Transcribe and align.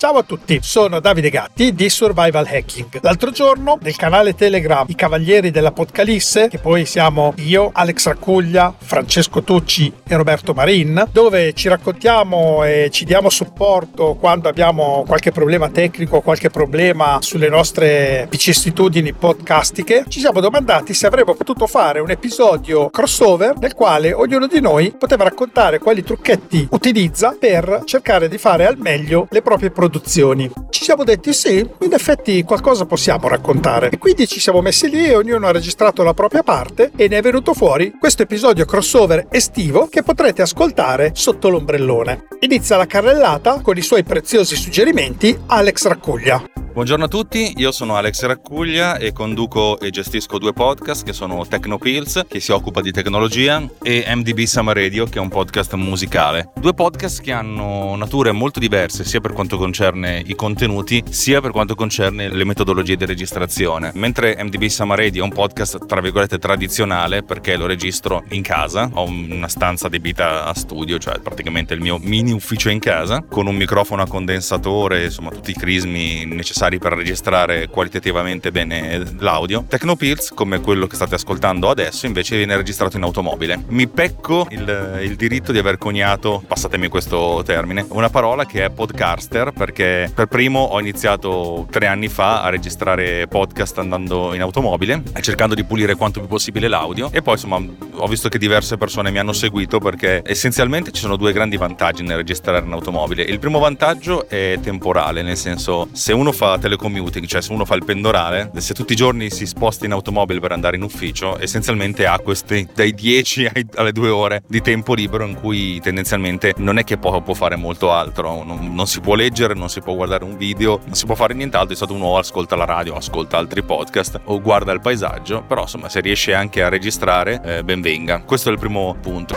Ciao 0.00 0.16
a 0.16 0.22
tutti, 0.22 0.60
sono 0.62 0.98
Davide 0.98 1.28
Gatti 1.28 1.74
di 1.74 1.90
Survival 1.90 2.46
Hacking. 2.46 3.00
L'altro 3.02 3.32
giorno 3.32 3.78
nel 3.82 3.96
canale 3.96 4.34
Telegram 4.34 4.86
I 4.88 4.94
Cavalieri 4.94 5.50
dell'Apocalisse, 5.50 6.48
che 6.48 6.56
poi 6.56 6.86
siamo 6.86 7.34
io, 7.36 7.68
Alex 7.70 8.06
Raccuglia, 8.06 8.72
Francesco 8.78 9.42
Tucci 9.42 9.92
e 10.08 10.16
Roberto 10.16 10.54
Marin, 10.54 11.06
dove 11.12 11.52
ci 11.52 11.68
raccontiamo 11.68 12.64
e 12.64 12.88
ci 12.90 13.04
diamo 13.04 13.28
supporto 13.28 14.14
quando 14.18 14.48
abbiamo 14.48 15.04
qualche 15.06 15.32
problema 15.32 15.68
tecnico, 15.68 16.22
qualche 16.22 16.48
problema 16.48 17.18
sulle 17.20 17.50
nostre 17.50 18.26
vicissitudini 18.30 19.12
podcastiche, 19.12 20.06
ci 20.08 20.20
siamo 20.20 20.40
domandati 20.40 20.94
se 20.94 21.08
avremmo 21.08 21.34
potuto 21.34 21.66
fare 21.66 22.00
un 22.00 22.08
episodio 22.08 22.88
crossover 22.88 23.58
nel 23.58 23.74
quale 23.74 24.14
ognuno 24.14 24.46
di 24.46 24.62
noi 24.62 24.94
poteva 24.96 25.24
raccontare 25.24 25.78
quali 25.78 26.02
trucchetti 26.02 26.68
utilizza 26.70 27.36
per 27.38 27.82
cercare 27.84 28.30
di 28.30 28.38
fare 28.38 28.64
al 28.64 28.78
meglio 28.78 29.26
le 29.28 29.42
proprie 29.42 29.68
produzioni 29.68 29.88
produzioni. 29.90 30.50
Ci 30.70 30.84
siamo 30.84 31.04
detti 31.04 31.34
sì, 31.34 31.58
in 31.58 31.92
effetti 31.92 32.42
qualcosa 32.44 32.86
possiamo 32.86 33.28
raccontare. 33.28 33.90
E 33.90 33.98
quindi 33.98 34.26
ci 34.26 34.40
siamo 34.40 34.62
messi 34.62 34.88
lì 34.88 35.04
e 35.04 35.16
ognuno 35.16 35.48
ha 35.48 35.52
registrato 35.52 36.02
la 36.02 36.14
propria 36.14 36.42
parte 36.42 36.92
e 36.96 37.08
ne 37.08 37.18
è 37.18 37.22
venuto 37.22 37.52
fuori 37.52 37.92
questo 37.98 38.22
episodio 38.22 38.64
crossover 38.64 39.26
estivo 39.30 39.88
che 39.88 40.02
potrete 40.02 40.42
ascoltare 40.42 41.10
sotto 41.14 41.50
l'ombrellone. 41.50 42.28
Inizia 42.40 42.76
la 42.76 42.86
carrellata 42.86 43.60
con 43.60 43.76
i 43.76 43.82
suoi 43.82 44.04
preziosi 44.04 44.54
suggerimenti 44.54 45.36
Alex 45.46 45.86
Raccuglia. 45.86 46.42
Buongiorno 46.72 47.06
a 47.06 47.08
tutti, 47.08 47.54
io 47.56 47.72
sono 47.72 47.96
Alex 47.96 48.22
Raccuglia 48.22 48.96
e 48.96 49.12
conduco 49.12 49.80
e 49.80 49.90
gestisco 49.90 50.38
due 50.38 50.52
podcast 50.52 51.04
che 51.04 51.12
sono 51.12 51.44
Tecnopills, 51.44 52.26
che 52.28 52.38
si 52.38 52.52
occupa 52.52 52.80
di 52.80 52.92
tecnologia, 52.92 53.60
e 53.82 54.04
MDB 54.06 54.42
Summer 54.44 54.76
Radio, 54.76 55.04
che 55.06 55.18
è 55.18 55.20
un 55.20 55.28
podcast 55.28 55.74
musicale. 55.74 56.52
Due 56.54 56.72
podcast 56.72 57.22
che 57.22 57.32
hanno 57.32 57.96
nature 57.96 58.30
molto 58.30 58.60
diverse 58.60 59.02
sia 59.02 59.20
per 59.20 59.32
quanto 59.32 59.56
concerne 59.56 59.79
i 59.88 60.34
contenuti, 60.34 61.02
sia 61.08 61.40
per 61.40 61.50
quanto 61.50 61.74
concerne 61.74 62.28
le 62.28 62.44
metodologie 62.44 62.96
di 62.96 63.06
registrazione. 63.06 63.90
Mentre 63.94 64.36
MDB 64.38 64.66
Summer 64.66 64.98
Radio 64.98 65.22
è 65.22 65.24
un 65.24 65.32
podcast 65.32 65.86
tra 65.86 66.00
virgolette 66.00 66.38
tradizionale 66.38 67.22
perché 67.22 67.56
lo 67.56 67.66
registro 67.66 68.24
in 68.30 68.42
casa, 68.42 68.90
ho 68.92 69.04
una 69.04 69.48
stanza 69.48 69.86
adibita 69.86 70.44
a 70.44 70.54
studio, 70.54 70.98
cioè 70.98 71.18
praticamente 71.20 71.74
il 71.74 71.80
mio 71.80 71.98
mini 71.98 72.32
ufficio 72.32 72.68
in 72.68 72.78
casa, 72.78 73.24
con 73.28 73.46
un 73.46 73.56
microfono 73.56 74.02
a 74.02 74.06
condensatore, 74.06 75.04
insomma 75.04 75.30
tutti 75.30 75.50
i 75.50 75.54
crismi 75.54 76.24
necessari 76.26 76.78
per 76.78 76.92
registrare 76.92 77.68
qualitativamente 77.68 78.50
bene 78.50 79.02
l'audio. 79.18 79.64
Tecnopills, 79.68 80.32
come 80.34 80.60
quello 80.60 80.86
che 80.86 80.96
state 80.96 81.14
ascoltando 81.14 81.70
adesso, 81.70 82.06
invece 82.06 82.36
viene 82.36 82.56
registrato 82.56 82.96
in 82.96 83.02
automobile. 83.02 83.64
Mi 83.68 83.88
pecco 83.88 84.46
il, 84.50 85.00
il 85.02 85.16
diritto 85.16 85.52
di 85.52 85.58
aver 85.58 85.78
coniato, 85.78 86.42
passatemi 86.46 86.88
questo 86.88 87.42
termine, 87.44 87.86
una 87.90 88.10
parola 88.10 88.44
che 88.46 88.64
è 88.64 88.70
podcaster, 88.70 89.52
perché 89.70 90.10
per 90.12 90.26
primo 90.26 90.58
ho 90.60 90.80
iniziato 90.80 91.66
tre 91.70 91.86
anni 91.86 92.08
fa 92.08 92.42
a 92.42 92.50
registrare 92.50 93.28
podcast 93.28 93.78
andando 93.78 94.34
in 94.34 94.40
automobile, 94.42 95.02
cercando 95.20 95.54
di 95.54 95.64
pulire 95.64 95.94
quanto 95.94 96.18
più 96.18 96.28
possibile 96.28 96.66
l'audio 96.66 97.10
e 97.12 97.22
poi 97.22 97.34
insomma 97.34 97.62
ho 97.92 98.06
visto 98.06 98.28
che 98.28 98.38
diverse 98.38 98.76
persone 98.76 99.10
mi 99.10 99.18
hanno 99.18 99.32
seguito 99.32 99.78
perché 99.78 100.22
essenzialmente 100.24 100.90
ci 100.90 101.00
sono 101.00 101.16
due 101.16 101.32
grandi 101.32 101.56
vantaggi 101.56 102.02
nel 102.02 102.16
registrare 102.16 102.64
in 102.64 102.72
automobile. 102.72 103.22
Il 103.22 103.38
primo 103.38 103.58
vantaggio 103.58 104.28
è 104.28 104.58
temporale, 104.60 105.22
nel 105.22 105.36
senso 105.36 105.88
se 105.92 106.12
uno 106.12 106.32
fa 106.32 106.58
telecommuting, 106.58 107.26
cioè 107.26 107.40
se 107.40 107.52
uno 107.52 107.64
fa 107.64 107.74
il 107.74 107.84
pendolare, 107.84 108.50
se 108.56 108.74
tutti 108.74 108.92
i 108.92 108.96
giorni 108.96 109.30
si 109.30 109.46
sposta 109.46 109.86
in 109.86 109.92
automobile 109.92 110.40
per 110.40 110.52
andare 110.52 110.76
in 110.76 110.82
ufficio, 110.82 111.38
essenzialmente 111.38 112.06
ha 112.06 112.18
questi 112.18 112.66
dai 112.74 112.92
10 112.92 113.50
alle 113.76 113.92
2 113.92 114.08
ore 114.08 114.42
di 114.48 114.60
tempo 114.60 114.94
libero 114.94 115.24
in 115.24 115.34
cui 115.34 115.78
tendenzialmente 115.80 116.54
non 116.56 116.78
è 116.78 116.84
che 116.84 116.96
può, 116.96 117.20
può 117.20 117.34
fare 117.34 117.56
molto 117.56 117.92
altro, 117.92 118.42
non, 118.42 118.74
non, 118.74 118.86
si 118.86 119.00
può 119.00 119.14
leggere, 119.14 119.49
non 119.54 119.68
si 119.68 119.80
può 119.80 119.94
guardare 119.94 120.24
un 120.24 120.36
video, 120.36 120.80
non 120.84 120.94
si 120.94 121.06
può 121.06 121.14
fare 121.14 121.34
nient'altro, 121.34 121.70
di 121.70 121.76
stato 121.76 121.94
uno 121.94 122.16
ascolta 122.16 122.56
la 122.56 122.64
radio, 122.64 122.94
ascolta 122.94 123.38
altri 123.38 123.62
podcast 123.62 124.20
o 124.24 124.40
guarda 124.40 124.72
il 124.72 124.80
paesaggio, 124.80 125.42
però 125.42 125.62
insomma 125.62 125.88
se 125.88 126.00
riesce 126.00 126.34
anche 126.34 126.62
a 126.62 126.68
registrare, 126.68 127.40
eh, 127.44 127.64
ben 127.64 127.80
venga. 127.80 128.22
Questo 128.22 128.48
è 128.48 128.52
il 128.52 128.58
primo 128.58 128.96
punto. 129.00 129.34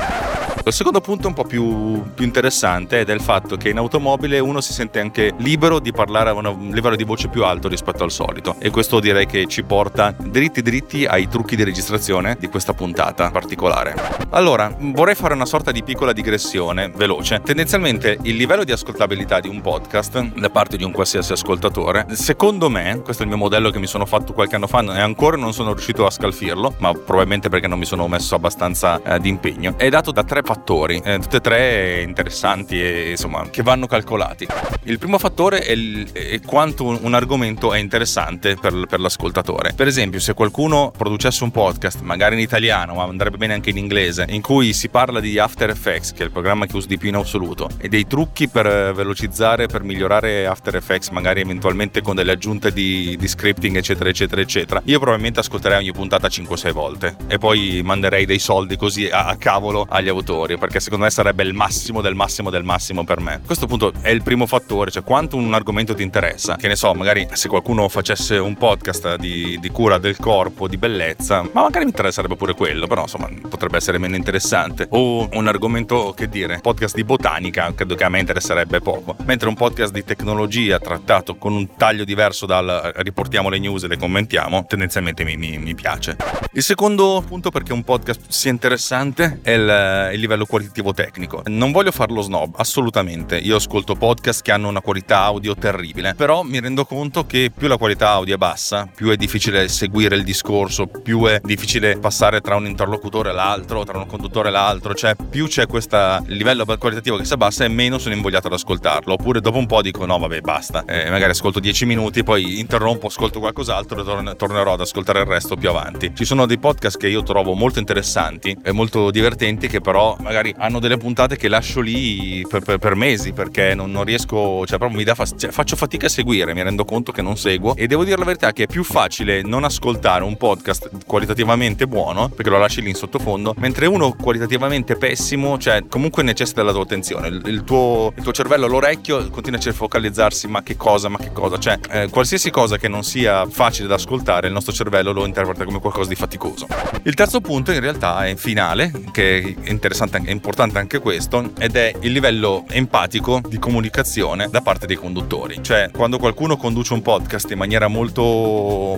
Il 0.66 0.72
secondo 0.72 1.01
punto 1.01 1.28
un 1.28 1.34
po' 1.34 1.44
più, 1.44 2.01
più 2.13 2.24
interessante 2.24 3.01
è 3.01 3.03
del 3.03 3.19
fatto 3.19 3.57
che 3.57 3.68
in 3.68 3.78
automobile 3.78 4.40
uno 4.40 4.62
si 4.62 4.72
sente 4.72 5.01
anche 5.01 5.34
libero 5.40 5.79
di 5.79 5.91
parlare 5.91 6.30
a 6.30 6.34
un 6.34 6.69
livello 6.72 6.95
di 6.95 7.03
voce 7.03 7.28
più 7.28 7.44
alto 7.44 7.68
rispetto 7.68 8.06
al 8.06 8.12
solito 8.12 8.56
e 8.59 8.69
questo 8.69 9.01
direi 9.01 9.25
che 9.25 9.45
ci 9.47 9.63
porta 9.63 10.16
dritti 10.18 10.62
dritti 10.62 11.06
ai 11.06 11.28
trucchi 11.28 11.57
di 11.57 11.66
registrazione 11.66 12.38
di 12.40 12.47
questa 12.47 12.74
puntata 12.74 13.30
particolare. 13.30 13.94
Allora, 14.30 14.74
vorrei 14.80 15.16
fare 15.16 15.34
una 15.34 15.45
sorta 15.45 15.72
di 15.72 15.84
piccola 15.84 16.13
digressione 16.13 16.90
veloce. 16.95 17.41
Tendenzialmente 17.44 18.18
il 18.22 18.38
livello 18.38 18.63
di 18.63 18.72
ascoltabilità 18.72 19.41
di 19.41 19.50
un 19.50 19.59
podcast 19.59 20.03
da 20.09 20.50
parte 20.50 20.78
di 20.78 20.84
un 20.84 20.91
qualsiasi 20.91 21.31
ascoltatore, 21.31 22.06
secondo 22.12 22.69
me, 22.69 23.02
questo 23.03 23.24
è 23.24 23.25
il 23.25 23.31
mio 23.31 23.40
modello 23.40 23.69
che 23.69 23.80
mi 23.80 23.88
sono 23.88 24.06
fatto 24.06 24.34
qualche 24.34 24.56
anno 24.56 24.68
fa 24.68 24.81
e 24.81 25.00
ancora 25.00 25.38
non 25.38 25.53
sono 25.53 25.72
riuscito 25.72 26.06
a 26.06 26.12
scalfirlo, 26.12 26.75
ma 26.80 26.94
probabilmente 26.94 27.50
perché 27.50 27.68
non 27.68 27.80
mi 27.80 27.86
sono 27.86 28.08
messo 28.08 28.36
abbastanza 28.36 29.02
eh, 29.02 29.19
di 29.19 29.30
impegno, 29.30 29.75
è 29.78 29.90
dato 29.90 30.12
da 30.12 30.24
tre 30.24 30.42
fattori, 30.44 31.02
eh, 31.03 31.19
tutti 31.19 31.38
e 31.38 31.42
tre 31.42 32.02
interessanti 32.02 32.81
e 32.81 33.12
insomma 33.12 33.50
che 33.50 33.63
vanno 33.63 33.88
calcolati. 33.88 34.47
Il 34.84 35.00
primo 35.00 35.18
fattore 35.18 35.59
è, 35.59 35.72
il, 35.72 36.12
è 36.12 36.40
quanto 36.42 36.84
un, 36.84 37.00
un, 37.02 37.13
argomento 37.13 37.74
è 37.74 37.78
interessante 37.78 38.56
per, 38.56 38.86
per, 38.88 39.00
l'ascoltatore. 39.00 39.74
Per 39.74 39.88
esempio, 39.88 40.19
se 40.19 40.34
qualcuno 40.34 40.92
producesse 40.96 41.44
un 41.44 41.52
podcast, 41.52 42.02
magari 42.02 42.36
in 42.36 42.42
italiano, 42.42 42.96
ma 42.96 43.03
andrebbe 43.03 43.38
bene 43.38 43.53
anche 43.53 43.69
in 43.69 43.78
inglese, 43.78 44.25
in 44.30 44.42
cui 44.42 44.74
si 44.74 44.90
parla 44.90 45.19
di 45.19 45.40
After 45.40 45.69
Effects, 45.69 46.12
che 46.12 46.24
è 46.24 46.25
il 46.25 46.31
programma 46.31 46.66
che 46.66 46.75
uso 46.75 46.88
di 46.88 46.97
più 46.97 47.08
in 47.08 47.16
assoluto, 47.16 47.69
e 47.78 47.88
dei 47.88 48.06
trucchi 48.06 48.50
per 48.50 48.94
velocizzare, 48.94 49.68
per 49.68 49.84
migliorare 49.84 49.93
After 50.02 50.76
Effects, 50.76 51.09
magari 51.09 51.42
eventualmente 51.42 52.02
con 52.02 52.16
delle 52.16 52.31
aggiunte 52.31 52.72
di, 52.72 53.16
di 53.18 53.28
scripting, 53.28 53.76
eccetera, 53.76 54.09
eccetera, 54.09 54.42
eccetera, 54.42 54.81
io 54.86 55.00
probabilmente 55.00 55.40
ascolterei 55.40 55.78
ogni 55.80 55.92
puntata 55.92 56.28
5-6 56.28 56.72
volte 56.72 57.16
e 57.28 57.38
poi 57.38 57.81
manderei 57.84 58.26
dei 58.26 58.40
soldi 58.40 58.78
così 58.78 59.08
a, 59.08 59.26
a 59.26 59.36
cavolo 59.36 59.86
agli 59.90 60.09
autori 60.09 60.58
perché 60.58 60.80
secondo 60.80 61.06
me 61.06 61.12
sarebbe 61.12 61.44
il 61.44 61.54
massimo 61.54 62.02
del 62.02 62.16
massimo 62.16 62.50
del 62.50 62.64
massimo 62.64 63.04
per 63.04 63.20
me. 63.20 63.42
Questo 63.46 63.66
appunto 63.66 63.92
è 64.02 64.09
il 64.09 64.24
primo 64.24 64.46
fattore, 64.46 64.92
cioè 64.92 65.04
quanto 65.04 65.36
un 65.36 65.54
argomento 65.54 65.94
ti 65.94 66.04
interessa. 66.04 66.56
Che 66.56 66.68
ne 66.68 66.75
so, 66.75 66.94
magari 66.94 67.28
se 67.34 67.48
qualcuno 67.48 67.88
facesse 67.90 68.38
un 68.38 68.56
podcast 68.56 69.16
di, 69.16 69.58
di 69.60 69.70
cura 69.70 69.98
del 69.98 70.18
corpo, 70.18 70.68
di 70.68 70.78
bellezza, 70.78 71.42
ma 71.52 71.64
magari 71.64 71.86
mi 71.86 71.92
interesserebbe 71.92 72.36
pure 72.36 72.54
quello, 72.54 72.88
però 72.88 73.02
insomma 73.02 73.30
potrebbe 73.50 73.78
essere 73.78 73.98
meno 73.98 74.16
interessante. 74.16 74.88
O 74.92 75.28
un 75.34 75.48
argomento, 75.48 76.14
che 76.16 76.30
dire, 76.30 76.60
podcast 76.62 76.96
di 76.96 77.04
botanica, 77.04 77.74
credo 77.74 77.96
che 77.96 78.04
a 78.04 78.10
me 78.10 78.20
interesserebbe 78.20 78.80
poco. 78.80 79.16
Mentre 79.25 79.50
un 79.50 79.56
podcast 79.56 79.82
di 79.91 80.03
tecnologia 80.03 80.79
trattato 80.79 81.35
con 81.35 81.53
un 81.53 81.75
taglio 81.75 82.03
diverso 82.03 82.45
dal 82.45 82.91
riportiamo 82.97 83.49
le 83.49 83.59
news 83.59 83.83
e 83.83 83.88
le 83.88 83.97
commentiamo, 83.97 84.66
tendenzialmente 84.67 85.23
mi, 85.23 85.38
mi, 85.38 85.57
mi 85.57 85.73
piace. 85.73 86.16
Il 86.51 86.63
secondo 86.63 87.23
punto 87.25 87.49
perché 87.49 87.73
un 87.73 87.83
podcast 87.83 88.21
sia 88.27 88.51
interessante 88.51 89.39
è 89.41 89.51
il, 89.51 90.09
il 90.13 90.19
livello 90.19 90.33
livello 90.33 90.45
qualitativo 90.45 90.94
tecnico. 90.94 91.41
Non 91.45 91.71
voglio 91.71 91.91
farlo 91.91 92.21
snob, 92.21 92.55
assolutamente. 92.57 93.38
Io 93.38 93.55
ascolto 93.55 93.95
podcast 93.95 94.41
che 94.41 94.51
hanno 94.51 94.67
una 94.67 94.81
qualità 94.81 95.21
audio 95.21 95.55
terribile, 95.55 96.13
però 96.15 96.44
mi 96.44 96.59
rendo 96.59 96.85
conto 96.85 97.25
che 97.25 97.51
più 97.55 97.67
la 97.67 97.77
qualità 97.77 98.09
audio 98.09 98.35
è 98.35 98.38
bassa, 98.38 98.88
più 98.94 99.09
è 99.09 99.15
difficile 99.15 99.67
seguire 99.67 100.15
il 100.15 100.23
discorso, 100.23 100.88
più 100.88 101.25
è 101.25 101.39
difficile 101.44 101.97
passare 101.97 102.41
tra 102.41 102.55
un 102.55 102.65
interlocutore 102.65 103.29
e 103.29 103.33
l'altro, 103.33 103.83
tra 103.83 103.97
un 103.97 104.07
conduttore 104.07 104.50
e 104.50 104.51
l'altro, 104.51 104.94
cioè 104.94 105.15
più 105.15 105.47
c'è 105.47 105.67
questo 105.67 106.23
livello 106.27 106.65
qualitativo 106.65 107.17
che 107.17 107.25
si 107.25 107.33
abbassa 107.33 107.63
e 107.63 107.67
meno 107.67 107.97
sono 107.97 108.15
invogliato 108.15 108.47
ad 108.47 108.53
ascoltarlo. 108.53 109.13
Oppure 109.13 109.39
dopo 109.39 109.57
un 109.57 109.65
po' 109.65 109.72
dico 109.81 110.06
no 110.06 110.17
vabbè 110.17 110.41
basta, 110.41 110.84
eh, 110.85 111.09
magari 111.09 111.31
ascolto 111.31 111.59
10 111.59 111.85
minuti, 111.85 112.23
poi 112.23 112.59
interrompo, 112.59 113.07
ascolto 113.07 113.39
qualcos'altro 113.39 114.01
e 114.01 114.03
torn- 114.03 114.35
tornerò 114.38 114.73
ad 114.73 114.81
ascoltare 114.81 115.19
il 115.19 115.25
resto 115.25 115.56
più 115.56 115.69
avanti. 115.69 116.13
Ci 116.13 116.25
sono 116.25 116.45
dei 116.45 116.57
podcast 116.57 116.97
che 116.97 117.07
io 117.07 117.23
trovo 117.23 117.53
molto 117.53 117.79
interessanti 117.79 118.57
e 118.63 118.72
molto 118.72 119.12
divertenti 119.12 119.67
che 119.67 119.81
però 119.81 120.16
magari 120.19 120.53
hanno 120.57 120.79
delle 120.79 120.97
puntate 120.97 121.35
che 121.35 121.47
lascio 121.47 121.81
lì 121.81 122.45
per, 122.47 122.62
per, 122.62 122.78
per 122.78 122.95
mesi 122.95 123.33
perché 123.33 123.74
non, 123.74 123.92
non, 123.92 124.03
riesco, 124.03 124.65
cioè 124.65 124.77
proprio 124.77 124.98
mi 124.98 125.03
dà 125.03 125.15
fast- 125.15 125.38
cioè, 125.38 125.51
faccio 125.51 125.75
fatica 125.75 126.06
a 126.06 126.09
seguire, 126.09 126.53
mi 126.53 126.63
rendo 126.63 126.86
conto 126.86 127.12
che 127.12 127.21
non 127.21 127.38
seguo 127.38 127.75
e 127.75 127.88
devo 127.88 128.03
dire 128.03 128.18
la 128.18 128.25
verità 128.25 128.51
che 128.51 128.63
è 128.63 128.68
più 128.68 128.83
facile 128.83 129.42
non 129.42 129.63
ascoltare 129.63 130.24
un 130.24 130.38
podcast 130.38 130.89
qualitativamente 131.06 131.88
buono 131.88 132.30
perché 132.30 132.50
lo 132.50 132.57
lasci 132.57 132.81
lì 132.81 132.89
in 132.89 132.95
sottofondo, 132.95 133.53
mentre 133.57 133.86
uno 133.86 134.13
qualitativamente 134.13 134.95
pessimo, 134.95 135.57
cioè 135.57 135.83
comunque 135.88 136.24
necessita 136.24 136.62
della 136.62 136.74
tua 136.74 136.83
attenzione, 136.83 137.27
il, 137.27 137.42
il, 137.45 137.63
tuo, 137.63 138.13
il 138.15 138.24
tuo, 138.24 138.31
cervello, 138.31 138.68
l'orecchio 138.68 139.30
continua 139.30 139.59
a 139.59 139.62
focalizzarsi 139.71 140.48
ma 140.48 140.63
che 140.63 140.75
cosa, 140.75 141.07
ma 141.07 141.18
che 141.18 141.31
cosa, 141.31 141.57
cioè 141.57 141.80
eh, 141.89 142.10
qualsiasi 142.10 142.50
cosa 142.50 142.77
che 142.77 142.88
non 142.88 143.04
sia 143.04 143.45
facile 143.48 143.88
da 143.88 143.95
ascoltare 143.95 144.48
il 144.48 144.54
nostro 144.54 144.74
cervello 144.74 145.12
lo 145.12 145.25
interpreta 145.25 145.63
come 145.63 145.80
qualcosa 145.80 146.10
di 146.10 146.15
faticoso. 146.15 146.68
Il 147.04 147.13
terzo 147.13 147.39
punto 147.39 147.71
in 147.71 147.80
realtà 147.80 148.25
è 148.25 148.36
finale, 148.36 148.92
che 149.12 149.56
è 149.63 149.69
interessante 149.69 150.21
è 150.24 150.31
importante 150.31 150.80
anche 150.80 151.00
questo, 151.00 151.51
ed 151.57 151.75
è 151.75 151.94
il 152.01 152.12
livello 152.12 152.65
empatico 152.69 153.42
di 153.48 153.60
comunicazione 153.60 154.48
da 154.50 154.62
parte 154.62 154.86
dei 154.86 154.95
conduttori. 154.95 155.60
Cioè, 155.62 155.92
quando 155.92 156.18
qualcuno 156.18 156.57
conduce 156.57 156.94
un 156.94 157.01
podcast 157.01 157.51
in 157.51 157.57
maniera 157.57 157.88
molto, 157.88 158.21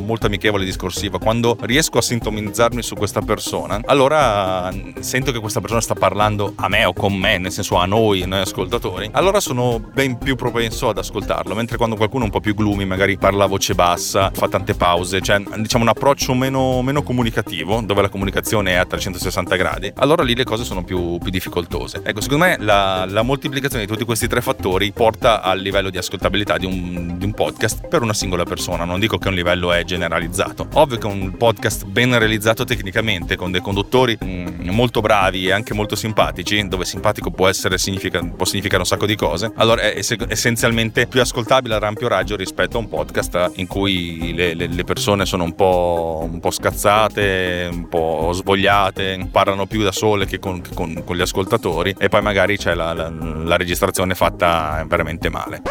molto 0.04 0.26
amichevole 0.26 0.64
e 0.64 0.66
discorsiva, 0.66 1.20
quando 1.20 1.58
riesco 1.62 1.98
a 1.98 2.02
sintonizzarmi 2.02 2.82
su 2.82 2.96
questa 2.96 3.22
persona, 3.22 3.82
allora 3.86 4.72
sento 5.00 5.32
che 5.32 5.40
questa 5.40 5.62
persona 5.62 5.82
sta 5.82 5.94
parlando 5.94 6.54
a 6.56 6.68
me 6.68 6.86
o 6.86 6.94
con 6.94 7.14
me, 7.14 7.38
nel 7.38 7.52
senso 7.52 7.76
a 7.76 7.86
noi, 7.86 8.26
noi 8.26 8.42
ascoltatori, 8.42 9.10
allora 9.12 9.40
sono 9.40 9.80
ben 9.80 10.18
più 10.18 10.36
propenso 10.56 10.88
ad 10.88 10.98
ascoltarlo, 10.98 11.54
mentre 11.54 11.76
quando 11.76 11.98
qualcuno 11.98 12.24
è 12.24 12.26
un 12.28 12.32
po' 12.32 12.40
più 12.40 12.56
gloomy, 12.56 12.86
magari 12.86 13.18
parla 13.18 13.44
a 13.44 13.48
voce 13.48 13.74
bassa, 13.74 14.32
fa 14.34 14.48
tante 14.48 14.74
pause, 14.74 15.20
cioè 15.20 15.44
diciamo 15.58 15.84
un 15.84 15.90
approccio 15.90 16.34
meno, 16.34 16.82
meno 16.82 17.04
comunicativo, 17.04 17.82
dove 17.82 18.02
la 18.02 18.08
comunicazione 18.08 18.72
è 18.72 18.76
a 18.76 18.86
360 18.86 19.56
gradi, 19.58 19.92
allora 19.98 20.24
lì 20.24 20.34
le 20.34 20.46
cose 20.46 20.64
sono 20.64 20.86
più, 20.86 21.18
più 21.18 21.30
difficoltose. 21.30 22.00
Ecco, 22.06 22.22
secondo 22.22 22.46
me 22.46 22.56
la, 22.58 23.06
la, 23.06 23.22
moltiplicazione 23.22 23.84
di 23.84 23.92
tutti 23.92 24.06
questi 24.06 24.28
tre 24.28 24.40
fattori 24.40 24.94
porta 24.94 25.42
al 25.42 25.60
livello 25.60 25.90
di 25.90 25.98
ascoltabilità 25.98 26.58
di 26.58 26.66
un, 26.66 27.16
di 27.18 27.26
un 27.26 27.34
podcast 27.34 27.90
per 27.90 28.02
una 28.02 28.14
singola 28.14 28.46
persona. 28.46 28.86
Non 28.86 29.02
dico 29.02 29.18
che 29.18 29.28
un 29.28 29.34
livello 29.34 29.74
è 29.74 29.84
generalizzato. 29.84 30.70
Ovvio 30.76 30.98
che 30.98 31.08
un 31.08 31.36
podcast 31.36 31.84
ben 31.84 32.18
realizzato 32.18 32.64
tecnicamente, 32.64 33.36
con 33.36 33.52
dei 33.52 33.62
conduttori 33.62 34.18
mh, 34.18 34.26
mm, 34.26 34.70
molto 34.70 35.02
bravi 35.02 35.48
e 35.48 35.52
anche 35.52 35.74
molto 35.74 35.98
simpatici, 35.98 36.66
dove 36.70 36.86
simpatico 36.86 37.30
può, 37.30 37.50
essere, 37.50 37.78
significa, 37.78 38.24
può 38.24 38.46
significare 38.46 38.80
un 38.80 38.88
sacco 38.88 39.06
di 39.06 39.16
cose, 39.18 39.52
allora 39.56 39.82
è 39.82 40.02
essenzialmente 40.46 41.08
più 41.08 41.22
ascoltabile 41.22 41.74
ad 41.74 41.82
ampio 41.82 42.08
raggio 42.08 42.36
rispetto 42.36 42.78
a 42.78 42.80
un 42.80 42.88
podcast 42.88 43.54
in 43.56 43.66
cui 43.66 44.32
le, 44.36 44.54
le, 44.54 44.68
le 44.68 44.84
persone 44.84 45.26
sono 45.26 45.44
un 45.44 45.56
po', 45.56 46.28
un 46.32 46.40
po', 46.40 46.52
scazzate, 46.52 47.68
un 47.72 47.90
po' 47.90 48.30
svogliate, 48.32 49.28
parlano 49.32 49.66
più 49.66 49.82
da 49.82 49.92
sole 49.92 50.28
che 50.28 50.38
con, 50.38 50.62
con, 50.76 51.02
con 51.04 51.16
gli 51.16 51.22
ascoltatori 51.22 51.96
e 51.98 52.10
poi 52.10 52.22
magari 52.22 52.58
c'è 52.58 52.76
la, 52.76 52.94
la, 52.94 53.10
la 53.10 53.58
registrazione 53.58 54.14
fatta 54.14 54.86
veramente 54.88 55.30
male. 55.30 55.64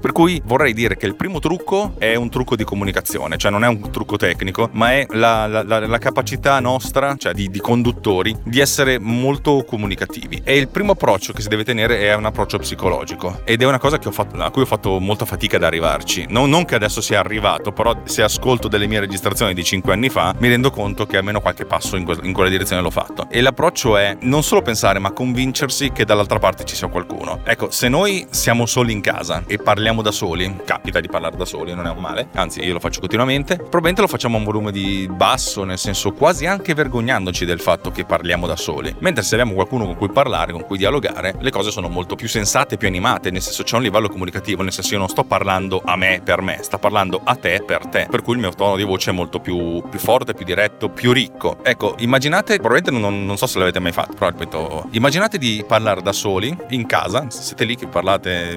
Per 0.00 0.12
cui 0.12 0.40
vorrei 0.44 0.74
dire 0.74 0.96
che 0.96 1.06
il 1.06 1.16
primo 1.16 1.40
trucco 1.40 1.94
è 1.98 2.14
un 2.14 2.30
trucco 2.30 2.54
di 2.54 2.62
comunicazione, 2.62 3.36
cioè 3.36 3.50
non 3.50 3.64
è 3.64 3.66
un 3.66 3.90
trucco 3.90 4.16
tecnico, 4.16 4.68
ma 4.72 4.92
è 4.92 5.06
la, 5.10 5.46
la, 5.46 5.64
la, 5.64 5.86
la 5.86 5.98
capacità 5.98 6.60
nostra, 6.60 7.16
cioè 7.16 7.32
di, 7.32 7.48
di, 7.50 7.58
conduttori, 7.58 8.36
di 8.44 8.60
essere 8.60 8.98
molto 8.98 9.64
comunicativi. 9.66 10.40
E 10.44 10.56
il 10.56 10.68
primo 10.68 10.92
approccio 10.92 11.32
che 11.32 11.42
si 11.42 11.48
deve 11.48 11.64
tenere 11.64 11.98
è 12.00 12.14
un 12.14 12.26
approccio 12.26 12.58
psicologico 12.58 13.40
ed 13.44 13.60
è 13.60 13.66
una 13.66 13.78
cosa 13.78 13.87
fatto, 14.10 14.42
a 14.42 14.50
cui 14.50 14.62
ho 14.62 14.66
fatto 14.66 14.98
molta 14.98 15.24
fatica 15.24 15.56
ad 15.56 15.62
arrivarci. 15.62 16.26
Non, 16.28 16.50
non, 16.50 16.64
che 16.64 16.74
adesso 16.74 17.00
sia 17.00 17.18
arrivato, 17.20 17.72
però 17.72 17.94
se 18.04 18.22
ascolto 18.22 18.68
delle 18.68 18.86
mie 18.86 19.00
registrazioni 19.00 19.54
di 19.54 19.64
5 19.64 19.92
anni 19.92 20.08
fa, 20.08 20.34
mi 20.38 20.48
rendo 20.48 20.70
conto 20.70 21.06
che 21.06 21.16
almeno 21.16 21.40
qualche 21.40 21.64
passo 21.64 21.96
in, 21.96 22.04
que- 22.04 22.18
in 22.22 22.32
quella 22.32 22.50
direzione 22.50 22.82
l'ho 22.82 22.90
fatto. 22.90 23.26
E 23.30 23.40
l'approccio 23.40 23.96
è 23.96 24.16
non 24.22 24.42
solo 24.42 24.62
pensare, 24.62 24.98
ma 24.98 25.12
convincersi 25.12 25.90
che 25.92 26.04
dall'altra 26.04 26.38
parte 26.38 26.64
ci 26.64 26.76
sia 26.76 26.88
qualcuno. 26.88 27.40
Ecco, 27.44 27.70
se 27.70 27.88
noi 27.88 28.26
siamo 28.30 28.66
soli 28.66 28.92
in 28.92 29.00
casa 29.00 29.42
e 29.46 29.58
parliamo 29.58 30.02
da 30.02 30.10
soli, 30.10 30.60
capita 30.64 31.00
di 31.00 31.08
parlare 31.08 31.36
da 31.36 31.44
soli, 31.44 31.74
non 31.74 31.86
è 31.86 31.90
un 31.90 31.98
male, 31.98 32.28
anzi 32.34 32.62
io 32.62 32.72
lo 32.72 32.80
faccio 32.80 33.00
continuamente, 33.00 33.56
probabilmente 33.56 34.00
lo 34.02 34.08
facciamo 34.08 34.36
a 34.36 34.38
un 34.38 34.44
volume 34.44 34.72
di 34.72 35.08
basso, 35.10 35.64
nel 35.64 35.78
senso 35.78 36.12
quasi 36.12 36.46
anche 36.46 36.74
vergognandoci 36.74 37.44
del 37.44 37.60
fatto 37.60 37.90
che 37.90 38.04
parliamo 38.04 38.46
da 38.46 38.56
soli. 38.56 38.94
Mentre 39.00 39.22
se 39.22 39.34
abbiamo 39.34 39.54
qualcuno 39.54 39.84
con 39.86 39.96
cui 39.96 40.10
parlare, 40.10 40.52
con 40.52 40.64
cui 40.64 40.78
dialogare, 40.78 41.34
le 41.38 41.50
cose 41.50 41.70
sono 41.70 41.88
molto 41.88 42.14
più 42.14 42.28
sensate, 42.28 42.76
più 42.76 42.88
animate, 42.88 43.30
nel 43.30 43.42
senso 43.42 43.62
c'è 43.62 43.76
un 43.78 43.84
livello 43.84 44.08
comunicativo, 44.08 44.62
nel 44.62 44.72
senso 44.72 44.92
io 44.92 44.98
non 44.98 45.08
sto 45.08 45.24
parlando 45.24 45.80
a 45.84 45.96
me 45.96 46.20
per 46.22 46.42
me, 46.42 46.58
sta 46.62 46.78
parlando 46.78 47.20
a 47.24 47.34
te 47.36 47.62
per 47.64 47.86
te, 47.86 48.06
per 48.10 48.22
cui 48.22 48.34
il 48.34 48.40
mio 48.40 48.50
tono 48.50 48.76
di 48.76 48.82
voce 48.82 49.10
è 49.10 49.12
molto 49.12 49.40
più, 49.40 49.82
più 49.88 49.98
forte, 49.98 50.34
più 50.34 50.44
diretto, 50.44 50.88
più 50.88 51.12
ricco. 51.12 51.58
Ecco, 51.62 51.94
immaginate, 51.98 52.58
probabilmente 52.58 53.00
non, 53.00 53.24
non 53.24 53.36
so 53.36 53.46
se 53.46 53.58
l'avete 53.58 53.78
mai 53.78 53.92
fatto, 53.92 54.14
però 54.14 54.30
ripeto, 54.30 54.88
immaginate 54.92 55.38
di 55.38 55.64
parlare 55.66 56.02
da 56.02 56.12
soli 56.12 56.54
in 56.70 56.86
casa, 56.86 57.30
siete 57.30 57.64
lì 57.64 57.76
che 57.76 57.86
parlate, 57.86 58.56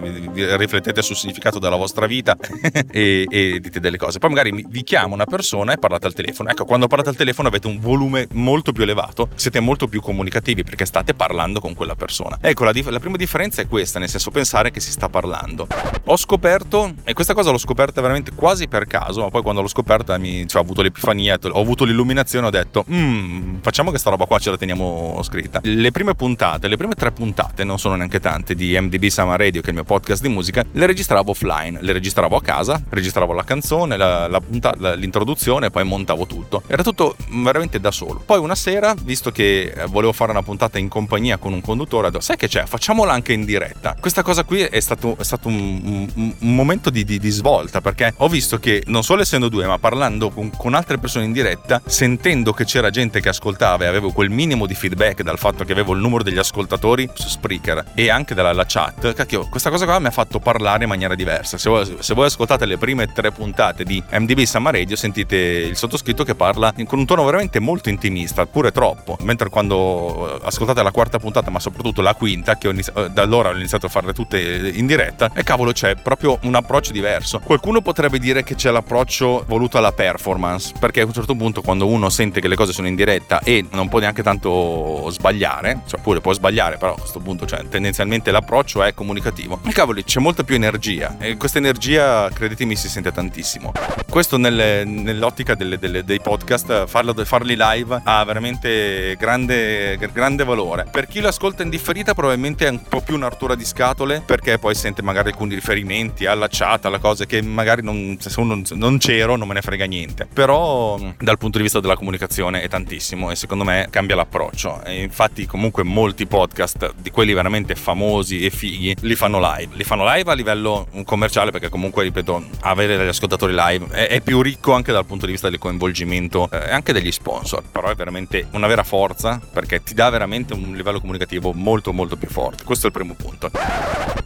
riflettete 0.58 1.02
sul 1.02 1.16
significato 1.16 1.60
della 1.60 1.76
vostra 1.76 2.06
vita 2.06 2.36
e, 2.92 3.26
e, 3.30 3.60
dite 3.60 3.80
delle 3.80 3.98
cose. 3.98 4.20
Poi 4.20 4.30
magari 4.30 4.66
vi 4.68 4.84
chiama 4.84 5.14
una 5.14 5.26
persona 5.26 5.74
e 5.74 5.78
parlate 5.78 6.08
al 6.08 6.14
telefono. 6.14 6.50
Ecco, 6.50 6.66
quando 6.66 6.88
parlate 6.88 7.10
al 7.10 7.16
telefono 7.16 7.48
avete 7.48 7.68
un 7.68 7.80
volume 7.80 8.28
molto 8.34 8.72
più 8.72 8.84
elevato, 8.84 9.30
siete 9.36 9.60
molto 9.60 9.88
più 9.88 10.02
comunicativi 10.02 10.64
perché 10.64 10.86
state 10.86 11.14
parlando 11.14 11.60
con 11.60 11.74
quella 11.74 11.96
persona. 11.96 12.38
Ecco, 12.42 12.64
la, 12.64 12.72
dif- 12.72 12.90
la 12.90 13.00
prima 13.00 13.18
differenza 13.18 13.62
è 13.62 13.68
questa, 13.68 14.00
nel 14.00 14.10
senso 14.10 14.32
pensare 14.32 14.72
che 14.72 14.80
si 14.80 14.92
sta 14.92 15.10
parlando. 15.12 15.68
Ho 16.06 16.18
scoperto, 16.18 16.94
e 17.04 17.14
questa 17.14 17.36
cosa 17.36 17.52
l'ho 17.52 17.60
scoperta 17.60 18.02
veramente 18.02 18.32
quasi 18.34 18.68
per 18.68 18.88
caso, 18.88 19.22
ma 19.22 19.30
poi 19.30 19.44
quando 19.44 19.62
l'ho 19.62 19.68
scoperta 19.68 20.18
mi, 20.18 20.48
cioè, 20.48 20.62
ho 20.62 20.64
avuto 20.64 20.82
l'epifania, 20.82 21.38
ho 21.40 21.62
avuto 21.62 21.84
l'illuminazione, 21.86 22.48
ho 22.48 22.50
detto, 22.50 22.84
mm, 22.92 23.58
facciamo 23.62 23.92
che 23.92 24.00
sta 24.00 24.10
roba 24.10 24.26
qua 24.26 24.40
ce 24.40 24.50
la 24.50 24.58
teniamo 24.58 25.20
scritta. 25.22 25.60
Le 25.64 25.92
prime 25.92 26.16
puntate, 26.16 26.68
le 26.68 26.78
prime 26.78 26.96
tre 26.96 27.12
puntate, 27.12 27.64
non 27.64 27.78
sono 27.78 27.96
neanche 27.96 28.20
tante, 28.20 28.56
di 28.56 28.76
MDB 28.80 29.06
Summer 29.06 29.38
Radio, 29.38 29.62
che 29.62 29.68
è 29.68 29.70
il 29.70 29.76
mio 29.76 29.84
podcast 29.84 30.22
di 30.24 30.30
musica, 30.30 30.66
le 30.72 30.86
registravo 30.88 31.32
offline, 31.32 31.78
le 31.82 31.92
registravo 31.92 32.36
a 32.36 32.42
casa, 32.42 32.82
registravo 32.90 33.34
la 33.34 33.44
canzone, 33.44 33.98
la, 33.98 34.28
la 34.28 34.40
punta, 34.40 34.74
la, 34.78 34.96
l'introduzione 34.96 35.70
poi 35.70 35.84
montavo 35.84 36.26
tutto. 36.26 36.64
Era 36.68 36.82
tutto 36.82 37.16
veramente 37.30 37.80
da 37.80 37.92
solo. 37.92 38.22
Poi 38.26 38.40
una 38.40 38.56
sera, 38.56 38.96
visto 39.04 39.32
che 39.32 39.74
volevo 39.90 40.14
fare 40.14 40.32
una 40.32 40.44
puntata 40.44 40.80
in 40.80 40.88
compagnia 40.88 41.38
con 41.38 41.54
un 41.54 41.62
conduttore, 41.62 42.08
ho 42.08 42.10
detto, 42.10 42.24
sai 42.24 42.38
che 42.38 42.48
c'è? 42.48 42.66
Facciamola 42.66 43.12
anche 43.12 43.34
in 43.34 43.46
diretta. 43.46 43.96
Questa 44.00 44.24
cosa 44.24 44.44
qui 44.44 44.62
è 44.62 44.80
stato, 45.02 45.16
è 45.18 45.24
stato 45.24 45.48
un, 45.48 46.08
un, 46.16 46.34
un, 46.40 46.56
momento 46.56 46.92
di, 46.92 47.04
di, 47.04 47.18
di, 47.18 47.30
svolta 47.30 47.82
perché 47.82 48.14
ho 48.18 48.28
visto 48.30 48.60
che 48.60 48.84
non 48.86 49.04
solo 49.04 49.22
essendo 49.22 49.50
due, 49.50 49.66
ma 49.66 49.80
parlando 49.80 50.30
con, 50.30 50.52
con 50.56 50.76
altre 50.76 51.00
persone 51.00 51.26
in 51.26 51.32
diretta, 51.32 51.82
sentendo 51.86 52.54
che 52.54 52.66
c'era 52.66 52.92
gente 52.92 53.20
che 53.20 53.30
ascoltava 53.30 53.86
e 53.86 53.88
avevo 53.88 54.12
quel 54.12 54.30
minimo 54.30 54.68
di 54.68 54.76
feedback 54.76 55.24
dal 55.24 55.40
fatto 55.40 55.64
che 55.64 55.72
avevo 55.72 55.94
il 55.94 56.00
numero 56.00 56.24
degli 56.24 56.38
ascoltatori 56.38 57.10
su 57.14 57.28
Spreaker 57.28 57.86
e 57.96 58.10
anche 58.10 58.36
dalla 58.36 58.66
chat, 58.68 59.14
cacchio, 59.14 59.48
questa 59.50 59.70
cosa 59.70 59.86
qua 59.86 59.98
mi 60.00 60.08
ha 60.08 60.12
fatto 60.12 60.40
parlare 60.40 60.84
in 60.84 60.90
maniera 60.90 61.16
diversa. 61.16 61.58
Se 61.58 61.70
voi, 61.70 61.98
se 62.00 62.14
voi 62.14 62.28
ascoltate 62.28 62.66
le 62.66 62.78
prime 62.78 63.08
tre 63.08 63.32
puntate 63.32 63.84
di 63.84 64.02
MDB 64.12 64.42
Summer 64.42 64.74
Radio, 64.74 64.96
sentite 64.96 65.36
il 65.36 65.76
sottoscritto 65.76 66.24
che 66.24 66.36
parla 66.36 66.74
con 66.86 67.00
un 67.00 67.06
tono 67.06 67.24
veramente 67.26 67.60
molto 67.60 67.90
intimista, 67.90 68.46
pure 68.46 68.72
troppo. 68.72 69.18
Mentre 69.22 69.50
quando 69.50 70.40
ascoltate 70.42 70.84
la 70.84 70.92
quarta 70.92 71.18
puntata, 71.18 71.50
ma 71.50 71.60
soprattutto 71.60 72.02
la 72.02 72.14
quinta, 72.14 72.58
che 72.58 72.68
iniziato, 72.68 73.08
da 73.08 73.22
allora 73.22 73.50
ho 73.50 73.56
iniziato 73.56 73.86
a 73.86 73.90
farle 73.90 74.12
tutte 74.12 74.72
in 74.74 74.86
diretta, 74.96 75.32
e 75.34 75.44
cavolo, 75.44 75.72
c'è 75.72 75.96
proprio 75.96 76.38
un 76.44 76.56
approccio 76.56 76.92
diverso. 76.92 77.40
Qualcuno 77.40 77.82
potrebbe 77.82 78.20
dire 78.20 78.44
che 78.44 78.56
c'è 78.56 78.72
l'approccio 78.72 79.46
voluto 79.48 79.78
alla 79.78 79.94
performance, 79.94 80.74
perché 80.78 81.02
a 81.02 81.06
un 81.06 81.14
certo 81.14 81.34
punto, 81.36 81.62
quando 81.62 81.88
uno 81.88 82.10
sente 82.10 82.42
che 82.42 82.50
le 82.50 82.56
cose 82.56 82.74
sono 82.74 82.88
in 82.88 82.96
diretta 82.96 83.40
e 83.40 83.66
non 83.72 83.88
può 83.88 84.00
neanche 84.00 84.22
tanto 84.22 85.10
sbagliare, 85.10 85.82
cioè 85.88 86.02
pure 86.02 86.20
può 86.20 86.34
sbagliare, 86.34 86.78
però 86.78 86.94
a 86.94 87.00
questo 87.00 87.20
punto, 87.20 87.46
cioè, 87.46 87.66
tendenzialmente 87.70 88.32
l'approccio 88.32 88.84
è 88.84 88.94
comunicativo. 88.94 89.62
E 89.66 89.72
cavoli, 89.72 90.04
c'è 90.04 90.20
molta 90.20 90.44
più 90.44 90.56
energia 90.56 91.16
e 91.20 91.38
questa 91.38 91.58
energia, 91.58 92.30
credetemi, 92.30 92.76
si 92.76 92.90
sente 92.90 93.12
tantissimo. 93.12 93.72
Questo 94.10 94.38
nelle, 94.38 94.84
nell'ottica 94.84 95.56
delle, 95.56 95.80
delle, 95.80 96.04
dei 96.04 96.20
podcast, 96.20 96.86
farlo, 96.88 97.14
farli 97.24 97.56
live 97.58 98.02
ha 98.04 98.24
veramente 98.26 99.16
grande, 99.18 99.98
grande 100.12 100.44
valore. 100.44 100.86
Per 100.92 101.08
chi 101.08 101.22
lo 101.22 101.30
ascolta 101.30 101.64
in 101.64 101.70
differita, 101.70 102.14
probabilmente 102.14 102.68
è 102.68 102.70
un 102.70 102.82
po' 102.84 103.00
più 103.00 103.16
un'artura 103.16 103.56
di 103.56 103.64
scatole, 103.64 104.22
perché 104.26 104.58
poi 104.58 104.76
sente 104.82 105.04
magari 105.04 105.30
alcuni 105.30 105.54
riferimenti 105.54 106.26
alla 106.26 106.48
chat, 106.50 106.86
alla 106.86 106.98
cosa 106.98 107.26
che 107.26 107.40
magari 107.44 107.84
non, 107.84 108.18
se 108.20 108.40
uno 108.40 108.60
non 108.72 108.98
c'ero 108.98 109.36
non 109.36 109.48
me 109.48 109.54
ne 109.54 109.62
frega 109.62 109.86
niente. 109.86 110.28
Però 110.34 111.00
dal 111.20 111.38
punto 111.38 111.58
di 111.58 111.64
vista 111.64 111.80
della 111.80 111.96
comunicazione 111.96 112.64
è 112.64 112.68
tantissimo 112.68 113.30
e 113.30 113.36
secondo 113.36 113.64
me 113.64 113.88
cambia 113.92 114.16
l'approccio. 114.16 114.84
E 114.84 115.04
infatti 115.04 115.46
comunque 115.46 115.84
molti 115.84 116.26
podcast 116.26 116.96
di 116.98 117.12
quelli 117.12 117.34
veramente 117.34 117.76
famosi 117.76 118.44
e 118.44 118.50
fighi 118.50 118.96
li 119.02 119.14
fanno 119.14 119.40
live. 119.40 119.76
Li 119.76 119.84
fanno 119.84 120.04
live 120.12 120.32
a 120.32 120.34
livello 120.34 120.88
commerciale 121.06 121.52
perché 121.52 121.70
comunque, 121.70 122.02
ripeto, 122.04 122.44
avere 122.62 122.98
degli 122.98 123.08
ascoltatori 123.08 123.54
live 123.56 123.88
è, 123.92 124.08
è 124.08 124.22
più 124.22 124.42
ricco 124.42 124.74
anche 124.74 124.92
dal 124.92 125.06
punto 125.06 125.28
di 125.28 125.34
vista 125.34 125.48
del 125.48 125.60
coinvolgimento 125.60 126.50
eh, 126.52 126.72
anche 126.72 126.92
degli 126.92 127.12
sponsor. 127.12 127.62
Però 127.72 127.88
è 127.88 127.94
veramente 127.94 128.48
una 128.54 128.66
vera 128.66 128.84
forza 128.84 129.40
perché 129.54 129.84
ti 129.84 129.94
dà 129.94 130.10
veramente 130.10 130.54
un 130.54 130.74
livello 130.74 131.00
comunicativo 131.00 131.54
molto 131.54 131.94
molto 131.94 132.16
più 132.16 132.30
forte. 132.30 132.64
Questo 132.64 132.88
è 132.88 132.90
il 132.90 132.96
primo 132.96 133.14
punto. 133.14 133.52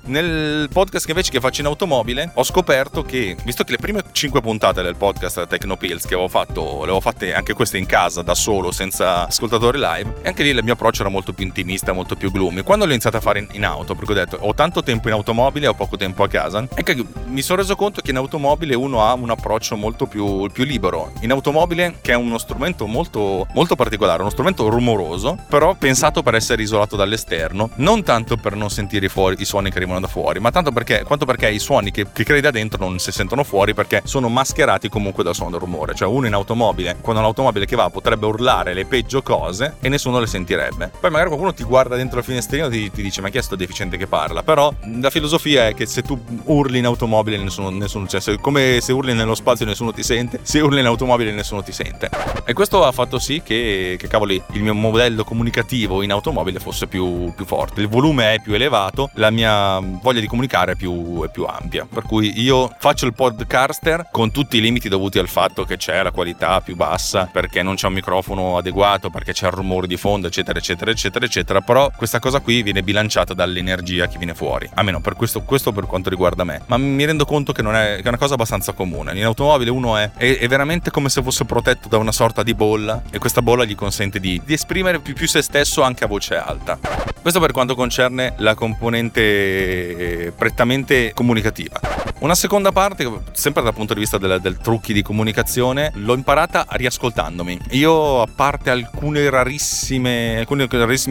Nel 0.07 0.44
podcast 0.71 1.05
che 1.05 1.11
invece 1.11 1.31
che 1.31 1.39
faccio 1.39 1.61
in 1.61 1.67
automobile 1.67 2.31
ho 2.33 2.43
scoperto 2.43 3.03
che, 3.03 3.35
visto 3.43 3.63
che 3.63 3.71
le 3.71 3.77
prime 3.77 4.03
5 4.11 4.41
puntate 4.41 4.81
del 4.81 4.95
podcast 4.95 5.47
Tecnopills 5.47 6.05
che 6.05 6.13
avevo 6.13 6.27
fatto, 6.27 6.77
le 6.77 6.83
avevo 6.83 6.99
fatte 6.99 7.33
anche 7.33 7.53
queste 7.53 7.77
in 7.77 7.85
casa 7.85 8.21
da 8.21 8.35
solo, 8.35 8.71
senza 8.71 9.27
ascoltatori 9.27 9.77
live, 9.79 10.15
e 10.21 10.27
anche 10.27 10.43
lì 10.43 10.49
il 10.49 10.63
mio 10.63 10.73
approccio 10.73 11.01
era 11.01 11.09
molto 11.09 11.33
più 11.33 11.45
intimista, 11.45 11.93
molto 11.93 12.15
più 12.15 12.31
gloomy. 12.31 12.63
Quando 12.63 12.85
l'ho 12.85 12.91
iniziato 12.91 13.17
a 13.17 13.21
fare 13.21 13.39
in, 13.39 13.47
in 13.51 13.65
auto, 13.65 13.95
perché 13.95 14.11
ho 14.11 14.15
detto 14.15 14.37
ho 14.39 14.53
tanto 14.53 14.83
tempo 14.83 15.07
in 15.07 15.13
automobile 15.13 15.65
e 15.65 15.69
ho 15.69 15.73
poco 15.73 15.97
tempo 15.97 16.23
a 16.23 16.27
casa, 16.27 16.67
che 16.67 17.05
mi 17.25 17.41
sono 17.41 17.61
reso 17.61 17.75
conto 17.75 18.01
che 18.01 18.11
in 18.11 18.17
automobile 18.17 18.75
uno 18.75 19.03
ha 19.03 19.13
un 19.13 19.29
approccio 19.29 19.75
molto 19.75 20.05
più, 20.05 20.49
più 20.51 20.63
libero. 20.63 21.11
In 21.21 21.31
automobile, 21.31 21.97
che 22.01 22.11
è 22.11 22.15
uno 22.15 22.37
strumento 22.37 22.85
molto, 22.85 23.47
molto 23.53 23.75
particolare, 23.75 24.21
uno 24.21 24.29
strumento 24.29 24.67
rumoroso, 24.69 25.37
però 25.49 25.73
pensato 25.75 26.23
per 26.23 26.35
essere 26.35 26.61
isolato 26.61 26.95
dall'esterno, 26.95 27.71
non 27.75 28.03
tanto 28.03 28.37
per 28.37 28.55
non 28.55 28.69
sentire 28.69 29.09
fuori 29.09 29.35
i 29.39 29.45
suoni 29.45 29.69
che 29.69 29.77
arrivano 29.77 29.99
da 29.99 30.07
fuori, 30.07 30.34
ma 30.39 30.51
tanto 30.51 30.71
perché, 30.71 31.03
quanto 31.03 31.25
perché 31.25 31.49
i 31.49 31.59
suoni 31.59 31.91
che, 31.91 32.05
che 32.11 32.23
crei 32.23 32.41
da 32.41 32.51
dentro 32.51 32.83
non 32.83 32.99
si 32.99 33.11
sentono 33.11 33.43
fuori 33.43 33.73
perché 33.73 34.01
sono 34.05 34.29
mascherati 34.29 34.89
comunque 34.89 35.23
dal 35.23 35.35
suono 35.35 35.51
del 35.51 35.59
rumore. 35.59 35.93
Cioè 35.93 36.07
uno 36.07 36.27
in 36.27 36.33
automobile, 36.33 36.97
quando 37.01 37.21
l'automobile 37.21 37.65
che 37.65 37.75
va 37.75 37.89
potrebbe 37.89 38.25
urlare 38.25 38.73
le 38.73 38.85
peggio 38.85 39.21
cose 39.21 39.75
e 39.79 39.89
nessuno 39.89 40.19
le 40.19 40.27
sentirebbe. 40.27 40.91
Poi 40.99 41.09
magari 41.09 41.29
qualcuno 41.29 41.53
ti 41.53 41.63
guarda 41.63 41.95
dentro 41.95 42.19
il 42.19 42.25
finestrino 42.25 42.67
e 42.67 42.69
ti, 42.69 42.91
ti 42.91 43.01
dice 43.01 43.21
ma 43.21 43.29
chi 43.29 43.37
è 43.37 43.41
sto 43.41 43.55
deficiente 43.55 43.97
che 43.97 44.07
parla? 44.07 44.43
Però 44.43 44.73
la 44.99 45.09
filosofia 45.09 45.67
è 45.67 45.73
che 45.73 45.85
se 45.85 46.01
tu 46.01 46.19
urli 46.45 46.79
in 46.79 46.85
automobile 46.85 47.37
nessuno, 47.37 47.69
nessuno 47.69 48.07
cioè, 48.07 48.19
se, 48.21 48.37
come 48.39 48.79
se 48.81 48.91
urli 48.91 49.13
nello 49.13 49.35
spazio 49.35 49.65
nessuno 49.65 49.91
ti 49.91 50.03
sente, 50.03 50.39
se 50.41 50.59
urli 50.59 50.79
in 50.79 50.85
automobile 50.85 51.31
nessuno 51.31 51.63
ti 51.63 51.71
sente. 51.71 52.09
E 52.45 52.53
questo 52.53 52.83
ha 52.85 52.91
fatto 52.91 53.19
sì 53.19 53.41
che, 53.43 53.95
che 53.97 54.07
cavoli, 54.07 54.41
il 54.51 54.61
mio 54.61 54.73
modello 54.73 55.23
comunicativo 55.23 56.01
in 56.01 56.11
automobile 56.11 56.59
fosse 56.59 56.87
più, 56.87 57.33
più 57.35 57.45
forte. 57.45 57.81
Il 57.81 57.87
volume 57.87 58.35
è 58.35 58.41
più 58.41 58.53
elevato, 58.53 59.09
la 59.15 59.29
mia 59.29 59.79
voglia 59.79 60.19
di 60.19 60.24
comunicare 60.27 60.73
è 60.73 60.75
più, 60.75 61.23
è 61.23 61.29
più 61.29 61.45
ampia. 61.45 61.87
Per 61.91 62.03
cui 62.03 62.41
io 62.41 62.73
faccio 62.79 63.05
il 63.05 63.13
podcaster 63.13 64.07
con 64.11 64.31
tutti 64.31 64.57
i 64.57 64.61
limiti 64.61 64.89
dovuti 64.89 65.19
al 65.19 65.27
fatto 65.27 65.63
che 65.63 65.77
c'è 65.77 66.01
la 66.03 66.11
qualità 66.11 66.61
più 66.61 66.75
bassa, 66.75 67.29
perché 67.31 67.63
non 67.63 67.75
c'è 67.75 67.87
un 67.87 67.93
microfono 67.93 68.57
adeguato, 68.57 69.09
perché 69.09 69.33
c'è 69.33 69.47
il 69.47 69.53
rumore 69.53 69.87
di 69.87 69.97
fondo, 69.97 70.27
eccetera, 70.27 70.57
eccetera, 70.59 70.91
eccetera, 70.91 71.25
eccetera. 71.25 71.61
Però 71.61 71.91
questa 71.95 72.19
cosa 72.19 72.39
qui 72.39 72.63
viene 72.63 72.83
bilanciata 72.83 73.33
dall'energia 73.33 74.07
che 74.07 74.17
viene 74.17 74.33
fuori. 74.33 74.69
Almeno 74.73 75.01
per 75.01 75.15
questo, 75.15 75.41
questo 75.41 75.71
per 75.71 75.85
quanto 75.85 76.09
riguarda 76.09 76.43
me. 76.43 76.61
Ma 76.67 76.77
mi 76.77 77.05
rendo 77.05 77.25
conto 77.25 77.51
che, 77.51 77.61
è, 77.61 77.95
che 77.97 78.03
è 78.03 78.07
una 78.07 78.17
cosa 78.17 78.33
abbastanza 78.33 78.73
comune. 78.73 79.13
In 79.17 79.23
automobile 79.23 79.69
uno 79.69 79.97
è, 79.97 80.11
è, 80.15 80.37
è, 80.39 80.47
veramente 80.47 80.91
come 80.91 81.09
se 81.09 81.21
fosse 81.21 81.45
protetto 81.45 81.87
da 81.87 81.97
una 81.97 82.11
sorta 82.11 82.43
di 82.43 82.53
bolla 82.53 83.01
e 83.09 83.17
questa 83.17 83.41
bolla 83.41 83.65
gli 83.65 83.75
consente 83.75 84.19
di, 84.19 84.41
di 84.43 84.53
esprimere 84.53 84.99
più, 84.99 85.13
più 85.13 85.27
se 85.27 85.41
stesso 85.41 85.81
anche 85.81 86.03
a 86.03 86.07
voce 86.07 86.35
alta. 86.35 86.79
Questo 87.21 87.39
per 87.39 87.53
quanto 87.53 87.75
concerne 87.75 88.33
la 88.37 88.53
componente 88.53 90.04
eh, 90.05 90.31
prettamente 90.31 91.11
comunicativa. 91.13 91.79
Una 92.19 92.35
seconda 92.35 92.71
parte, 92.71 93.11
sempre 93.33 93.61
dal 93.61 93.73
punto 93.73 93.93
di 93.93 93.99
vista 93.99 94.17
del, 94.17 94.39
del 94.39 94.57
trucchi 94.57 94.93
di 94.93 95.01
comunicazione, 95.01 95.91
l'ho 95.95 96.13
imparata 96.13 96.65
riascoltandomi. 96.69 97.59
Io, 97.71 98.21
a 98.21 98.27
parte 98.33 98.69
alcuni 98.69 99.27
rarissimi 99.29 100.45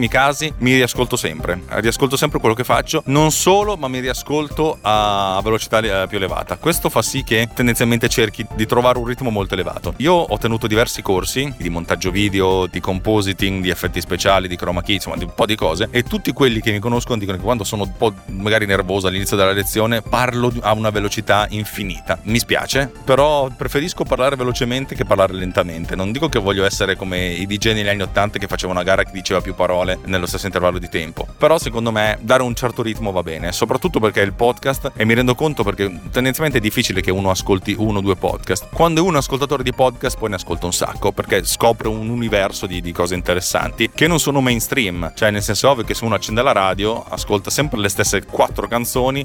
casi, 0.09 0.51
mi 0.57 0.73
riascolto 0.73 1.15
sempre. 1.15 1.61
Riascolto 1.67 2.17
sempre 2.17 2.39
quello 2.39 2.55
che 2.55 2.63
faccio, 2.63 3.03
non 3.05 3.31
solo, 3.31 3.77
ma 3.77 3.87
mi 3.87 3.99
riascolto 3.99 4.79
a 4.81 5.39
velocità 5.43 5.79
eh, 5.79 6.07
più 6.07 6.17
elevata. 6.17 6.57
Questo 6.57 6.89
fa 6.89 7.01
sì 7.01 7.23
che 7.23 7.49
tendenzialmente 7.53 8.09
cerchi 8.09 8.45
di 8.55 8.65
trovare 8.65 8.97
un 8.97 9.05
ritmo 9.05 9.29
molto 9.29 9.53
elevato. 9.53 9.93
Io 9.97 10.13
ho 10.13 10.37
tenuto 10.37 10.65
diversi 10.65 11.01
corsi 11.01 11.53
di 11.57 11.69
montaggio 11.69 12.09
video, 12.09 12.65
di 12.65 12.79
compositing, 12.79 13.61
di 13.61 13.69
effetti 13.69 14.01
speciali, 14.01 14.47
di 14.47 14.55
chroma 14.55 14.81
key, 14.81 14.95
insomma, 14.95 15.17
di 15.17 15.23
un 15.23 15.33
po' 15.35 15.45
di 15.45 15.55
cose. 15.55 15.87
E 15.91 16.01
tutti 16.03 16.31
quelli 16.33 16.61
che 16.61 16.71
mi 16.71 16.79
conoscono 16.79 17.19
dicono 17.19 17.37
che 17.37 17.43
quando 17.43 17.63
sono 17.63 17.83
un 17.83 17.95
po' 17.95 18.13
magari 18.27 18.65
nervoso 18.65 18.84
all'inizio 19.07 19.35
della 19.35 19.51
lezione 19.51 20.01
parlo 20.01 20.51
a 20.61 20.71
una 20.73 20.89
velocità 20.89 21.47
infinita. 21.49 22.17
Mi 22.23 22.39
spiace, 22.39 22.91
però 23.03 23.49
preferisco 23.49 24.03
parlare 24.03 24.35
velocemente 24.35 24.95
che 24.95 25.03
parlare 25.03 25.33
lentamente. 25.33 25.95
Non 25.95 26.11
dico 26.11 26.29
che 26.29 26.39
voglio 26.39 26.63
essere 26.63 26.95
come 26.95 27.27
i 27.27 27.45
DJ 27.45 27.73
negli 27.73 27.89
anni 27.89 28.03
80 28.03 28.39
che 28.39 28.47
facevano 28.47 28.79
una 28.79 28.87
gara 28.87 29.03
che 29.03 29.11
diceva 29.11 29.41
più 29.41 29.55
parole 29.55 29.99
nello 30.05 30.25
stesso 30.25 30.45
intervallo 30.45 30.77
di 30.77 30.87
tempo. 30.87 31.27
Però 31.37 31.57
secondo 31.57 31.91
me 31.91 32.17
dare 32.21 32.43
un 32.43 32.55
certo 32.55 32.81
ritmo 32.81 33.11
va 33.11 33.23
bene, 33.23 33.51
soprattutto 33.51 33.99
perché 33.99 34.21
è 34.21 34.25
il 34.25 34.33
podcast 34.33 34.91
e 34.95 35.03
mi 35.03 35.13
rendo 35.13 35.35
conto 35.35 35.63
perché 35.63 35.87
tendenzialmente 36.11 36.59
è 36.59 36.61
difficile 36.61 37.01
che 37.01 37.11
uno 37.11 37.31
ascolti 37.31 37.75
uno 37.77 37.97
o 37.97 38.01
due 38.01 38.15
podcast. 38.15 38.67
Quando 38.71 39.03
è 39.03 39.03
un 39.03 39.15
ascoltatore 39.15 39.63
di 39.63 39.73
podcast 39.73 40.17
poi 40.17 40.29
ne 40.29 40.35
ascolta 40.35 40.67
un 40.67 40.73
sacco 40.73 41.11
perché 41.11 41.43
scopre 41.43 41.87
un 41.87 42.09
universo 42.09 42.65
di, 42.65 42.81
di 42.81 42.91
cose 42.91 43.15
interessanti 43.15 43.89
che 43.93 44.07
non 44.07 44.19
sono 44.19 44.39
mainstream. 44.39 45.11
Cioè 45.15 45.31
nel 45.31 45.43
senso 45.43 45.69
ovvio 45.69 45.83
che 45.83 45.93
se 45.93 46.05
uno 46.05 46.15
accende 46.15 46.41
la 46.41 46.51
radio 46.51 47.03
ascolta 47.03 47.49
sempre 47.49 47.79
le 47.79 47.89
stesse 47.89 48.23
quattro 48.25 48.67
canzoni 48.67 48.74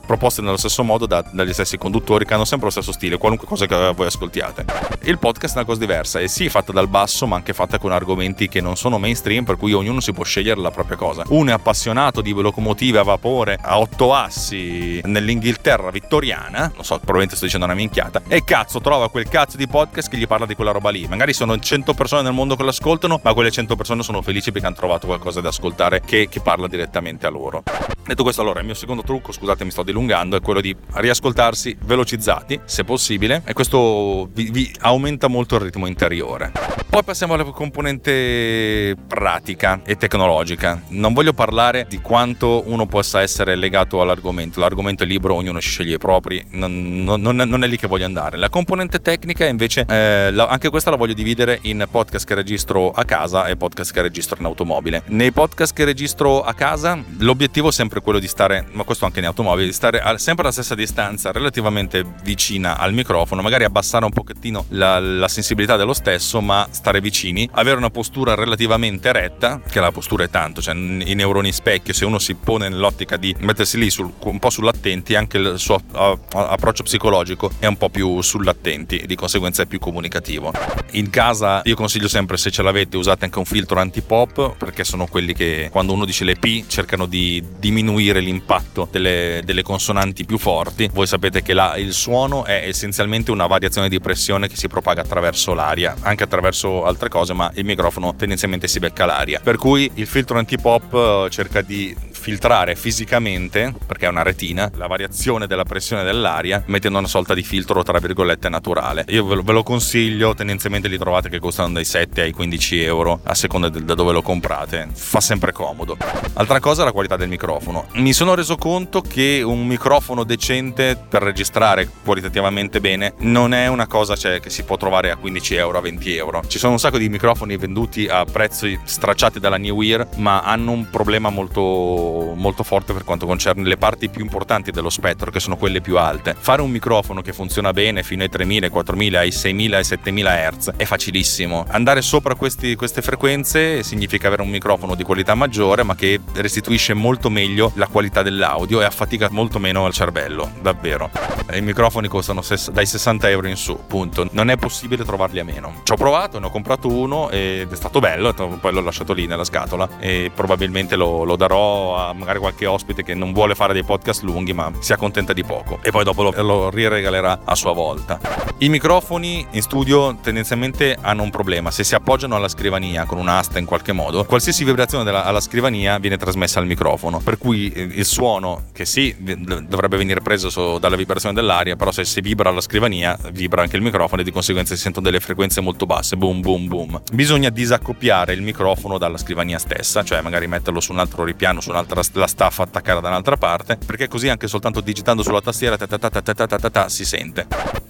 proposte 0.05 0.43
nello 0.43 0.57
stesso 0.57 0.85
modo 0.85 1.07
da, 1.07 1.25
dagli 1.31 1.53
stessi 1.53 1.77
conduttori 1.77 2.25
che 2.25 2.35
hanno 2.35 2.45
sempre 2.45 2.67
lo 2.67 2.73
stesso 2.73 2.93
stile, 2.93 3.19
qualunque 3.19 3.47
cosa 3.47 3.67
che 3.67 3.93
voi 3.95 4.07
ascoltiate. 4.07 4.65
Il 5.03 5.19
podcast 5.19 5.55
è 5.55 5.59
una 5.59 5.67
cosa 5.67 5.81
diversa 5.81 6.21
e 6.21 6.29
sì, 6.29 6.49
fatta 6.49 6.73
dal 6.73 6.89
basso, 6.89 7.27
ma 7.27 7.37
anche 7.37 7.53
fatta 7.53 7.79
con 7.79 7.91
argomenti 7.91 8.49
che 8.49 8.61
non 8.61 8.77
sono 8.77 8.99
mainstream, 8.99 9.45
per 9.45 9.57
cui 9.57 9.73
ognuno 9.73 10.01
si 10.01 10.13
può 10.13 10.25
scegliere 10.25 10.61
la 10.61 10.71
propria 10.71 10.97
cosa. 10.97 11.25
Uno 11.29 11.51
è 11.51 11.53
appassionato 11.53 12.21
di 12.21 12.33
locomotive 12.33 12.99
a 12.99 13.03
vapore 13.03 13.59
a 13.61 13.79
otto 13.79 14.15
assi 14.15 15.01
nell'Inghilterra 15.05 15.91
vittoriana, 15.91 16.73
non 16.75 16.85
so, 16.85 16.97
probabilmente 16.97 17.37
sto 17.37 17.45
dicendo 17.47 17.67
una 17.67 17.75
minchiata, 17.75 18.23
e 18.29 18.45
cazzo 18.45 18.81
trova 18.81 19.11
quel 19.11 19.29
cazzo 19.29 19.57
di 19.57 19.67
podcast 19.67 20.09
che 20.09 20.17
gli 20.17 20.27
parla 20.27 20.47
di 20.47 20.55
quella 20.55 20.71
roba 20.71 20.91
lì. 20.91 21.07
Magari 21.09 21.33
sono 21.33 21.59
100 21.59 21.95
persone 21.95 22.23
nel 22.23 22.33
mondo 22.33 22.57
che 22.57 22.63
l'ascoltano, 22.63 23.21
ma 23.23 23.33
quelle 23.33 23.51
100 23.51 23.77
persone 23.77 24.03
sono 24.03 24.23
felici 24.23 24.53
perché 24.53 24.67
hanno 24.67 24.77
trovato 24.77 25.07
qualcosa 25.07 25.41
da 25.41 25.49
ascoltare 25.49 26.01
che, 26.01 26.29
che 26.29 26.41
parla 26.41 26.69
direttamente 26.69 27.27
a 27.27 27.31
loro. 27.31 27.63
Detto 28.05 28.23
questo, 28.23 28.41
allora, 28.41 28.61
il 28.61 28.67
mio 28.67 28.75
secondo 28.75 29.03
trucco, 29.03 29.33
scusate 29.41 29.65
mi 29.65 29.71
sto 29.71 29.83
dilungando, 29.83 30.37
è 30.37 30.43
quello 30.43 30.61
di 30.61 30.77
riascoltarsi 30.93 31.75
velocizzati, 31.83 32.61
se 32.67 32.85
possibile, 32.85 33.41
e 33.47 33.55
questo 33.55 34.29
vi, 34.35 34.51
vi 34.51 34.71
aumenta 34.81 35.29
molto 35.29 35.55
il 35.55 35.63
ritmo 35.63 35.87
interiore. 35.87 36.53
Poi 36.91 37.05
passiamo 37.05 37.35
alla 37.35 37.45
componente 37.45 38.97
pratica 39.07 39.81
e 39.85 39.97
tecnologica. 39.97 40.83
Non 40.89 41.13
voglio 41.13 41.33
parlare 41.33 41.87
di 41.89 42.01
quanto 42.01 42.65
uno 42.67 42.87
possa 42.87 43.23
essere 43.23 43.55
legato 43.55 44.01
all'argomento, 44.01 44.59
l'argomento 44.59 45.05
è 45.05 45.07
libero, 45.07 45.35
ognuno 45.35 45.61
sceglie 45.61 45.95
i 45.95 45.99
propri, 45.99 46.45
non, 46.51 47.05
non, 47.05 47.21
non, 47.21 47.63
è, 47.65 47.67
lì 47.69 47.77
che 47.79 47.87
voglio 47.87 48.07
andare. 48.07 48.37
La 48.37 48.49
componente 48.49 49.01
tecnica 49.01 49.47
invece, 49.47 49.87
eh, 49.89 50.33
la, 50.33 50.49
anche 50.49 50.69
questa 50.69 50.91
la 50.91 50.97
voglio 50.97 51.15
dividere 51.15 51.61
in 51.63 51.87
podcast 51.89 52.27
che 52.27 52.35
registro 52.35 52.91
a 52.91 53.05
casa 53.05 53.47
e 53.47 53.57
podcast 53.57 53.93
che 53.93 54.03
registro 54.03 54.37
in 54.41 54.47
automobile. 54.47 55.03
Nei 55.07 55.31
podcast 55.31 55.73
che 55.73 55.85
registro 55.85 56.43
a 56.43 56.53
casa 56.55 57.01
l'obiettivo 57.19 57.69
è 57.69 57.73
sempre 57.73 58.01
quello 58.01 58.19
di 58.19 58.27
stare, 58.27 58.67
ma 58.73 58.83
questo 58.83 59.05
anche 59.05 59.21
in 59.21 59.27
automobile, 59.31 59.67
di 59.67 59.73
stare 59.73 60.03
sempre 60.19 60.43
alla 60.45 60.53
stessa 60.53 60.75
distanza, 60.75 61.33
relativamente 61.33 62.05
vicina 62.23 62.79
al 62.79 62.93
microfono, 62.93 63.43
magari 63.43 63.65
abbassare 63.65 64.05
un 64.05 64.13
pochettino 64.13 64.67
la, 64.71 64.99
la 64.99 65.29
sensibilità 65.29 65.77
dello 65.77 65.95
stesso, 65.95 66.41
ma 66.41 66.67
stare 66.71 67.01
vicini, 67.01 67.49
avere 67.53 67.77
una 67.77 67.91
postura 67.91 68.35
relativamente 68.35 69.13
retta, 69.13 69.61
che 69.69 69.81
la 69.81 69.91
postura 69.91 70.25
è 70.25 70.31
tanto, 70.31 70.61
cioè 70.61 70.75
i 70.75 71.15
neuroni 71.15 71.53
specchio, 71.53 71.93
se 71.93 72.05
uno 72.05 72.19
si 72.19 72.35
pone 72.35 72.69
nell'ottica 72.69 73.17
di 73.17 73.35
mettersi 73.41 73.79
lì 73.79 73.91
sul, 73.91 74.13
un 74.25 74.39
po' 74.39 74.51
sull'attenti, 74.51 75.15
anche 75.15 75.39
il 75.39 75.55
suo 75.59 75.81
approccio 75.93 76.83
psicologico 76.83 77.51
è 77.59 77.67
un 77.67 77.77
po' 77.77 77.89
più 77.89 78.21
sull'attenti 78.21 78.99
e 78.99 79.07
di 79.07 79.15
conseguenza 79.15 79.63
è 79.63 79.67
più 79.67 79.79
comunicativo. 79.79 80.53
In 80.93 81.11
casa 81.11 81.61
io 81.65 81.75
consiglio 81.75 82.09
sempre 82.09 82.37
se 82.37 82.51
ce 82.51 82.63
l'avete 82.63 82.97
usate 82.97 83.25
anche 83.25 83.39
un 83.39 83.45
filtro 83.45 83.79
anti-pop 83.79 84.57
perché 84.57 84.85
sono 84.85 85.07
quelli 85.07 85.35
che 85.35 85.69
quando 85.71 85.93
uno 85.93 86.05
dice 86.05 86.25
le 86.25 86.35
P 86.35 86.67
cercano 86.67 87.07
di 87.07 87.43
diminuire 87.59 88.21
l'impatto 88.21 88.89
delle, 88.91 89.20
delle 89.45 89.63
consonanti 89.63 90.25
più 90.25 90.39
forti. 90.39 90.89
Voi 90.93 91.07
sapete 91.07 91.43
che 91.43 91.55
la, 91.55 91.77
il 91.77 91.93
suono 91.93 92.45
è 92.45 92.65
essenzialmente 92.67 93.31
una 93.31 93.47
variazione 93.47 93.89
di 93.89 94.01
pressione 94.01 94.49
che 94.49 94.57
si 94.57 94.69
propaga 94.69 95.03
attraverso 95.03 95.55
l'aria, 95.55 95.97
anche 96.01 96.25
attraverso 96.25 96.85
altre 96.85 97.09
cose, 97.09 97.33
ma 97.33 97.51
il 97.55 97.65
microfono 97.65 98.15
tendenzialmente 98.15 98.69
si 98.69 98.79
becca 98.79 99.05
l'aria. 99.05 99.41
Per 99.43 99.57
cui 99.57 99.91
il 99.95 100.07
filtro 100.07 100.39
anti-pop 100.39 100.95
eh, 100.95 101.31
cerca 101.31 101.63
di 101.63 101.95
filtrare 102.21 102.77
fisicamente, 102.77 103.75
perché 103.87 104.05
è 104.05 104.09
una 104.11 104.23
retina, 104.23 104.71
la 104.75 104.87
variazione 104.87 105.47
della 105.47 105.65
pressione 105.65 106.05
dell'aria 106.05 106.63
mettendo 106.67 106.99
una 106.99 107.09
sorta 107.09 107.33
di 107.33 107.43
filtro 107.43 107.83
tra 107.83 107.99
virgolette 107.99 108.51
naturale. 108.51 109.07
Io 109.09 109.25
ve 109.25 109.37
lo, 109.37 109.43
ve 109.43 109.53
lo 109.53 109.63
consiglio, 109.63 110.35
tendenzialmente 110.35 110.87
li 110.87 110.99
trovate 110.99 111.31
che 111.31 111.39
costano 111.39 111.73
dai 111.73 111.87
7 111.87 112.21
ai 112.21 112.33
15 112.33 112.83
euro 112.83 113.21
a 113.25 113.35
seconda 113.35 113.71
da 113.71 113.95
dove 113.95 114.13
lo 114.13 114.21
comprate. 114.21 114.89
Fa 114.93 115.21
sempre 115.21 115.53
comodo. 115.53 115.97
Altra 116.35 116.61
cosa 116.61 116.83
è 116.83 116.85
la 116.85 116.93
qualità 116.93 117.17
del 117.17 117.29
microfono. 117.29 117.87
Mi 117.95 118.13
sono 118.13 118.35
reso 118.35 118.57
conto 118.57 119.01
che 119.01 119.41
un 119.43 119.67
microfono 119.67 120.23
decente 120.25 120.97
per 120.97 121.23
registrare 121.23 121.89
qualitativamente 122.05 122.81
bene 122.81 123.15
non 123.21 123.55
è 123.55 123.67
una 123.67 123.87
cosa 123.87 124.15
cioè, 124.15 124.41
che 124.41 124.51
si 124.51 124.65
può 124.65 124.77
trovare 124.77 125.11
a 125.11 125.17
15 125.17 125.55
euro, 125.55 125.79
a 125.79 125.81
20 125.81 126.17
euro. 126.17 126.43
Ci 126.47 126.59
sono 126.59 126.73
un 126.73 126.79
sacco 126.79 126.99
di 126.99 127.09
microfoni 127.09 127.57
venduti 127.57 128.07
a 128.09 128.27
prezzi 128.27 128.79
stracciati 128.85 129.41
dalla 129.41 129.57
New 129.57 129.81
Ear, 129.81 130.07
ma 130.17 130.43
hanno 130.43 130.73
un 130.73 130.91
problema 130.91 131.31
molto 131.31 132.10
molto, 132.35 132.63
forte 132.63 132.93
per 132.93 133.05
quanto 133.05 133.27
concerne 133.27 133.67
le 133.67 133.77
parti 133.77 134.09
più 134.09 134.23
importanti 134.23 134.71
dello 134.71 134.91
spettro, 134.91 135.31
che 135.31 135.41
sono 135.41 135.57
quelle 135.57 135.81
più 135.81 135.99
alte. 135.99 136.35
Fare 136.39 136.63
un 136.63 136.71
microfono 136.71 137.23
che 137.23 137.33
funziona 137.33 137.73
bene 137.73 138.03
fino 138.03 138.23
ai 138.23 138.29
3000, 138.29 138.71
4000, 138.71 139.19
ai 139.19 139.33
6000 139.33 139.79
e 139.79 139.85
7000 139.85 140.51
Hz 140.51 140.71
è 140.77 140.85
facilissimo. 140.85 141.65
Andare 141.69 142.03
sopra 142.03 142.35
questi, 142.35 142.75
queste 142.75 143.03
frequenze 143.03 143.83
significa 143.83 144.27
avere 144.27 144.43
un 144.43 144.49
microfono 144.49 144.95
di 144.95 145.03
qualità 145.03 145.35
maggiore, 145.35 145.83
ma 145.83 145.95
che 145.95 146.21
restituisce 146.35 146.95
molto 146.95 147.31
meglio 147.31 147.73
la 147.75 147.87
qualità 147.87 148.23
dell'audio 148.23 148.81
e 148.81 148.85
affatica 148.85 149.29
molto 149.31 149.59
meno 149.59 149.87
il 149.87 149.93
cervello, 149.93 150.51
davvero. 150.61 151.11
I 151.53 151.61
microfoni 151.61 152.09
costano 152.09 152.43
ses- 152.43 152.71
dai 152.71 152.87
60 152.87 153.29
euro 153.29 153.49
in 153.49 153.57
su, 153.57 153.79
punto. 153.87 154.29
Non 154.33 154.51
è 154.51 154.57
possibile 154.57 155.05
trovarli 155.05 155.41
a 155.41 155.45
meno. 155.45 155.81
Ci 155.83 155.93
ho 155.93 155.97
provato, 155.97 156.39
ne 156.39 156.47
ho 156.47 156.51
comprato 156.51 156.89
uno 156.89 157.31
ed 157.31 157.71
è 157.71 157.77
stato 157.77 157.99
bello, 158.01 158.33
poi 158.33 158.73
l'ho 158.73 158.81
lasciato 158.81 159.13
lì 159.13 159.27
nella 159.27 159.45
scatola 159.45 159.89
e 159.99 160.31
probabilmente 160.35 160.97
lo, 160.97 161.25
lo 161.25 161.37
darò 161.37 162.00
magari 162.15 162.39
qualche 162.39 162.67
ospite 162.67 163.03
che 163.03 163.15
non 163.15 163.33
vuole 163.33 163.55
fare 163.55 163.73
dei 163.73 163.85
podcast 163.85 164.23
lunghi 164.23 164.53
ma 164.53 164.71
si 164.81 164.93
accontenta 164.93 165.33
di 165.33 165.45
poco 165.45 165.79
e 165.83 165.91
poi 165.91 166.05
dopo 166.05 166.23
lo, 166.23 166.33
lo 166.43 166.71
riregalerà 166.71 167.41
a 167.45 167.55
sua 167.55 167.73
volta. 167.73 168.19
I 168.59 168.69
microfoni 168.69 169.47
in 169.53 169.63
studio 169.63 170.17
tendenzialmente 170.21 170.97
hanno 171.01 171.23
un 171.23 171.31
problema, 171.31 171.71
se 171.71 171.85
si 171.85 171.95
appoggiano 171.95 172.37
alla 172.37 172.49
scrivania 172.49 173.05
con 173.05 173.19
un'asta 173.19 173.59
in 173.59 173.65
qualche 173.65 173.93
modo, 173.93 174.25
qualsiasi 174.25 174.65
vibrazione 174.65 175.05
della, 175.05 175.25
alla 175.25 175.41
scrivania 175.41 175.99
viene 175.99 176.17
trasmessa 176.17 176.59
al 176.61 176.67
microfono, 176.67 177.21
per 177.21 177.39
cui 177.39 177.71
eh, 177.71 177.81
il 177.81 178.05
suono 178.05 178.65
che 178.73 178.85
sì 178.85 179.15
dovrebbe 179.19 179.97
venire 179.97 180.21
preso 180.21 180.79
dalla 180.79 180.97
vibrazione 180.97 181.35
dell'aria, 181.35 181.77
però 181.77 181.91
se 181.91 182.05
si 182.05 182.21
vibra 182.21 182.51
alla 182.51 182.61
scrivania 182.61 183.19
vibra 183.33 183.63
anche 183.63 183.77
il 183.77 183.83
microfono 183.83 184.21
e 184.21 184.25
di 184.25 184.31
conseguenza 184.33 184.75
si 184.75 184.81
sentono 184.81 185.07
delle 185.07 185.21
frequenze 185.21 185.61
molto 185.61 185.87
basse, 185.87 186.17
boom 186.17 186.41
boom 186.41 186.69
boom. 186.69 187.03
Bisogna 187.13 187.49
disaccoppiare 187.49 188.33
il 188.33 188.43
microfono 188.43 188.99
dalla 188.99 189.17
scrivania 189.17 189.59
stessa, 189.59 190.05
cioè 190.05 190.21
magari 190.21 190.47
metterlo 190.47 190.81
su 190.81 190.93
un 190.93 190.99
altro 190.99 191.25
ripiano, 191.25 191.61
su 191.61 191.71
un'altra 191.91 192.21
la 192.21 192.27
staffa 192.27 192.63
attaccata 192.63 193.01
da 193.01 193.09
un'altra 193.09 193.37
parte, 193.37 193.79
perché 193.85 194.09
così 194.09 194.29
anche 194.29 194.47
soltanto 194.47 194.81
digitando 194.81 195.23
sulla 195.23 195.41
tastiera 195.41 195.77
ta 195.77 195.87
ta 195.87 196.71
ta 196.71 196.89
si 196.89 197.05
sente. 197.05 197.47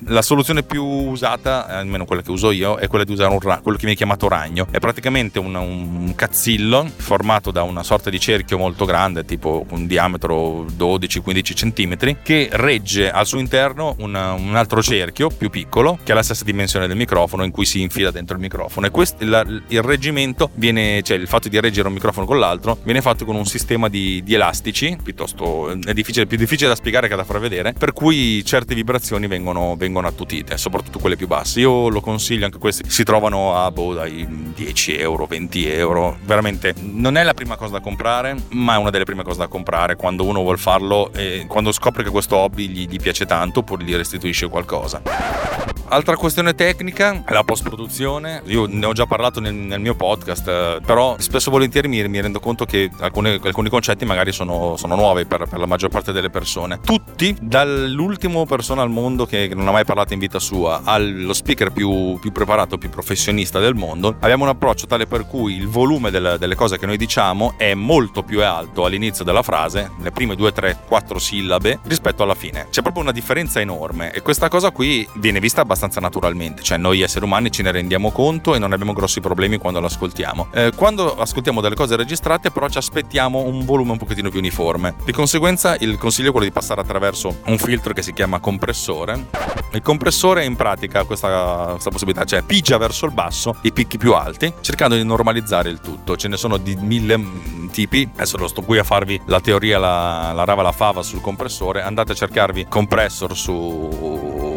La 0.06 0.22
soluzione 0.22 0.62
più 0.62 0.84
usata, 0.84 1.66
almeno 1.66 2.04
quella 2.04 2.22
che 2.22 2.30
uso 2.30 2.50
io, 2.50 2.76
è 2.76 2.88
quella 2.88 3.04
di 3.04 3.12
usare 3.12 3.32
un 3.32 3.40
ra- 3.40 3.60
quello 3.60 3.76
che 3.76 3.84
viene 3.84 3.96
chiamato 3.96 4.28
ragno. 4.28 4.66
È 4.70 4.78
praticamente 4.78 5.38
un, 5.38 5.54
un 5.54 6.14
cazzillo 6.14 6.90
formato 6.96 7.50
da 7.50 7.62
una 7.62 7.82
sorta 7.82 8.10
di 8.10 8.18
cerchio 8.18 8.58
molto 8.58 8.84
grande, 8.84 9.24
tipo 9.24 9.66
un 9.70 9.86
diametro 9.86 10.64
12-15 10.64 11.54
cm, 11.54 12.16
che 12.22 12.48
regge 12.52 13.10
al 13.10 13.26
suo 13.26 13.38
interno 13.38 13.94
una, 13.98 14.32
un 14.32 14.56
altro 14.56 14.82
cerchio 14.82 15.28
più 15.28 15.50
piccolo, 15.50 15.98
che 16.02 16.12
ha 16.12 16.14
la 16.14 16.22
stessa 16.22 16.44
dimensione 16.44 16.86
del 16.86 16.96
microfono, 16.96 17.44
in 17.44 17.50
cui 17.50 17.66
si 17.66 17.82
infila 17.82 18.10
dentro 18.10 18.36
il 18.36 18.42
microfono. 18.42 18.86
E 18.86 18.90
questo, 18.90 19.24
la, 19.24 19.44
il 19.68 19.82
reggimento 19.82 20.50
viene, 20.54 21.02
cioè 21.02 21.18
il 21.18 21.28
fatto 21.28 21.48
di 21.48 21.60
reggere 21.60 21.88
un 21.88 21.94
microfono 21.94 22.26
con 22.26 22.38
l'altro, 22.38 22.78
viene 22.82 23.02
fatto 23.02 23.24
con 23.24 23.36
un 23.36 23.46
sistema 23.46 23.88
di, 23.90 24.22
di 24.22 24.34
elastici, 24.34 24.96
piuttosto 25.02 25.70
è 25.70 25.92
difficile, 25.92 26.26
più 26.26 26.36
difficile 26.36 26.68
da 26.68 26.74
spiegare 26.74 27.08
che 27.08 27.16
da 27.16 27.24
far 27.24 27.40
vedere, 27.40 27.74
per 27.76 27.92
cui 27.92 28.42
certe 28.44 28.74
vibrazioni 28.74 29.26
vengono, 29.26 29.74
vengono 29.76 30.06
attutite, 30.06 30.56
soprattutto 30.56 30.98
quelle 30.98 31.16
più 31.16 31.26
basse. 31.26 31.60
Io 31.60 31.88
lo 31.88 32.00
consiglio, 32.00 32.46
anche 32.46 32.58
questi 32.58 32.88
si 32.88 33.04
trovano 33.04 33.56
a 33.56 33.70
boh, 33.70 33.94
dai 33.94 34.26
10 34.54 34.96
euro, 34.96 35.26
20 35.26 35.68
euro. 35.68 36.18
Veramente 36.24 36.74
non 36.80 37.16
è 37.16 37.22
la 37.22 37.34
prima 37.34 37.56
cosa 37.56 37.72
da 37.72 37.80
comprare, 37.80 38.36
ma 38.50 38.74
è 38.74 38.78
una 38.78 38.90
delle 38.90 39.04
prime 39.04 39.22
cose 39.22 39.38
da 39.38 39.48
comprare 39.48 39.96
quando 39.96 40.24
uno 40.24 40.40
vuole 40.40 40.58
farlo 40.58 41.12
e 41.12 41.44
quando 41.46 41.72
scopre 41.72 42.02
che 42.02 42.10
questo 42.10 42.36
hobby 42.36 42.68
gli, 42.68 42.88
gli 42.88 42.98
piace 42.98 43.26
tanto 43.26 43.60
oppure 43.60 43.84
gli 43.84 43.94
restituisce 43.94 44.48
qualcosa. 44.48 45.79
Altra 45.92 46.16
questione 46.16 46.54
tecnica 46.54 47.24
è 47.24 47.32
la 47.32 47.42
post-produzione. 47.42 48.42
Io 48.44 48.66
ne 48.66 48.86
ho 48.86 48.92
già 48.92 49.06
parlato 49.06 49.40
nel, 49.40 49.52
nel 49.54 49.80
mio 49.80 49.96
podcast, 49.96 50.46
eh, 50.46 50.78
però 50.86 51.16
spesso 51.18 51.48
e 51.48 51.52
volentieri 51.52 51.88
mi, 51.88 52.06
mi, 52.06 52.20
rendo 52.20 52.38
conto 52.38 52.64
che 52.64 52.88
alcune, 53.00 53.40
alcuni 53.42 53.68
concetti 53.68 54.04
magari 54.04 54.30
sono, 54.30 54.76
sono 54.76 54.94
nuovi 54.94 55.24
per, 55.24 55.48
per, 55.48 55.58
la 55.58 55.66
maggior 55.66 55.90
parte 55.90 56.12
delle 56.12 56.30
persone. 56.30 56.78
Tutti, 56.80 57.36
dall'ultimo 57.40 58.46
persona 58.46 58.82
al 58.82 58.88
mondo 58.88 59.26
che 59.26 59.50
non 59.52 59.66
ha 59.66 59.72
mai 59.72 59.84
parlato 59.84 60.12
in 60.12 60.20
vita 60.20 60.38
sua 60.38 60.82
allo 60.84 61.32
speaker 61.32 61.72
più, 61.72 62.16
più 62.20 62.30
preparato, 62.30 62.78
più 62.78 62.88
professionista 62.88 63.58
del 63.58 63.74
mondo, 63.74 64.14
abbiamo 64.20 64.44
un 64.44 64.50
approccio 64.50 64.86
tale 64.86 65.08
per 65.08 65.26
cui 65.26 65.56
il 65.56 65.66
volume 65.66 66.12
del, 66.12 66.36
delle 66.38 66.54
cose 66.54 66.78
che 66.78 66.86
noi 66.86 66.98
diciamo 66.98 67.54
è 67.56 67.74
molto 67.74 68.22
più 68.22 68.44
alto 68.44 68.84
all'inizio 68.84 69.24
della 69.24 69.42
frase, 69.42 69.90
le 70.00 70.12
prime 70.12 70.36
due, 70.36 70.52
tre, 70.52 70.78
quattro 70.86 71.18
sillabe, 71.18 71.80
rispetto 71.82 72.22
alla 72.22 72.36
fine. 72.36 72.68
C'è 72.70 72.80
proprio 72.80 73.02
una 73.02 73.12
differenza 73.12 73.58
enorme 73.58 74.12
e 74.12 74.22
questa 74.22 74.48
cosa 74.48 74.70
qui 74.70 75.04
viene 75.14 75.40
vista 75.40 75.62
abbastanza 75.62 75.78
abbastanza 75.80 76.00
naturalmente, 76.00 76.62
cioè 76.62 76.76
noi 76.76 77.00
esseri 77.00 77.24
umani 77.24 77.50
ce 77.50 77.62
ne 77.62 77.70
rendiamo 77.70 78.10
conto 78.10 78.54
e 78.54 78.58
non 78.58 78.72
abbiamo 78.72 78.92
grossi 78.92 79.20
problemi 79.20 79.56
quando 79.56 79.80
l'ascoltiamo. 79.80 80.48
Eh, 80.52 80.72
quando 80.76 81.16
ascoltiamo 81.16 81.62
delle 81.62 81.74
cose 81.74 81.96
registrate 81.96 82.50
però 82.50 82.68
ci 82.68 82.76
aspettiamo 82.76 83.38
un 83.38 83.64
volume 83.64 83.92
un 83.92 83.98
pochettino 83.98 84.28
più 84.28 84.38
uniforme. 84.38 84.94
Di 85.04 85.12
conseguenza 85.12 85.76
il 85.76 85.96
consiglio 85.96 86.28
è 86.28 86.30
quello 86.32 86.46
di 86.46 86.52
passare 86.52 86.82
attraverso 86.82 87.40
un 87.46 87.56
filtro 87.56 87.94
che 87.94 88.02
si 88.02 88.12
chiama 88.12 88.40
compressore. 88.40 89.28
Il 89.72 89.82
compressore 89.82 90.44
in 90.44 90.56
pratica 90.56 91.04
questa, 91.04 91.68
questa 91.70 91.90
possibilità, 91.90 92.24
cioè 92.24 92.42
pigia 92.42 92.76
verso 92.76 93.06
il 93.06 93.12
basso 93.12 93.56
i 93.62 93.72
picchi 93.72 93.96
più 93.96 94.12
alti, 94.12 94.52
cercando 94.60 94.96
di 94.96 95.04
normalizzare 95.04 95.70
il 95.70 95.80
tutto. 95.80 96.16
Ce 96.16 96.28
ne 96.28 96.36
sono 96.36 96.58
di 96.58 96.76
mille 96.76 97.16
mm, 97.16 97.68
tipi, 97.68 98.08
adesso 98.12 98.36
lo 98.36 98.48
sto 98.48 98.62
qui 98.62 98.78
a 98.78 98.84
farvi 98.84 99.20
la 99.26 99.40
teoria, 99.40 99.78
la, 99.78 100.32
la 100.34 100.44
rava, 100.44 100.62
la 100.62 100.72
fava 100.72 101.02
sul 101.02 101.20
compressore, 101.20 101.82
andate 101.82 102.12
a 102.12 102.14
cercarvi 102.14 102.66
compressor 102.68 103.36
su 103.36 104.49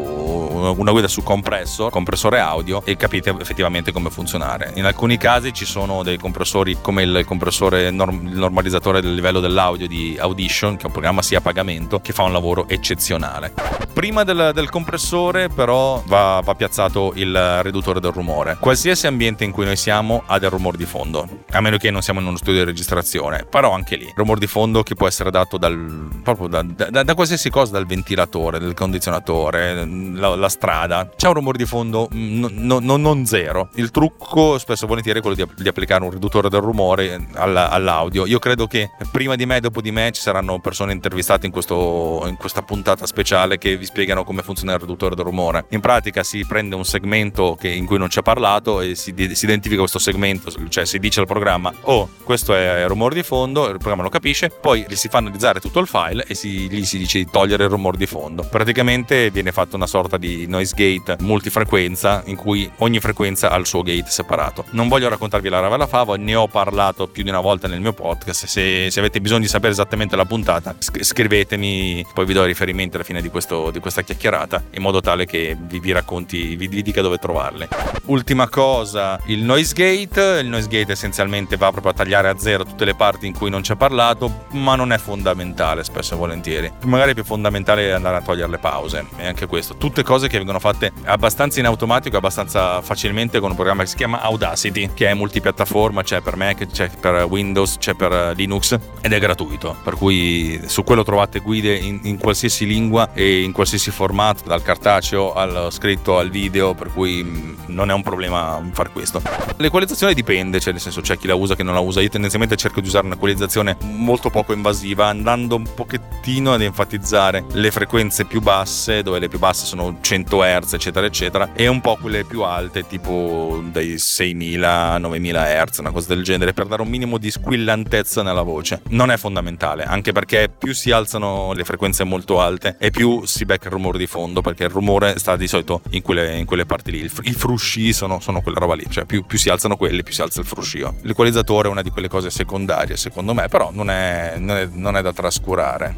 una 0.72 0.92
guida 0.92 1.08
su 1.08 1.24
compressor, 1.24 1.92
compressore 1.92 2.40
audio 2.40 2.84
e 2.86 2.96
capite 2.98 3.36
effettivamente 3.40 3.92
come 3.92 4.10
funzionare. 4.10 4.72
In 4.76 4.86
alcuni 4.86 5.18
casi 5.18 5.54
ci 5.54 5.66
sono 5.66 6.04
dei 6.04 6.18
compressori 6.18 6.78
come 6.82 7.04
il 7.04 7.24
compressore 7.26 7.92
norm- 7.92 8.30
normalizzatore 8.32 9.02
del 9.02 9.14
livello 9.14 9.40
dell'audio 9.40 9.88
di 9.88 10.18
Audition, 10.20 10.76
che 10.76 10.84
è 10.84 10.86
un 10.86 10.92
programma 10.92 11.22
sia 11.22 11.40
a 11.40 11.42
pagamento, 11.42 12.00
che 12.00 12.14
fa 12.14 12.24
un 12.24 12.32
lavoro 12.32 12.68
eccezionale. 12.68 13.54
Prima 13.94 14.24
del, 14.24 14.52
del 14.54 14.70
compressore 14.70 15.50
però 15.50 16.02
va, 16.08 16.42
va, 16.44 16.56
piazzato 16.56 17.12
il 17.16 17.62
riduttore 17.62 18.00
del 18.00 18.12
rumore. 18.12 18.58
Qualsiasi 18.60 19.08
ambiente 19.08 19.44
in 19.44 19.52
cui 19.52 19.66
noi 19.66 19.76
siamo 19.76 20.24
ha 20.26 20.40
del 20.40 20.50
rumore 20.50 20.78
di 20.78 20.86
fondo, 20.86 21.28
a 21.52 21.62
meno 21.62 21.78
che 21.78 21.92
non 21.92 22.02
siamo 22.02 22.20
in 22.20 22.26
uno 22.26 22.38
studio 22.38 22.60
di 22.60 22.66
registrazione, 22.66 23.46
però 23.46 23.72
anche 23.72 23.96
lì, 23.96 24.12
rumore 24.16 24.40
di 24.40 24.48
fondo 24.48 24.84
che 24.84 24.96
può 24.96 25.08
essere 25.08 25.30
dato 25.30 25.58
dal, 25.58 26.10
proprio 26.24 26.48
da, 26.48 26.64
da, 26.64 27.04
da 27.04 27.14
qualsiasi 27.14 27.50
cosa, 27.50 27.74
dal 27.74 27.86
ventilatore, 27.86 28.60
dal 28.60 28.74
condizionatore, 28.74 29.86
la, 29.86 30.36
la 30.36 30.50
strada, 30.54 31.10
c'è 31.16 31.28
un 31.28 31.34
rumore 31.34 31.58
di 31.58 31.66
fondo 31.66 32.08
no, 32.12 32.50
no, 32.52 32.80
no, 32.80 32.98
non 32.98 33.26
zero. 33.26 33.70
Il 33.76 33.92
trucco 33.92 34.58
spesso 34.58 34.86
e 34.86 34.88
volentieri 34.88 35.20
è 35.20 35.22
quello 35.22 35.36
di, 35.36 35.46
di 35.62 35.68
applicare 35.68 36.04
un 36.04 36.12
riduttore 36.12 36.48
del 36.50 36.62
rumore 36.62 37.28
alla, 37.34 37.70
all'audio. 37.70 38.26
Io 38.26 38.40
credo 38.40 38.68
che 38.68 38.92
prima 39.12 39.36
di 39.36 39.46
me 39.46 39.58
e 39.58 39.60
dopo 39.60 39.82
di 39.82 39.92
me 39.92 40.12
ci 40.12 40.22
saranno 40.22 40.60
persone 40.60 40.94
intervistate 40.94 41.46
in, 41.46 41.52
questo, 41.52 42.24
in 42.28 42.38
questa 42.38 42.62
puntata 42.62 43.06
speciale 43.06 43.58
che 43.58 43.76
vi 43.78 43.86
spiegano 43.86 44.24
come 44.24 44.44
funziona 44.44 44.74
il 44.74 44.80
riduttore 44.80 45.16
del 45.16 45.26
rumore. 45.26 45.66
In 45.70 45.80
pratica 45.80 46.24
si 46.24 46.46
prende 46.46 46.76
un 46.76 46.86
segmento 46.86 47.58
che, 47.60 47.70
in 47.70 47.86
cui 47.86 47.98
non 47.98 48.08
c'è 48.08 48.22
parlato 48.22 48.80
e 48.82 48.96
si, 48.96 49.14
si, 49.34 49.46
identifica 49.46 49.80
questo 49.80 50.00
segmento, 50.00 50.52
cioè 50.70 50.86
si 50.86 51.00
dice 51.00 51.20
al 51.20 51.26
programma 51.26 51.74
oh 51.82 52.10
questo 52.24 52.54
è 52.54 52.82
il 52.82 52.88
rumore 52.88 53.16
di 53.16 53.24
fondo, 53.24 53.68
il 53.68 53.78
programma 53.78 54.04
lo 54.04 54.10
capisce, 54.10 54.50
poi 54.50 54.86
si 54.90 55.08
fa 55.08 55.18
analizzare 55.18 55.60
tutto 55.60 55.80
il 55.80 55.88
file 55.88 56.26
e 56.28 56.36
si, 56.36 56.70
gli 56.70 56.86
si 56.86 56.98
dice 56.98 57.18
di 57.18 57.28
togliere 57.30 57.64
il 57.64 57.70
rumore 57.70 57.98
di 57.98 58.06
fondo. 58.06 58.44
Praticamente 58.44 59.30
viene 59.32 59.52
fatta 59.52 59.76
una 59.76 59.88
sorta 59.88 60.18
di 60.18 60.43
noise 60.48 60.74
gate 60.76 61.18
multifrequenza 61.22 62.24
in 62.26 62.36
cui 62.36 62.70
ogni 62.78 63.00
frequenza 63.00 63.50
ha 63.50 63.58
il 63.58 63.66
suo 63.66 63.82
gate 63.82 64.10
separato. 64.10 64.66
Non 64.72 64.88
voglio 64.88 65.10
raccontarvi 65.10 65.50
la 65.50 65.60
rava 65.60 65.78
la 65.78 65.88
fava, 65.88 66.16
ne 66.18 66.36
ho 66.36 66.48
parlato 66.48 67.08
più 67.08 67.24
di 67.24 67.30
una 67.30 67.40
volta 67.40 67.68
nel 67.68 67.82
mio 67.82 67.94
podcast. 67.94 68.46
Se, 68.46 68.90
se 68.90 69.00
avete 69.00 69.22
bisogno 69.22 69.42
di 69.42 69.48
sapere 69.48 69.72
esattamente 69.72 70.16
la 70.16 70.26
puntata, 70.26 70.76
scrivetemi, 70.80 72.06
poi 72.14 72.26
vi 72.26 72.34
do 72.34 72.44
i 72.44 72.48
riferimenti 72.48 72.96
alla 72.96 73.06
fine 73.06 73.22
di, 73.22 73.30
questo, 73.30 73.72
di 73.72 73.80
questa 73.80 74.02
chiacchierata 74.02 74.64
in 74.72 74.82
modo 74.82 75.02
tale 75.02 75.26
che 75.26 75.58
vi, 75.60 75.80
vi 75.80 75.92
racconti, 75.92 76.56
vi, 76.56 76.68
vi 76.68 76.82
dica 76.82 77.02
dove 77.02 77.18
trovarle. 77.18 77.68
Ultima 78.06 78.50
cosa, 78.50 79.20
il 79.26 79.44
noise 79.44 79.74
gate. 79.74 80.40
Il 80.42 80.48
noise 80.48 80.68
gate 80.68 80.92
essenzialmente 80.92 81.58
va 81.58 81.72
proprio 81.72 81.92
a 81.92 81.96
tagliare 81.96 82.30
a 82.30 82.38
zero 82.38 82.64
tutte 82.64 82.86
le 82.86 82.96
parti 82.96 83.28
in 83.28 83.34
cui 83.34 83.50
non 83.50 83.62
c'è 83.62 83.76
parlato, 83.76 84.46
ma 84.52 84.76
non 84.76 84.92
è 84.92 84.98
fondamentale 84.98 85.84
spesso 85.84 86.16
e 86.16 86.18
volentieri. 86.18 86.72
Magari 86.86 87.12
è 87.12 87.14
più 87.14 87.24
fondamentale 87.24 87.94
andare 87.94 88.18
a 88.18 88.22
togliere 88.22 88.50
le 88.50 88.58
pause. 88.58 89.06
E 89.18 89.28
anche 89.28 89.48
questo, 89.48 89.76
tutte 89.78 90.04
cose 90.04 90.28
che 90.28 90.33
vengono 90.38 90.60
fatte 90.60 90.92
abbastanza 91.06 91.60
in 91.60 91.66
automatico, 91.66 92.18
abbastanza 92.18 92.82
facilmente 92.82 93.40
con 93.40 93.50
un 93.50 93.56
programma 93.56 93.84
che 93.84 93.90
si 93.90 93.96
chiama 93.96 94.22
Audacity, 94.22 94.92
che 94.94 95.08
è 95.08 95.14
multipiattaforma, 95.14 96.04
c'è 96.04 96.22
per 96.22 96.36
Mac, 96.36 96.68
c'è 96.68 96.90
per 96.90 97.26
Windows, 97.30 97.78
c'è 97.78 97.94
per 97.94 98.34
Linux 98.36 98.78
ed 99.02 99.14
è 99.14 99.20
gratuito. 99.20 99.76
Per 99.84 99.96
cui 99.96 100.62
su 100.66 100.84
quello 100.84 101.04
trovate 101.04 101.40
guide 101.40 101.76
in, 101.76 102.00
in 102.04 102.18
qualsiasi 102.18 102.66
lingua 102.66 103.14
e 103.14 103.42
in 103.42 103.52
qualsiasi 103.52 103.92
formato, 103.92 104.44
dal 104.46 104.62
cartaceo 104.62 105.34
al 105.34 105.68
scritto 105.72 106.18
al 106.18 106.30
video, 106.30 106.74
per 106.74 106.92
cui 106.92 107.24
mm, 107.24 107.54
non 107.68 107.90
è 107.90 107.94
un 107.94 108.04
problema 108.04 108.62
fare 108.72 108.90
questo. 108.92 109.22
L'equalizzazione 109.58 110.14
dipende, 110.14 110.60
cioè 110.60 110.74
nel 110.74 110.82
senso 110.82 111.02
c'è 111.02 111.18
chi 111.18 111.28
la 111.28 111.36
usa, 111.36 111.56
chi 111.56 111.64
non 111.64 111.74
la 111.74 111.80
usa. 111.80 112.02
Io 112.02 112.10
tendenzialmente 112.10 112.56
cerco 112.56 112.82
di 112.82 112.88
usare 112.88 113.06
un'equalizzazione 113.06 113.78
molto 113.82 114.30
poco 114.30 114.54
invasiva, 114.54 115.08
andando 115.08 115.56
un 115.56 115.68
pochettino 115.74 116.54
ad 116.54 116.62
enfatizzare 116.62 117.46
le 117.52 117.72
frequenze 117.72 118.26
più 118.26 118.42
basse, 118.42 119.04
dove 119.04 119.20
le 119.20 119.28
più 119.28 119.40
basse 119.40 119.66
sono 119.66 119.98
100 120.00 120.23
Hz, 120.24 120.74
eccetera, 120.74 121.06
eccetera, 121.06 121.50
e 121.54 121.68
un 121.68 121.82
po' 121.82 121.98
quelle 122.00 122.24
più 122.24 122.42
alte, 122.42 122.86
tipo 122.88 123.62
dai 123.72 123.98
6000 123.98 124.98
9000 124.98 125.66
Hz, 125.66 125.78
una 125.80 125.92
cosa 125.92 126.14
del 126.14 126.24
genere, 126.24 126.54
per 126.54 126.68
dare 126.68 126.82
un 126.82 126.88
minimo 126.88 127.18
di 127.18 127.32
squillantezza 127.32 128.22
nella 128.22 128.42
voce. 128.42 128.82
Non 128.90 129.12
è 129.12 129.18
fondamentale, 129.18 129.84
anche 129.84 130.12
perché 130.12 130.50
più 130.56 130.74
si 130.74 130.92
alzano 130.92 131.54
le 131.54 131.64
frequenze 131.64 132.04
molto 132.04 132.40
alte 132.40 132.76
e 132.80 132.92
più 132.92 133.26
si 133.26 133.46
becca 133.46 133.68
il 133.68 133.74
rumore 133.74 133.98
di 133.98 134.08
fondo, 134.08 134.42
perché 134.42 134.64
il 134.64 134.70
rumore 134.70 135.18
sta 135.20 135.36
di 135.36 135.48
solito 135.48 135.82
in 135.92 136.02
quelle, 136.02 136.38
in 136.38 136.46
quelle 136.46 136.66
parti 136.66 136.92
lì. 136.92 137.12
I 137.24 137.34
frusci 137.34 137.94
sono, 137.94 138.20
sono, 138.20 138.42
quella 138.42 138.60
roba 138.60 138.76
lì, 138.76 138.86
cioè 138.90 139.06
più, 139.06 139.26
più, 139.26 139.38
si 139.38 139.50
alzano 139.50 139.78
quelli, 139.78 140.04
più 140.04 140.14
si 140.14 140.22
alza 140.22 140.40
il 140.40 140.46
fruscio. 140.46 140.96
L'equalizzatore 141.02 141.68
è 141.68 141.72
una 141.72 141.82
di 141.82 141.90
quelle 141.90 142.08
cose 142.08 142.30
secondarie, 142.30 142.98
secondo 142.98 143.34
me, 143.34 143.48
però 143.48 143.70
non 143.72 143.90
è, 143.90 144.36
non 144.38 144.58
è, 144.58 144.70
non 144.72 144.98
è 144.98 145.02
da 145.02 145.14
trascurare. 145.14 145.96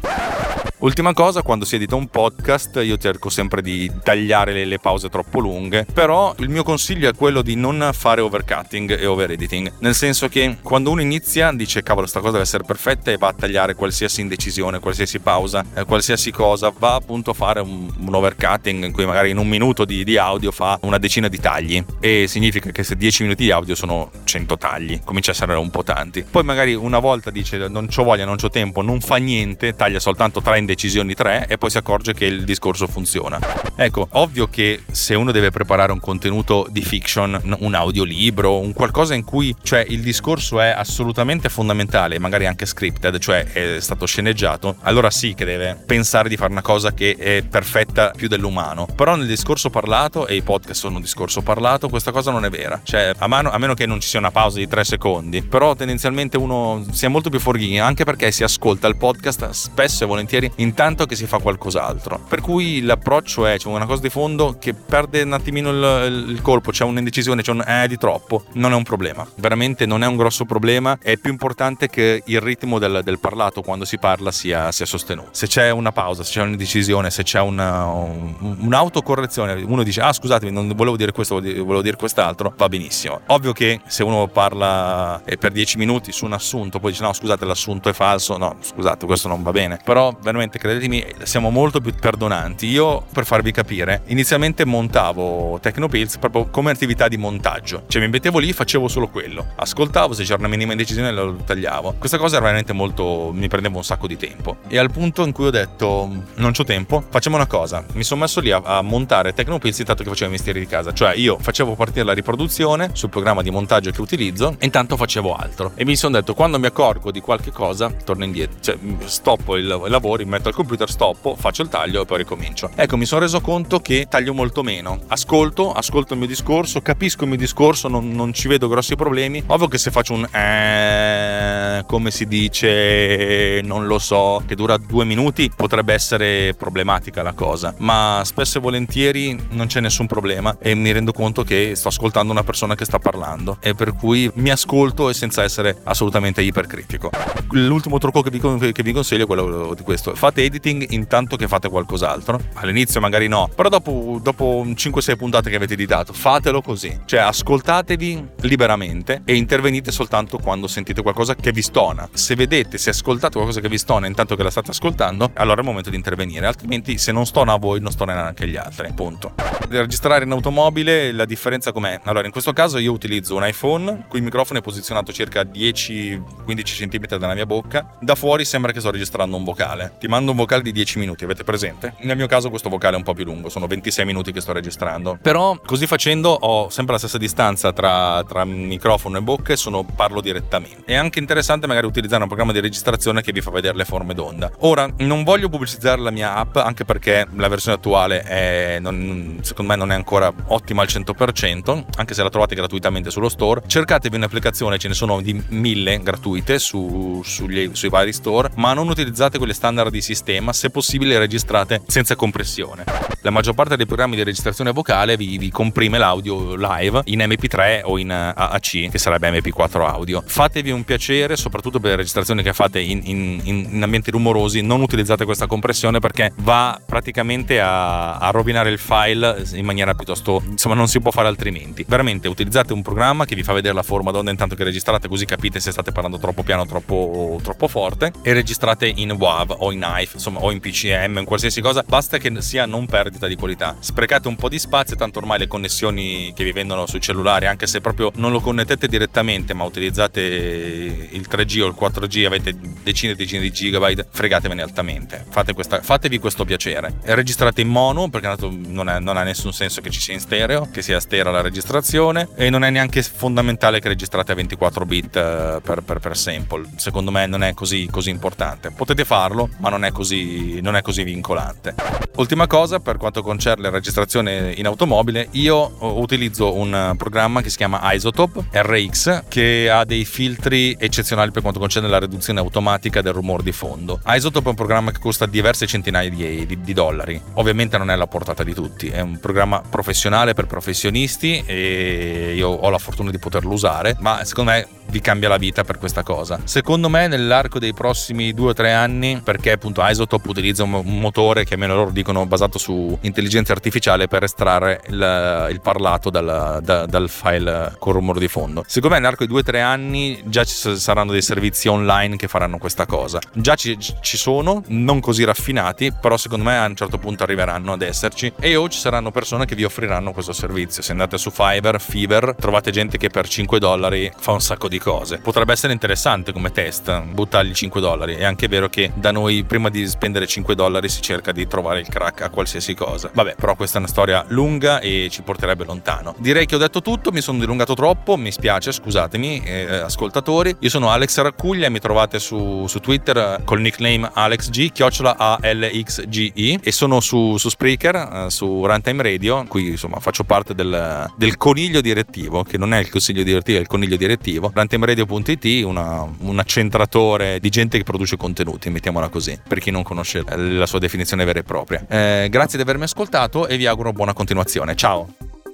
Ultima 0.78 1.14
cosa, 1.14 1.42
quando 1.42 1.64
si 1.64 1.76
edita 1.76 1.94
un 1.94 2.08
podcast 2.08 2.80
io 2.82 2.98
cerco 2.98 3.30
sempre 3.30 3.62
di 3.62 3.90
tagliare 4.06 4.52
le, 4.52 4.64
le 4.66 4.78
pause 4.78 5.08
troppo 5.08 5.40
lunghe, 5.40 5.84
però 5.92 6.32
il 6.38 6.48
mio 6.48 6.62
consiglio 6.62 7.08
è 7.08 7.12
quello 7.12 7.42
di 7.42 7.56
non 7.56 7.90
fare 7.92 8.20
overcutting 8.20 9.00
e 9.00 9.04
over 9.04 9.32
editing, 9.32 9.72
nel 9.80 9.96
senso 9.96 10.28
che 10.28 10.58
quando 10.62 10.92
uno 10.92 11.00
inizia 11.00 11.50
dice 11.50 11.82
cavolo 11.82 12.06
sta 12.06 12.20
cosa 12.20 12.32
deve 12.32 12.44
essere 12.44 12.62
perfetta 12.62 13.10
e 13.10 13.16
va 13.16 13.26
a 13.26 13.32
tagliare 13.32 13.74
qualsiasi 13.74 14.20
indecisione, 14.20 14.78
qualsiasi 14.78 15.18
pausa, 15.18 15.64
eh, 15.74 15.84
qualsiasi 15.84 16.30
cosa, 16.30 16.72
va 16.78 16.94
appunto 16.94 17.30
a 17.30 17.34
fare 17.34 17.58
un, 17.58 17.92
un 17.98 18.14
overcutting 18.14 18.84
in 18.84 18.92
cui 18.92 19.04
magari 19.06 19.30
in 19.30 19.38
un 19.38 19.48
minuto 19.48 19.84
di, 19.84 20.04
di, 20.04 20.16
audio 20.16 20.52
fa 20.52 20.78
una 20.82 20.98
decina 20.98 21.26
di 21.26 21.40
tagli 21.40 21.84
e 21.98 22.26
significa 22.28 22.70
che 22.70 22.84
se 22.84 22.94
10 22.94 23.24
minuti 23.24 23.42
di 23.42 23.50
audio 23.50 23.74
sono 23.74 24.12
100 24.22 24.56
tagli, 24.56 25.00
comincia 25.02 25.32
a 25.32 25.34
essere 25.34 25.54
un 25.54 25.70
po' 25.70 25.82
tanti. 25.82 26.24
Poi 26.30 26.44
magari 26.44 26.74
una 26.74 27.00
volta 27.00 27.32
dice 27.32 27.66
non 27.66 27.88
c'ho 27.88 28.04
voglia, 28.04 28.24
non 28.24 28.36
c'ho 28.36 28.50
tempo, 28.50 28.82
non 28.82 29.00
fa 29.00 29.16
niente, 29.16 29.74
taglia 29.74 29.98
soltanto 29.98 30.40
tre 30.40 30.58
indecisioni, 30.58 31.14
tre 31.14 31.46
e 31.48 31.58
poi 31.58 31.70
si 31.70 31.78
accorge 31.78 32.14
che 32.14 32.26
il 32.26 32.44
discorso 32.44 32.86
funziona. 32.86 33.40
Ecco, 33.74 33.95
ovvio 34.12 34.48
che 34.48 34.82
se 34.90 35.14
uno 35.14 35.32
deve 35.32 35.50
preparare 35.50 35.92
un 35.92 36.00
contenuto 36.00 36.66
di 36.70 36.82
fiction, 36.82 37.56
un 37.60 37.74
audiolibro, 37.74 38.58
un 38.58 38.72
qualcosa 38.72 39.14
in 39.14 39.24
cui 39.24 39.54
cioè 39.62 39.84
il 39.88 40.00
discorso 40.00 40.60
è 40.60 40.68
assolutamente 40.68 41.48
fondamentale, 41.48 42.18
magari 42.18 42.46
anche 42.46 42.66
scripted, 42.66 43.18
cioè 43.18 43.44
è 43.44 43.80
stato 43.80 44.06
sceneggiato, 44.06 44.76
allora 44.82 45.10
sì 45.10 45.34
che 45.34 45.44
deve 45.44 45.82
pensare 45.86 46.28
di 46.28 46.36
fare 46.36 46.52
una 46.52 46.62
cosa 46.62 46.92
che 46.92 47.16
è 47.16 47.42
perfetta 47.42 48.10
più 48.16 48.28
dell'umano. 48.28 48.86
Però 48.94 49.14
nel 49.14 49.26
discorso 49.26 49.70
parlato, 49.70 50.26
e 50.26 50.36
i 50.36 50.42
podcast 50.42 50.80
sono 50.80 50.96
un 50.96 51.02
discorso 51.02 51.42
parlato, 51.42 51.88
questa 51.88 52.12
cosa 52.12 52.30
non 52.30 52.44
è 52.44 52.50
vera. 52.50 52.80
Cioè, 52.82 53.12
a, 53.16 53.26
mano, 53.26 53.50
a 53.50 53.58
meno 53.58 53.74
che 53.74 53.86
non 53.86 54.00
ci 54.00 54.08
sia 54.08 54.18
una 54.18 54.30
pausa 54.30 54.58
di 54.58 54.68
tre 54.68 54.84
secondi, 54.84 55.42
però 55.42 55.74
tendenzialmente 55.74 56.36
uno 56.36 56.84
sia 56.90 57.08
molto 57.08 57.30
più 57.30 57.40
forghini, 57.40 57.80
anche 57.80 58.04
perché 58.04 58.30
si 58.30 58.42
ascolta 58.42 58.86
il 58.88 58.96
podcast 58.96 59.50
spesso 59.50 60.04
e 60.04 60.06
volentieri 60.06 60.50
intanto 60.56 61.06
che 61.06 61.16
si 61.16 61.26
fa 61.26 61.38
qualcos'altro. 61.38 62.20
Per 62.28 62.40
cui 62.40 62.82
l'approccio 62.82 63.46
è, 63.46 63.56
c'è 63.56 63.68
una 63.68 63.85
cosa 63.86 64.02
di 64.02 64.10
fondo 64.10 64.56
che 64.58 64.74
perde 64.74 65.22
un 65.22 65.32
attimino 65.32 65.70
il, 65.70 66.28
il 66.28 66.42
colpo, 66.42 66.70
c'è 66.70 66.84
un'indecisione, 66.84 67.42
c'è 67.42 67.52
un 67.52 67.64
eh 67.66 67.88
di 67.88 67.96
troppo, 67.96 68.44
non 68.52 68.72
è 68.72 68.74
un 68.74 68.82
problema. 68.82 69.26
Veramente 69.36 69.86
non 69.86 70.02
è 70.02 70.06
un 70.06 70.16
grosso 70.16 70.44
problema, 70.44 70.98
è 71.00 71.16
più 71.16 71.30
importante 71.30 71.88
che 71.88 72.22
il 72.24 72.40
ritmo 72.40 72.78
del, 72.78 73.00
del 73.04 73.18
parlato 73.18 73.62
quando 73.62 73.84
si 73.84 73.98
parla 73.98 74.30
sia, 74.30 74.72
sia, 74.72 74.86
sostenuto. 74.86 75.28
Se 75.32 75.46
c'è 75.46 75.70
una 75.70 75.92
pausa, 75.92 76.22
se 76.22 76.32
c'è 76.32 76.42
un'indecisione, 76.42 77.10
se 77.10 77.22
c'è 77.22 77.40
una, 77.40 77.86
un, 77.86 78.56
un'autocorrezione, 78.60 79.62
uno 79.62 79.82
dice 79.82 80.00
ah 80.00 80.12
scusatemi 80.12 80.52
non 80.52 80.72
volevo 80.74 80.96
dire 80.96 81.12
questo, 81.12 81.36
volevo 81.40 81.82
dire 81.82 81.96
quest'altro, 81.96 82.54
va 82.56 82.68
benissimo. 82.68 83.20
Ovvio 83.26 83.52
che 83.52 83.80
se 83.86 84.02
uno 84.02 84.26
parla 84.28 85.22
eh, 85.24 85.36
per 85.36 85.52
10 85.52 85.78
minuti 85.78 86.12
su 86.12 86.24
un 86.24 86.32
assunto, 86.32 86.78
poi 86.78 86.90
dice 86.90 87.02
no 87.02 87.12
scusate 87.12 87.44
l'assunto 87.44 87.88
è 87.88 87.92
falso, 87.92 88.36
no 88.36 88.56
scusate 88.60 89.06
questo 89.06 89.28
non 89.28 89.42
va 89.42 89.50
bene, 89.50 89.78
però 89.82 90.16
veramente 90.22 90.58
credetemi 90.58 91.04
siamo 91.22 91.50
molto 91.50 91.80
più 91.80 91.92
perdonanti. 91.94 92.66
Io 92.66 93.04
per 93.12 93.24
farvi 93.24 93.52
capire, 93.52 93.75
inizialmente 94.06 94.64
montavo 94.64 95.58
Tecnopills 95.60 96.18
proprio 96.18 96.48
come 96.48 96.70
attività 96.70 97.08
di 97.08 97.16
montaggio, 97.16 97.82
cioè 97.88 98.02
mi 98.02 98.08
mettevo 98.08 98.38
lì, 98.38 98.52
facevo 98.52 98.88
solo 98.88 99.08
quello, 99.08 99.46
ascoltavo, 99.56 100.14
se 100.14 100.22
c'era 100.22 100.38
una 100.38 100.48
minima 100.48 100.72
indecisione 100.72 101.12
lo 101.12 101.36
tagliavo. 101.36 101.96
Questa 101.98 102.18
cosa 102.18 102.36
era 102.36 102.44
veramente 102.44 102.72
molto, 102.72 103.30
mi 103.32 103.48
prendeva 103.48 103.76
un 103.76 103.84
sacco 103.84 104.06
di 104.06 104.16
tempo. 104.16 104.58
E 104.68 104.78
al 104.78 104.90
punto 104.90 105.24
in 105.24 105.32
cui 105.32 105.46
ho 105.46 105.50
detto 105.50 106.08
non 106.34 106.52
ho 106.56 106.64
tempo, 106.64 107.04
facciamo 107.08 107.36
una 107.36 107.46
cosa, 107.46 107.84
mi 107.94 108.04
sono 108.04 108.20
messo 108.20 108.40
lì 108.40 108.50
a, 108.50 108.60
a 108.64 108.82
montare 108.82 109.32
Tecnopills 109.32 109.78
intanto 109.78 110.02
che 110.02 110.08
facevo 110.10 110.30
i 110.30 110.32
mestieri 110.32 110.60
di 110.60 110.66
casa, 110.66 110.92
cioè 110.92 111.14
io 111.14 111.38
facevo 111.38 111.74
partire 111.74 112.04
la 112.04 112.12
riproduzione 112.12 112.90
sul 112.92 113.10
programma 113.10 113.42
di 113.42 113.50
montaggio 113.50 113.90
che 113.90 114.00
utilizzo 114.00 114.56
e 114.58 114.64
intanto 114.64 114.96
facevo 114.96 115.34
altro. 115.34 115.72
E 115.74 115.84
mi 115.84 115.96
sono 115.96 116.18
detto 116.18 116.34
quando 116.34 116.58
mi 116.58 116.66
accorgo 116.66 117.10
di 117.10 117.20
qualche 117.20 117.50
cosa 117.50 117.90
torno 117.90 118.24
indietro, 118.24 118.58
cioè 118.60 118.78
stoppo 119.04 119.56
il, 119.56 119.66
lavoro, 119.66 120.24
metto 120.24 120.48
al 120.48 120.54
computer, 120.54 120.88
stoppo, 120.88 121.34
faccio 121.36 121.62
il 121.62 121.68
taglio 121.68 122.02
e 122.02 122.04
poi 122.04 122.18
ricomincio. 122.18 122.70
Ecco, 122.74 122.96
mi 122.96 123.04
sono 123.04 123.22
reso 123.22 123.40
conto 123.40 123.65
che 123.66 124.06
taglio 124.08 124.32
molto 124.32 124.62
meno. 124.62 125.00
Ascolto, 125.08 125.72
ascolto 125.72 126.12
il 126.12 126.20
mio 126.20 126.28
discorso, 126.28 126.80
capisco 126.80 127.24
il 127.24 127.30
mio 127.30 127.38
discorso, 127.38 127.88
non, 127.88 128.10
non 128.12 128.32
ci 128.32 128.48
vedo 128.48 128.68
grossi 128.68 128.94
problemi. 128.94 129.42
Ovvio 129.46 129.68
che 129.68 129.78
se 129.78 129.90
faccio 129.90 130.14
un 130.14 130.26
eh, 130.30 131.84
come 131.86 132.10
si 132.10 132.26
dice, 132.26 133.60
non 133.62 133.86
lo 133.86 133.98
so, 133.98 134.42
che 134.46 134.54
dura 134.54 134.76
due 134.76 135.04
minuti, 135.04 135.50
potrebbe 135.54 135.92
essere 135.92 136.54
problematica 136.54 137.22
la 137.22 137.32
cosa. 137.32 137.74
Ma 137.78 138.22
spesso 138.24 138.58
e 138.58 138.60
volentieri 138.60 139.38
non 139.50 139.66
c'è 139.66 139.80
nessun 139.80 140.06
problema 140.06 140.56
e 140.60 140.74
mi 140.74 140.92
rendo 140.92 141.12
conto 141.12 141.42
che 141.42 141.74
sto 141.74 141.88
ascoltando 141.88 142.32
una 142.32 142.44
persona 142.44 142.74
che 142.74 142.84
sta 142.84 142.98
parlando 142.98 143.58
e 143.60 143.74
per 143.74 143.94
cui 143.94 144.30
mi 144.34 144.50
ascolto 144.50 145.08
e 145.10 145.14
senza 145.14 145.42
essere 145.42 145.78
assolutamente 145.84 146.42
ipercritico. 146.42 147.10
L'ultimo 147.50 147.98
trucco 147.98 148.22
che 148.22 148.30
vi, 148.30 148.72
che 148.72 148.82
vi 148.82 148.92
consiglio 148.92 149.24
è 149.24 149.26
quello 149.26 149.74
di 149.74 149.82
questo. 149.82 150.14
Fate 150.14 150.44
editing 150.44 150.86
intanto 150.90 151.36
che 151.36 151.48
fate 151.48 151.68
qualcos'altro. 151.68 152.40
All'inizio 152.54 153.00
magari 153.00 153.28
no, 153.28 153.48
però 153.56 153.70
dopo, 153.70 154.20
dopo 154.22 154.64
5-6 154.66 155.16
puntate 155.16 155.48
che 155.50 155.56
avete 155.56 155.72
editato, 155.72 156.12
fatelo 156.12 156.60
così. 156.60 157.00
Cioè 157.06 157.20
ascoltatevi 157.20 158.28
liberamente 158.42 159.22
e 159.24 159.34
intervenite 159.34 159.90
soltanto 159.90 160.38
quando 160.38 160.68
sentite 160.68 161.00
qualcosa 161.02 161.34
che 161.34 161.52
vi 161.52 161.62
stona. 161.62 162.08
Se 162.12 162.36
vedete, 162.36 162.76
se 162.76 162.90
ascoltate 162.90 163.32
qualcosa 163.32 163.60
che 163.60 163.68
vi 163.68 163.78
stona 163.78 164.06
intanto 164.06 164.36
che 164.36 164.42
la 164.42 164.50
state 164.50 164.70
ascoltando, 164.70 165.30
allora 165.34 165.56
è 165.56 165.60
il 165.60 165.66
momento 165.66 165.90
di 165.90 165.96
intervenire. 165.96 166.46
Altrimenti 166.46 166.98
se 166.98 167.12
non 167.12 167.24
stona 167.24 167.54
a 167.54 167.56
voi, 167.56 167.80
non 167.80 167.90
stona 167.90 168.14
neanche 168.14 168.44
agli 168.44 168.56
altri. 168.56 168.92
Punto. 168.94 169.32
Registrare 169.68 170.24
in 170.24 170.30
automobile, 170.30 171.12
la 171.12 171.24
differenza 171.24 171.72
com'è? 171.72 171.98
Allora, 172.04 172.26
in 172.26 172.32
questo 172.32 172.52
caso 172.52 172.76
io 172.78 172.92
utilizzo 172.92 173.34
un 173.34 173.46
iPhone, 173.46 174.04
cui 174.08 174.18
il 174.18 174.24
microfono 174.24 174.58
è 174.58 174.62
posizionato 174.62 175.12
circa 175.12 175.40
10-15 175.42 176.22
cm 176.44 177.18
dalla 177.18 177.34
mia 177.34 177.46
bocca. 177.46 177.96
Da 178.00 178.14
fuori 178.14 178.44
sembra 178.44 178.72
che 178.72 178.80
sto 178.80 178.90
registrando 178.90 179.36
un 179.36 179.44
vocale. 179.44 179.94
Ti 179.98 180.08
mando 180.08 180.32
un 180.32 180.36
vocale 180.36 180.62
di 180.62 180.72
10 180.72 180.98
minuti, 180.98 181.24
avete 181.24 181.42
presente? 181.42 181.94
Nel 182.00 182.16
mio 182.16 182.26
caso 182.26 182.50
questo 182.50 182.68
vocale 182.68 182.94
è 182.94 182.98
un 182.98 183.04
po' 183.04 183.14
più 183.14 183.24
lungo, 183.46 183.48
sono 183.48 183.66
26 183.66 184.04
minuti 184.04 184.32
che 184.32 184.40
sto 184.40 184.52
registrando. 184.52 185.18
Però 185.20 185.58
così 185.64 185.86
facendo 185.86 186.30
ho 186.30 186.68
sempre 186.68 186.94
la 186.94 186.98
stessa 186.98 187.18
distanza 187.18 187.72
tra, 187.72 188.22
tra 188.24 188.44
microfono 188.44 189.18
e 189.18 189.22
bocca 189.22 189.52
e 189.52 189.56
sono, 189.56 189.84
parlo 189.84 190.20
direttamente. 190.20 190.82
È 190.84 190.94
anche 190.94 191.18
interessante 191.18 191.66
magari 191.66 191.86
utilizzare 191.86 192.22
un 192.22 192.28
programma 192.28 192.52
di 192.52 192.60
registrazione 192.60 193.22
che 193.22 193.32
vi 193.32 193.40
fa 193.40 193.50
vedere 193.50 193.76
le 193.76 193.84
forme 193.84 194.14
d'onda. 194.14 194.50
Ora, 194.60 194.88
non 194.98 195.24
voglio 195.24 195.48
pubblicizzare 195.48 196.00
la 196.00 196.10
mia 196.10 196.34
app 196.34 196.56
anche 196.56 196.84
perché 196.84 197.26
la 197.34 197.48
versione 197.48 197.76
attuale 197.76 198.22
è, 198.22 198.78
non, 198.80 199.38
secondo 199.42 199.72
me 199.72 199.78
non 199.78 199.92
è 199.92 199.94
ancora 199.94 200.32
ottima 200.48 200.82
al 200.82 200.88
100%, 200.88 201.84
anche 201.96 202.14
se 202.14 202.22
la 202.22 202.30
trovate 202.30 202.54
gratuitamente 202.54 203.10
sullo 203.10 203.28
store. 203.28 203.62
Cercatevi 203.66 204.16
un'applicazione, 204.16 204.78
ce 204.78 204.88
ne 204.88 204.94
sono 204.94 205.20
di 205.20 205.42
mille 205.48 206.00
gratuite 206.02 206.58
su, 206.58 207.20
sugli, 207.24 207.70
sui 207.72 207.88
vari 207.88 208.12
store, 208.12 208.50
ma 208.56 208.72
non 208.72 208.88
utilizzate 208.88 209.38
quelle 209.38 209.54
standard 209.54 209.90
di 209.90 210.00
sistema, 210.00 210.52
se 210.52 210.70
possibile 210.70 211.18
registrate 211.18 211.82
senza 211.86 212.16
compressione. 212.16 212.84
La 213.20 213.30
maggior 213.36 213.52
parte 213.52 213.76
dei 213.76 213.84
programmi 213.84 214.16
di 214.16 214.22
registrazione 214.22 214.72
vocale 214.72 215.14
vi, 215.18 215.36
vi 215.36 215.50
comprime 215.50 215.98
l'audio 215.98 216.54
live 216.54 217.02
in 217.04 217.18
MP3 217.18 217.82
o 217.84 217.98
in 217.98 218.10
AAC, 218.10 218.88
che 218.88 218.96
sarebbe 218.96 219.30
MP4 219.30 219.86
audio. 219.86 220.22
Fatevi 220.24 220.70
un 220.70 220.84
piacere, 220.84 221.36
soprattutto 221.36 221.78
per 221.78 221.90
le 221.90 221.96
registrazioni 221.96 222.42
che 222.42 222.54
fate 222.54 222.80
in, 222.80 223.02
in, 223.04 223.40
in 223.44 223.82
ambienti 223.82 224.10
rumorosi, 224.10 224.62
non 224.62 224.80
utilizzate 224.80 225.26
questa 225.26 225.46
compressione 225.46 225.98
perché 225.98 226.32
va 226.36 226.80
praticamente 226.84 227.60
a, 227.60 228.16
a 228.16 228.30
rovinare 228.30 228.70
il 228.70 228.78
file 228.78 229.44
in 229.52 229.66
maniera 229.66 229.92
piuttosto 229.92 230.42
insomma 230.46 230.74
non 230.74 230.88
si 230.88 230.98
può 231.00 231.10
fare 231.10 231.28
altrimenti. 231.28 231.84
Veramente 231.86 232.28
utilizzate 232.28 232.72
un 232.72 232.80
programma 232.80 233.26
che 233.26 233.34
vi 233.34 233.42
fa 233.42 233.52
vedere 233.52 233.74
la 233.74 233.82
forma 233.82 234.12
d'onda 234.12 234.30
intanto 234.30 234.54
che 234.54 234.64
registrate 234.64 235.08
così 235.08 235.26
capite 235.26 235.60
se 235.60 235.72
state 235.72 235.92
parlando 235.92 236.18
troppo 236.18 236.42
piano 236.42 236.62
o 236.62 236.66
troppo, 236.66 237.38
troppo 237.42 237.68
forte 237.68 238.12
e 238.22 238.32
registrate 238.32 238.90
in 238.96 239.10
WAV 239.10 239.56
o 239.58 239.72
in 239.72 239.86
IFE 239.86 240.14
insomma 240.14 240.40
o 240.40 240.50
in 240.50 240.60
PCM 240.60 241.18
in 241.18 241.24
qualsiasi 241.26 241.60
cosa. 241.60 241.84
Basta 241.86 242.16
che 242.16 242.32
sia 242.40 242.64
non 242.64 242.86
perdita 242.86 243.15
di 243.26 243.36
qualità 243.36 243.76
sprecate 243.80 244.28
un 244.28 244.36
po' 244.36 244.48
di 244.48 244.58
spazio 244.58 244.96
tanto 244.96 245.18
ormai 245.18 245.38
le 245.38 245.46
connessioni 245.46 246.32
che 246.34 246.44
vi 246.44 246.52
vendono 246.52 246.86
sui 246.86 247.00
cellulari 247.00 247.46
anche 247.46 247.66
se 247.66 247.80
proprio 247.80 248.12
non 248.16 248.32
lo 248.32 248.40
connettete 248.40 248.86
direttamente 248.86 249.54
ma 249.54 249.64
utilizzate 249.64 250.20
il 250.20 251.26
3G 251.28 251.62
o 251.62 251.66
il 251.66 251.74
4G 251.78 252.26
avete 252.26 252.54
decine 252.82 253.12
e 253.12 253.16
decine 253.16 253.40
di 253.40 253.50
gigabyte 253.50 254.06
fregatevene 254.10 254.62
altamente 254.62 255.24
Fate 255.28 255.54
questa, 255.54 255.80
fatevi 255.80 256.18
questo 256.18 256.44
piacere 256.44 256.94
registrate 257.04 257.60
in 257.60 257.68
mono 257.68 258.08
perché 258.08 258.34
non, 258.50 258.88
è, 258.88 258.98
non 258.98 259.16
ha 259.16 259.22
nessun 259.22 259.52
senso 259.52 259.80
che 259.80 259.90
ci 259.90 260.00
sia 260.00 260.14
in 260.14 260.20
stereo, 260.20 260.68
che 260.70 260.82
sia 260.82 261.00
stereo 261.00 261.32
la 261.32 261.40
registrazione 261.40 262.28
e 262.34 262.50
non 262.50 262.64
è 262.64 262.70
neanche 262.70 263.02
fondamentale 263.02 263.80
che 263.80 263.88
registrate 263.88 264.32
a 264.32 264.34
24 264.34 264.84
bit 264.86 265.16
eh, 265.16 265.60
per, 265.62 265.82
per, 265.82 265.98
per 265.98 266.16
sample. 266.16 266.68
Secondo 266.76 267.10
me 267.10 267.26
non 267.26 267.42
è 267.42 267.54
così, 267.54 267.88
così 267.90 268.10
importante. 268.10 268.70
Potete 268.70 269.04
farlo, 269.04 269.48
ma 269.58 269.68
non 269.68 269.84
è 269.84 269.92
così, 269.92 270.60
non 270.60 270.76
è 270.76 270.82
così 270.82 271.04
vincolante. 271.04 271.74
Ultima 272.16 272.46
cosa, 272.46 272.80
per 272.80 272.96
quanto 272.96 273.05
quanto 273.06 273.22
concerne 273.22 273.62
la 273.62 273.70
registrazione 273.70 274.52
in 274.56 274.66
automobile, 274.66 275.28
io 275.32 275.76
utilizzo 275.78 276.54
un 276.54 276.94
programma 276.96 277.40
che 277.40 277.50
si 277.50 277.56
chiama 277.56 277.80
Isotope 277.92 278.46
RX 278.50 279.24
che 279.28 279.70
ha 279.70 279.84
dei 279.84 280.04
filtri 280.04 280.76
eccezionali 280.76 281.30
per 281.30 281.42
quanto 281.42 281.60
concerne 281.60 281.88
la 281.88 282.00
riduzione 282.00 282.40
automatica 282.40 283.02
del 283.02 283.12
rumore 283.12 283.44
di 283.44 283.52
fondo. 283.52 284.00
Isotope 284.04 284.46
è 284.46 284.50
un 284.50 284.56
programma 284.56 284.90
che 284.90 284.98
costa 284.98 285.26
diverse 285.26 285.66
centinaia 285.66 286.10
di, 286.10 286.46
di, 286.46 286.60
di 286.60 286.72
dollari. 286.72 287.20
Ovviamente 287.34 287.78
non 287.78 287.90
è 287.90 287.92
alla 287.92 288.08
portata 288.08 288.42
di 288.42 288.54
tutti, 288.54 288.88
è 288.88 289.00
un 289.00 289.20
programma 289.20 289.60
professionale 289.60 290.34
per 290.34 290.46
professionisti 290.46 291.44
e 291.46 292.32
io 292.34 292.48
ho 292.48 292.70
la 292.70 292.78
fortuna 292.78 293.12
di 293.12 293.18
poterlo 293.18 293.52
usare, 293.52 293.96
ma 294.00 294.24
secondo 294.24 294.50
me 294.50 294.66
vi 294.88 295.00
cambia 295.00 295.28
la 295.28 295.36
vita 295.36 295.64
per 295.64 295.78
questa 295.78 296.02
cosa. 296.02 296.40
Secondo 296.44 296.88
me 296.88 297.06
nell'arco 297.08 297.58
dei 297.58 297.72
prossimi 297.72 298.32
due 298.32 298.50
o 298.50 298.52
tre 298.52 298.72
anni, 298.72 299.20
perché 299.22 299.52
appunto 299.52 299.84
Isotope 299.84 300.28
utilizza 300.28 300.62
un 300.62 300.82
motore 301.00 301.44
che 301.44 301.54
almeno 301.54 301.74
loro 301.74 301.90
dicono 301.90 302.24
basato 302.26 302.58
su 302.58 302.95
intelligenza 303.02 303.52
artificiale 303.52 304.08
per 304.08 304.22
estrarre 304.22 304.80
il, 304.88 305.48
il 305.50 305.60
parlato 305.60 306.10
dal, 306.10 306.60
da, 306.62 306.86
dal, 306.86 307.08
file 307.08 307.74
con 307.78 307.92
rumore 307.92 308.20
di 308.20 308.28
fondo. 308.28 308.64
Secondo 308.66 308.94
me 308.94 309.00
nell'arco 309.00 309.24
di 309.24 309.30
due 309.30 309.40
o 309.40 309.42
tre 309.44 309.60
anni 309.60 310.20
già 310.24 310.44
ci 310.44 310.76
saranno 310.76 311.12
dei 311.12 311.22
servizi 311.22 311.68
online 311.68 312.16
che 312.16 312.28
faranno 312.28 312.58
questa 312.58 312.86
cosa. 312.86 313.18
Già 313.32 313.54
ci, 313.54 313.76
ci 313.78 314.16
sono, 314.16 314.62
non 314.68 315.00
così 315.00 315.24
raffinati, 315.24 315.92
però 316.00 316.16
secondo 316.16 316.44
me 316.44 316.58
a 316.58 316.66
un 316.66 316.76
certo 316.76 316.98
punto 316.98 317.22
arriveranno 317.22 317.72
ad 317.72 317.82
esserci 317.82 318.32
e 318.38 318.56
o 318.56 318.68
ci 318.68 318.78
saranno 318.78 319.10
persone 319.10 319.46
che 319.46 319.54
vi 319.54 319.64
offriranno 319.64 320.12
questo 320.12 320.32
servizio. 320.32 320.82
Se 320.82 320.92
andate 320.92 321.18
su 321.18 321.30
Fiverr, 321.30 321.78
Fiverr, 321.78 322.34
trovate 322.34 322.70
gente 322.70 322.98
che 322.98 323.08
per 323.08 323.28
5 323.28 323.58
dollari 323.58 324.10
fa 324.16 324.32
un 324.32 324.40
sacco 324.40 324.68
di 324.68 324.78
cose. 324.78 325.18
Potrebbe 325.18 325.52
essere 325.52 325.72
interessante 325.72 326.32
come 326.32 326.52
test, 326.52 327.02
buttargli 327.02 327.52
5 327.52 327.80
dollari. 327.80 328.14
È 328.14 328.24
anche 328.24 328.48
vero 328.48 328.68
che 328.68 328.92
da 328.94 329.10
noi 329.10 329.44
prima 329.44 329.68
di 329.68 329.86
spendere 329.86 330.26
5 330.26 330.54
dollari 330.54 330.88
si 330.88 331.00
cerca 331.00 331.32
di 331.32 331.46
trovare 331.46 331.80
il 331.80 331.88
crack 331.88 332.22
a 332.22 332.30
qualsiasi 332.30 332.74
cosa. 332.74 332.85
Vabbè, 333.12 333.34
però 333.34 333.56
questa 333.56 333.76
è 333.76 333.78
una 333.80 333.88
storia 333.88 334.24
lunga 334.28 334.80
e 334.80 335.08
ci 335.10 335.22
porterebbe 335.22 335.64
lontano. 335.64 336.14
Direi 336.18 336.46
che 336.46 336.54
ho 336.54 336.58
detto 336.58 336.82
tutto, 336.82 337.10
mi 337.10 337.20
sono 337.20 337.38
dilungato 337.38 337.74
troppo, 337.74 338.16
mi 338.16 338.30
spiace, 338.30 338.72
scusatemi, 338.72 339.42
eh, 339.44 339.76
ascoltatori. 339.76 340.54
Io 340.60 340.68
sono 340.68 340.90
Alex 340.90 341.20
Raccuglia, 341.20 341.68
mi 341.68 341.78
trovate 341.78 342.18
su, 342.18 342.66
su 342.66 342.78
Twitter 342.80 343.40
col 343.44 343.60
nickname 343.60 344.10
AlexG, 344.12 344.72
chiocciola 344.72 345.16
ALXGI 345.16 346.60
e 346.62 346.72
sono 346.72 347.00
su, 347.00 347.36
su 347.36 347.48
Spreaker, 347.48 347.94
eh, 347.94 348.30
su 348.30 348.64
Runtime 348.64 349.02
Radio, 349.02 349.44
qui 349.48 349.70
insomma 349.70 349.98
faccio 350.00 350.24
parte 350.24 350.54
del, 350.54 351.10
del 351.16 351.36
coniglio 351.36 351.80
direttivo, 351.80 352.42
che 352.42 352.58
non 352.58 352.72
è 352.72 352.78
il 352.78 352.90
consiglio 352.90 353.22
direttivo, 353.22 353.58
è 353.58 353.60
il 353.60 353.66
coniglio 353.66 353.96
direttivo. 353.96 354.50
Runtimeradio.it, 354.54 355.64
un 355.64 356.38
accentratore 356.38 357.38
di 357.40 357.48
gente 357.48 357.78
che 357.78 357.84
produce 357.84 358.16
contenuti, 358.16 358.70
mettiamola 358.70 359.08
così, 359.08 359.38
per 359.46 359.58
chi 359.58 359.70
non 359.70 359.82
conosce 359.82 360.24
la 360.26 360.66
sua 360.66 360.78
definizione 360.78 361.24
vera 361.24 361.40
e 361.40 361.42
propria. 361.42 361.84
Eh, 361.88 362.28
grazie 362.30 362.58
di 362.58 362.64
avermi 362.76 362.84
ascoltato 362.84 363.46
e 363.48 363.56
vi 363.56 363.66
auguro 363.66 363.92
buona 363.92 364.12
continuazione. 364.12 364.76
Ciao! 364.76 365.08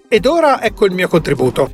Ed 0.08 0.26
ora 0.26 0.62
ecco 0.62 0.84
il 0.84 0.92
mio 0.92 1.08
contributo. 1.08 1.70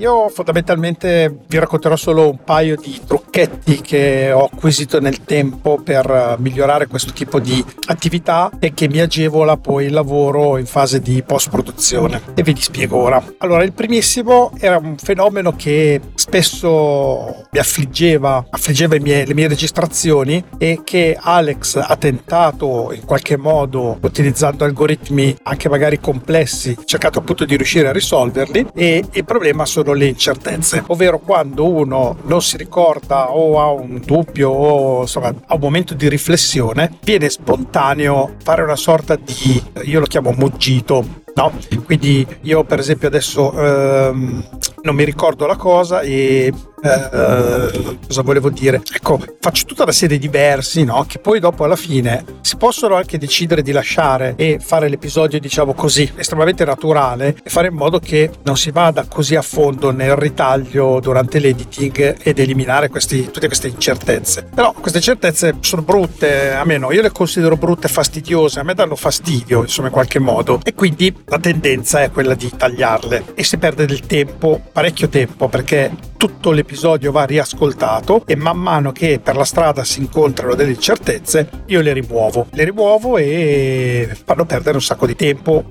Io 0.00 0.28
fondamentalmente 0.28 1.40
vi 1.48 1.58
racconterò 1.58 1.96
solo 1.96 2.30
un 2.30 2.38
paio 2.44 2.76
di 2.76 3.00
trucchetti 3.04 3.80
che 3.80 4.30
ho 4.30 4.44
acquisito 4.44 5.00
nel 5.00 5.24
tempo 5.24 5.80
per 5.82 6.08
eh, 6.08 6.36
migliorare 6.40 6.86
questo 6.86 7.12
tipo 7.12 7.40
di 7.40 7.64
attività 7.86 8.48
e 8.60 8.74
che 8.74 8.86
mi 8.86 9.00
agevola 9.00 9.56
poi 9.56 9.86
il 9.86 9.92
lavoro 9.92 10.56
in 10.56 10.66
fase 10.66 11.00
di 11.00 11.20
post 11.24 11.50
produzione 11.50 12.22
e 12.34 12.44
vi 12.44 12.54
spiego 12.60 12.96
ora. 12.96 13.20
Allora, 13.38 13.64
il 13.64 13.72
primissimo 13.72 14.52
era 14.60 14.76
un 14.76 14.96
fenomeno 14.98 15.56
che 15.56 16.00
spesso 16.14 17.46
mi 17.50 17.58
affliggeva, 17.58 18.46
affliggeva 18.50 18.96
mie, 19.00 19.26
le 19.26 19.34
mie 19.34 19.48
registrazioni 19.48 20.44
e 20.58 20.82
che 20.84 21.18
Alex 21.20 21.74
ha 21.74 21.96
tentato 21.96 22.92
in 22.92 23.04
qualche 23.04 23.36
modo 23.36 23.98
utilizzando 24.00 24.64
algoritmi 24.64 25.36
anche 25.42 25.68
magari 25.68 25.98
complessi, 25.98 26.78
cercato 26.84 27.18
appunto 27.18 27.44
di 27.44 27.56
riuscire 27.56 27.88
a 27.88 27.92
risolverli 27.92 28.68
e 28.76 29.04
il 29.10 29.24
problema 29.24 29.66
sono 29.66 29.86
sono 29.88 29.92
le 29.94 30.06
incertezze, 30.06 30.84
ovvero 30.88 31.18
quando 31.18 31.66
uno 31.66 32.16
non 32.24 32.42
si 32.42 32.56
ricorda 32.56 33.30
o 33.30 33.60
ha 33.60 33.70
un 33.70 34.00
dubbio 34.04 34.50
o 34.50 35.00
insomma 35.02 35.28
ha 35.28 35.54
un 35.54 35.60
momento 35.60 35.94
di 35.94 36.08
riflessione, 36.08 36.98
viene 37.02 37.28
spontaneo 37.30 38.34
fare 38.42 38.62
una 38.62 38.76
sorta 38.76 39.16
di, 39.16 39.62
io 39.84 40.00
lo 40.00 40.06
chiamo 40.06 40.32
muggito, 40.32 41.22
no? 41.38 41.52
Quindi 41.84 42.26
io 42.42 42.64
per 42.64 42.80
esempio 42.80 43.06
adesso 43.06 43.52
ehm, 43.52 44.44
non 44.82 44.94
mi 44.96 45.04
ricordo 45.04 45.46
la 45.46 45.56
cosa 45.56 46.00
e 46.00 46.52
eh, 46.80 47.98
cosa 48.06 48.22
volevo 48.22 48.50
dire? 48.50 48.80
Ecco, 48.92 49.18
faccio 49.40 49.64
tutta 49.64 49.82
una 49.82 49.92
serie 49.92 50.18
di 50.18 50.28
versi, 50.28 50.84
no? 50.84 51.04
Che 51.06 51.18
poi 51.18 51.40
dopo 51.40 51.64
alla 51.64 51.76
fine 51.76 52.24
si 52.40 52.56
possono 52.56 52.94
anche 52.94 53.18
decidere 53.18 53.62
di 53.62 53.72
lasciare 53.72 54.34
e 54.36 54.58
fare 54.60 54.88
l'episodio, 54.88 55.40
diciamo 55.40 55.74
così, 55.74 56.10
estremamente 56.16 56.64
naturale 56.64 57.36
e 57.42 57.50
fare 57.50 57.68
in 57.68 57.74
modo 57.74 57.98
che 57.98 58.30
non 58.44 58.56
si 58.56 58.70
vada 58.70 59.04
così 59.08 59.34
a 59.34 59.42
fondo 59.42 59.90
nel 59.90 60.14
ritaglio 60.16 61.00
durante 61.00 61.38
l'editing 61.38 62.16
ed 62.22 62.38
eliminare 62.38 62.88
questi, 62.88 63.28
tutte 63.30 63.46
queste 63.46 63.68
incertezze. 63.68 64.48
Però 64.54 64.72
queste 64.72 64.98
incertezze 64.98 65.56
sono 65.60 65.82
brutte, 65.82 66.52
a 66.52 66.64
me 66.64 66.78
no, 66.78 66.92
io 66.92 67.02
le 67.02 67.10
considero 67.10 67.56
brutte 67.56 67.88
fastidiose, 67.88 68.60
a 68.60 68.62
me 68.62 68.74
danno 68.74 68.94
fastidio, 68.94 69.62
insomma, 69.62 69.88
in 69.88 69.92
qualche 69.92 70.18
modo. 70.18 70.60
E 70.62 70.74
quindi 70.74 71.14
la 71.28 71.38
tendenza 71.38 72.02
è 72.02 72.10
quella 72.10 72.34
di 72.34 72.50
tagliarle 72.56 73.34
e 73.34 73.44
si 73.44 73.58
perde 73.58 73.86
del 73.86 74.00
tempo, 74.00 74.60
parecchio 74.72 75.08
tempo, 75.08 75.48
perché 75.48 75.92
tutto 76.16 76.50
l'episodio 76.50 77.12
va 77.12 77.24
riascoltato 77.24 78.22
e 78.26 78.34
man 78.34 78.56
mano 78.58 78.92
che 78.92 79.20
per 79.22 79.36
la 79.36 79.44
strada 79.44 79.84
si 79.84 80.00
incontrano 80.00 80.54
delle 80.54 80.70
incertezze 80.70 81.48
io 81.66 81.80
le 81.80 81.92
rimuovo. 81.92 82.46
Le 82.50 82.64
rimuovo 82.64 83.18
e 83.18 84.16
fanno 84.24 84.46
perdere 84.46 84.76
un 84.76 84.82
sacco 84.82 85.06
di 85.06 85.14
tempo 85.14 85.64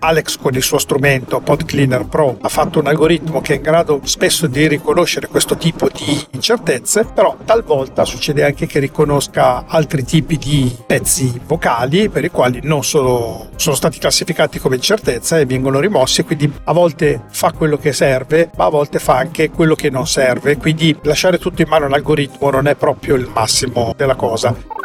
Alex 0.00 0.38
con 0.38 0.54
il 0.54 0.62
suo 0.62 0.78
strumento 0.78 1.40
PodCleaner 1.40 2.06
Pro 2.06 2.38
ha 2.40 2.48
fatto 2.48 2.78
un 2.78 2.86
algoritmo 2.86 3.40
che 3.40 3.54
è 3.54 3.56
in 3.56 3.62
grado 3.62 4.00
spesso 4.04 4.46
di 4.46 4.68
riconoscere 4.68 5.26
questo 5.26 5.56
tipo 5.56 5.88
di 5.88 6.26
incertezze, 6.30 7.04
però 7.04 7.36
talvolta 7.44 8.04
succede 8.04 8.44
anche 8.44 8.66
che 8.66 8.78
riconosca 8.78 9.64
altri 9.66 10.04
tipi 10.04 10.36
di 10.36 10.74
pezzi 10.86 11.40
vocali 11.46 12.08
per 12.08 12.24
i 12.24 12.30
quali 12.30 12.60
non 12.62 12.84
sono, 12.84 13.48
sono 13.56 13.74
stati 13.74 13.98
classificati 13.98 14.58
come 14.58 14.76
incertezza 14.76 15.38
e 15.38 15.46
vengono 15.46 15.80
rimossi, 15.80 16.22
quindi 16.22 16.50
a 16.64 16.72
volte 16.72 17.22
fa 17.30 17.52
quello 17.52 17.76
che 17.76 17.92
serve, 17.92 18.50
ma 18.56 18.66
a 18.66 18.70
volte 18.70 18.98
fa 18.98 19.16
anche 19.16 19.50
quello 19.50 19.74
che 19.74 19.90
non 19.90 20.06
serve, 20.06 20.56
quindi 20.56 20.96
lasciare 21.02 21.38
tutto 21.38 21.62
in 21.62 21.68
mano 21.68 21.86
all'algoritmo 21.86 22.50
non 22.50 22.66
è 22.66 22.74
proprio 22.74 23.14
il 23.16 23.28
massimo 23.32 23.94
della 23.96 24.14
cosa. 24.14 24.77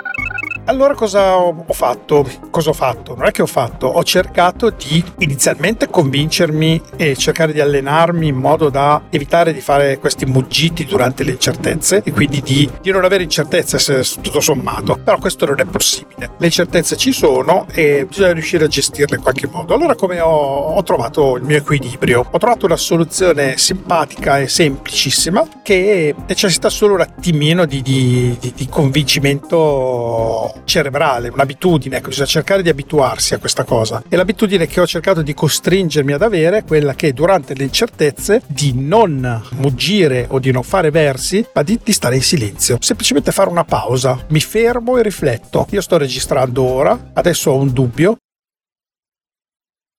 Allora 0.66 0.94
cosa 0.96 1.36
ho 1.36 1.66
fatto? 1.72 2.26
Cosa 2.50 2.70
ho 2.70 2.74
fatto? 2.74 3.16
Non 3.16 3.26
è 3.28 3.32
che 3.32 3.42
ho 3.42 3.48
fatto, 3.48 3.88
ho 3.88 4.04
cercato 4.04 4.70
di 4.70 5.04
inizialmente 5.20 5.90
convincermi 5.90 6.82
e 6.96 7.18
cercare 7.18 7.52
di 7.52 7.60
allenarmi 7.60 8.28
in 8.28 8.38
modo 8.38 8.70
da 8.70 9.02
evitare 9.10 9.52
di 9.52 9.60
fare 9.60 10.00
questi 10.00 10.26
muggiti 10.26 10.86
durante 10.86 11.26
le 11.26 11.32
incertezze 11.32 12.02
e 12.06 12.14
quindi 12.14 12.42
di, 12.42 12.70
di 12.82 12.92
non 12.92 13.04
avere 13.04 13.24
incertezze 13.24 13.78
se, 13.78 14.22
tutto 14.22 14.40
sommato. 14.40 14.98
Però 15.04 15.18
questo 15.18 15.46
non 15.46 15.60
è 15.60 15.66
possibile. 15.66 16.32
Le 16.38 16.46
incertezze 16.46 16.96
ci 16.96 17.12
sono 17.12 17.66
e 17.70 18.06
bisogna 18.08 18.32
riuscire 18.32 18.64
a 18.64 18.68
gestirle 18.70 19.18
in 19.18 19.22
qualche 19.22 19.50
modo. 19.52 19.74
Allora 19.74 19.96
come 19.96 20.22
ho, 20.22 20.30
ho 20.30 20.84
trovato 20.84 21.36
il 21.36 21.44
mio 21.44 21.58
equilibrio? 21.58 22.26
Ho 22.32 22.38
trovato 22.38 22.66
una 22.66 22.78
soluzione 22.78 23.58
simpatica 23.58 24.40
e 24.40 24.48
semplicissima 24.48 25.46
che 25.62 26.16
necessita 26.26 26.70
solo 26.70 26.94
un 26.94 27.02
attimino 27.02 27.66
di, 27.66 27.82
di, 27.82 28.38
di, 28.40 28.54
di 28.56 28.70
convincimento 28.70 30.52
cerebrale, 30.64 31.30
un'abitudine, 31.30 31.98
ecco, 31.98 32.10
bisogna 32.10 32.28
cercare 32.28 32.62
di 32.62 32.70
abituarsi 32.70 33.34
a 33.34 33.40
questa 33.40 33.64
cosa. 33.64 34.04
E 34.08 34.16
l'abitudine 34.16 34.68
che 34.68 34.80
ho 34.80 34.88
cercato 34.88 35.22
di 35.22 35.34
costringermi 35.34 36.14
ad 36.14 36.22
avere 36.22 36.60
è 36.60 36.64
quella 36.64 36.96
che 36.96 37.14
durante 37.14 37.54
le 37.54 37.64
incertezze 37.64 38.42
di 38.48 38.74
non 38.76 39.42
muggire 39.58 40.28
o 40.30 40.40
di 40.40 40.52
non 40.52 40.64
fare 40.64 40.92
versi, 40.92 41.46
ma 41.54 41.64
di, 41.64 41.80
di 41.84 41.92
stare 41.92 42.16
in 42.16 42.22
silenzio. 42.22 42.78
Semplicemente 42.80 43.32
fare 43.32 43.50
una 43.50 43.66
pausa, 43.66 44.26
mi 44.30 44.40
fermo 44.40 44.98
e 44.98 45.04
rifletto. 45.04 45.68
Io 45.72 45.82
sto 45.82 45.98
registrando 45.98 46.64
ora, 46.64 47.12
adesso 47.14 47.52
ho 47.52 47.58
un 47.58 47.72
dubbio, 47.72 48.18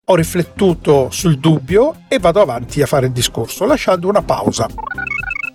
ho 0.07 0.14
riflettuto 0.17 1.09
sul 1.11 1.38
dubbio 1.38 2.03
e 2.09 2.19
vado 2.19 2.43
avanti 2.43 2.83
a 2.83 2.87
fare 2.87 3.07
il 3.07 3.12
discorso, 3.12 3.64
lasciando 3.64 4.09
una 4.09 4.23
pausa. 4.23 4.69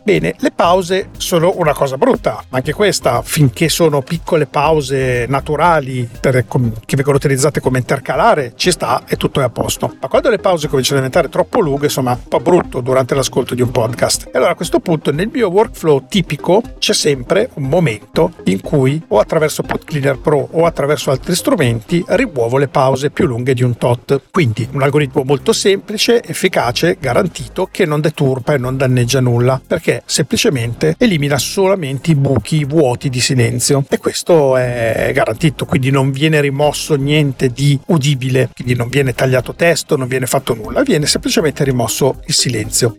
Bene, 0.09 0.33
le 0.39 0.49
pause 0.49 1.09
sono 1.17 1.53
una 1.57 1.71
cosa 1.71 1.95
brutta, 1.95 2.43
anche 2.49 2.73
questa, 2.73 3.21
finché 3.21 3.69
sono 3.69 4.01
piccole 4.01 4.47
pause 4.47 5.27
naturali 5.29 6.09
per, 6.19 6.47
che 6.47 6.95
vengono 6.95 7.17
utilizzate 7.17 7.59
come 7.59 7.77
intercalare, 7.77 8.53
ci 8.55 8.71
sta 8.71 9.03
e 9.07 9.17
tutto 9.17 9.39
è 9.39 9.43
a 9.43 9.51
posto. 9.51 9.97
Ma 10.01 10.07
quando 10.07 10.31
le 10.31 10.39
pause 10.39 10.67
cominciano 10.67 10.97
a 10.97 11.03
diventare 11.03 11.31
troppo 11.31 11.59
lunghe, 11.59 11.85
insomma, 11.85 12.13
un 12.13 12.27
po' 12.27 12.39
brutto 12.39 12.81
durante 12.81 13.13
l'ascolto 13.13 13.53
di 13.53 13.61
un 13.61 13.69
podcast. 13.69 14.29
E 14.33 14.37
allora 14.37 14.53
a 14.53 14.55
questo 14.55 14.79
punto 14.79 15.11
nel 15.11 15.29
mio 15.31 15.47
workflow 15.49 16.07
tipico 16.09 16.63
c'è 16.79 16.93
sempre 16.93 17.51
un 17.53 17.65
momento 17.65 18.31
in 18.45 18.61
cui 18.61 18.99
o 19.09 19.19
attraverso 19.19 19.61
PodCleaner 19.61 20.17
Pro 20.17 20.47
o 20.53 20.65
attraverso 20.65 21.11
altri 21.11 21.35
strumenti 21.35 22.03
rimuovo 22.07 22.57
le 22.57 22.67
pause 22.67 23.11
più 23.11 23.27
lunghe 23.27 23.53
di 23.53 23.61
un 23.61 23.77
tot. 23.77 24.21
Quindi 24.31 24.67
un 24.71 24.81
algoritmo 24.81 25.21
molto 25.23 25.53
semplice, 25.53 26.23
efficace, 26.23 26.97
garantito, 26.99 27.69
che 27.71 27.85
non 27.85 28.01
deturpa 28.01 28.55
e 28.55 28.57
non 28.57 28.75
danneggia 28.75 29.19
nulla. 29.19 29.61
Perché 29.67 29.97
semplicemente 30.05 30.95
elimina 30.97 31.37
solamente 31.37 32.11
i 32.11 32.15
buchi 32.15 32.65
vuoti 32.65 33.09
di 33.09 33.19
silenzio 33.19 33.83
e 33.89 33.97
questo 33.97 34.57
è 34.57 35.11
garantito, 35.13 35.65
quindi 35.65 35.91
non 35.91 36.11
viene 36.11 36.41
rimosso 36.41 36.95
niente 36.95 37.49
di 37.49 37.79
udibile, 37.87 38.49
quindi 38.53 38.75
non 38.75 38.89
viene 38.89 39.13
tagliato 39.13 39.55
testo, 39.55 39.95
non 39.95 40.07
viene 40.07 40.25
fatto 40.25 40.53
nulla, 40.53 40.83
viene 40.83 41.05
semplicemente 41.05 41.63
rimosso 41.63 42.21
il 42.25 42.33
silenzio. 42.33 42.97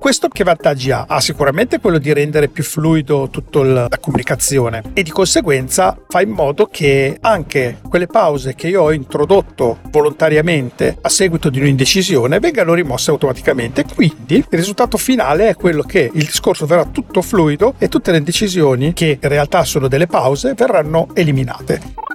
Questo 0.00 0.28
che 0.28 0.44
vantaggi 0.44 0.90
ha? 0.90 1.04
Ha 1.06 1.20
sicuramente 1.20 1.78
quello 1.78 1.98
di 1.98 2.10
rendere 2.14 2.48
più 2.48 2.64
fluido 2.64 3.28
tutta 3.30 3.62
la 3.62 3.88
comunicazione 4.00 4.82
e 4.94 5.02
di 5.02 5.10
conseguenza 5.10 5.94
fa 6.08 6.22
in 6.22 6.30
modo 6.30 6.68
che 6.72 7.18
anche 7.20 7.80
quelle 7.86 8.06
pause 8.06 8.54
che 8.54 8.68
io 8.68 8.80
ho 8.80 8.92
introdotto 8.92 9.80
volontariamente 9.90 10.96
a 11.02 11.08
seguito 11.10 11.50
di 11.50 11.60
un'indecisione 11.60 12.38
vengano 12.38 12.72
rimosse 12.72 13.10
automaticamente. 13.10 13.84
Quindi 13.84 14.36
il 14.36 14.46
risultato 14.48 14.96
finale 14.96 15.50
è 15.50 15.54
quello 15.54 15.82
che 15.82 16.09
il 16.14 16.24
discorso 16.24 16.66
verrà 16.66 16.84
tutto 16.84 17.22
fluido 17.22 17.74
e 17.78 17.88
tutte 17.88 18.10
le 18.10 18.18
indecisioni, 18.18 18.92
che 18.92 19.18
in 19.20 19.28
realtà 19.28 19.64
sono 19.64 19.88
delle 19.88 20.06
pause, 20.06 20.54
verranno 20.54 21.08
eliminate. 21.14 22.08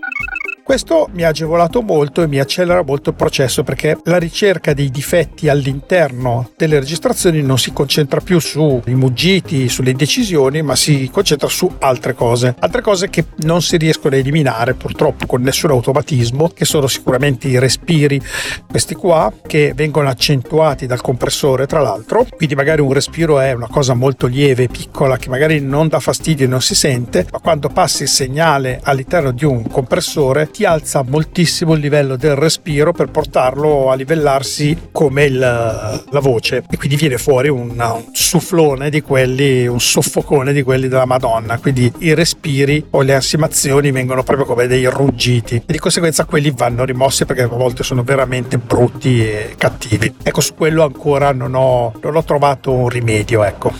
Questo 0.66 1.10
mi 1.14 1.22
ha 1.22 1.28
agevolato 1.28 1.84
molto 1.84 2.24
e 2.24 2.28
mi 2.28 2.40
accelera 2.40 2.84
molto 2.84 3.12
il 3.12 3.16
processo 3.16 3.64
perché 3.64 4.00
la 4.06 4.18
ricerca 4.18 4.74
dei 4.74 4.90
difetti 4.90 5.48
all'interno 5.48 6.50
delle 6.58 6.80
registrazioni 6.80 7.44
non 7.44 7.60
si 7.60 7.72
concentra 7.72 8.20
più 8.20 8.40
sui 8.40 8.96
muggiti, 8.96 9.70
sulle 9.70 9.92
indecisioni, 9.92 10.64
ma 10.64 10.76
si 10.76 11.08
concentra 11.14 11.48
su 11.50 11.72
altre 11.78 12.16
cose. 12.16 12.56
Altre 12.58 12.82
cose 12.82 13.12
che 13.12 13.26
non 13.44 13.62
si 13.62 13.78
riescono 13.78 14.16
a 14.16 14.18
eliminare 14.18 14.74
purtroppo 14.74 15.28
con 15.28 15.44
nessun 15.44 15.70
automatismo, 15.70 16.50
che 16.50 16.66
sono 16.66 16.88
sicuramente 16.88 17.48
i 17.48 17.60
respiri, 17.60 18.20
questi 18.68 18.96
qua, 18.96 19.32
che 19.46 19.74
vengono 19.76 20.10
accentuati 20.10 20.88
dal 20.88 21.00
compressore 21.00 21.68
tra 21.68 21.80
l'altro. 21.80 22.26
Quindi 22.36 22.56
magari 22.56 22.82
un 22.82 22.92
respiro 22.92 23.40
è 23.40 23.52
una 23.52 23.68
cosa 23.68 23.94
molto 23.94 24.26
lieve, 24.26 24.68
piccola, 24.68 25.18
che 25.18 25.30
magari 25.30 25.60
non 25.60 25.90
dà 25.90 26.00
fastidio 26.00 26.48
e 26.48 26.50
non 26.50 26.62
si 26.62 26.74
sente, 26.74 27.28
ma 27.32 27.38
quando 27.38 27.70
passi 27.70 28.02
il 28.02 28.10
segnale 28.10 28.80
all'interno 28.82 29.30
di 29.30 29.46
un 29.46 29.70
compressore 29.70 30.54
ti 30.56 30.64
alza 30.64 31.04
moltissimo 31.06 31.74
il 31.74 31.82
livello 31.82 32.16
del 32.16 32.34
respiro 32.34 32.94
per 32.94 33.12
portarlo 33.12 33.92
a 33.92 33.96
livellarsi 33.96 34.88
come 34.90 35.26
il, 35.26 35.38
la 35.38 36.20
voce. 36.22 36.64
E 36.70 36.78
quindi 36.78 36.96
viene 36.96 37.18
fuori 37.18 37.50
un, 37.50 37.72
un 37.72 38.04
sufflone 38.14 38.90
di 38.90 39.02
quelli, 39.02 39.68
un 39.68 39.82
soffocone 39.82 40.54
di 40.54 40.64
quelli 40.64 40.88
della 40.88 41.04
Madonna, 41.04 41.58
quindi 41.58 41.92
i 41.98 42.14
respiri 42.14 42.86
o 42.92 43.02
le 43.02 43.16
ansimazioni 43.16 43.92
vengono 43.92 44.24
proprio 44.24 44.46
come 44.46 44.66
dei 44.66 44.86
ruggiti. 44.86 45.56
E 45.56 45.74
di 45.74 45.78
conseguenza 45.78 46.24
quelli 46.24 46.54
vanno 46.56 46.86
rimossi 46.86 47.26
perché 47.26 47.42
a 47.42 47.48
volte 47.48 47.84
sono 47.84 48.04
veramente 48.04 48.58
brutti 48.58 49.28
e 49.28 49.56
cattivi. 49.58 50.16
Ecco, 50.24 50.40
su 50.40 50.56
quello 50.56 50.84
ancora 50.84 51.34
non 51.34 51.54
ho, 51.54 51.92
non 52.02 52.16
ho 52.16 52.24
trovato 52.24 52.72
un 52.72 52.88
rimedio, 52.88 53.44
ecco 53.44 53.74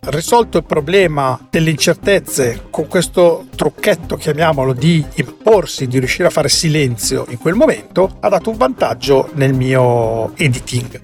risolto 0.00 0.58
il 0.58 0.64
problema 0.64 1.38
delle 1.50 1.70
incertezze 1.70 2.66
con 2.70 2.86
questo 2.86 3.46
trucchetto, 3.54 4.16
chiamiamolo, 4.16 4.72
di 4.72 5.04
imporsi, 5.16 5.86
di 5.86 5.98
riuscire 5.98 6.28
a 6.28 6.30
fare 6.30 6.48
silenzio 6.48 7.26
in 7.28 7.38
quel 7.38 7.54
momento, 7.54 8.16
ha 8.20 8.28
dato 8.28 8.50
un 8.50 8.56
vantaggio 8.56 9.30
nel 9.34 9.54
mio 9.54 10.36
editing. 10.36 11.00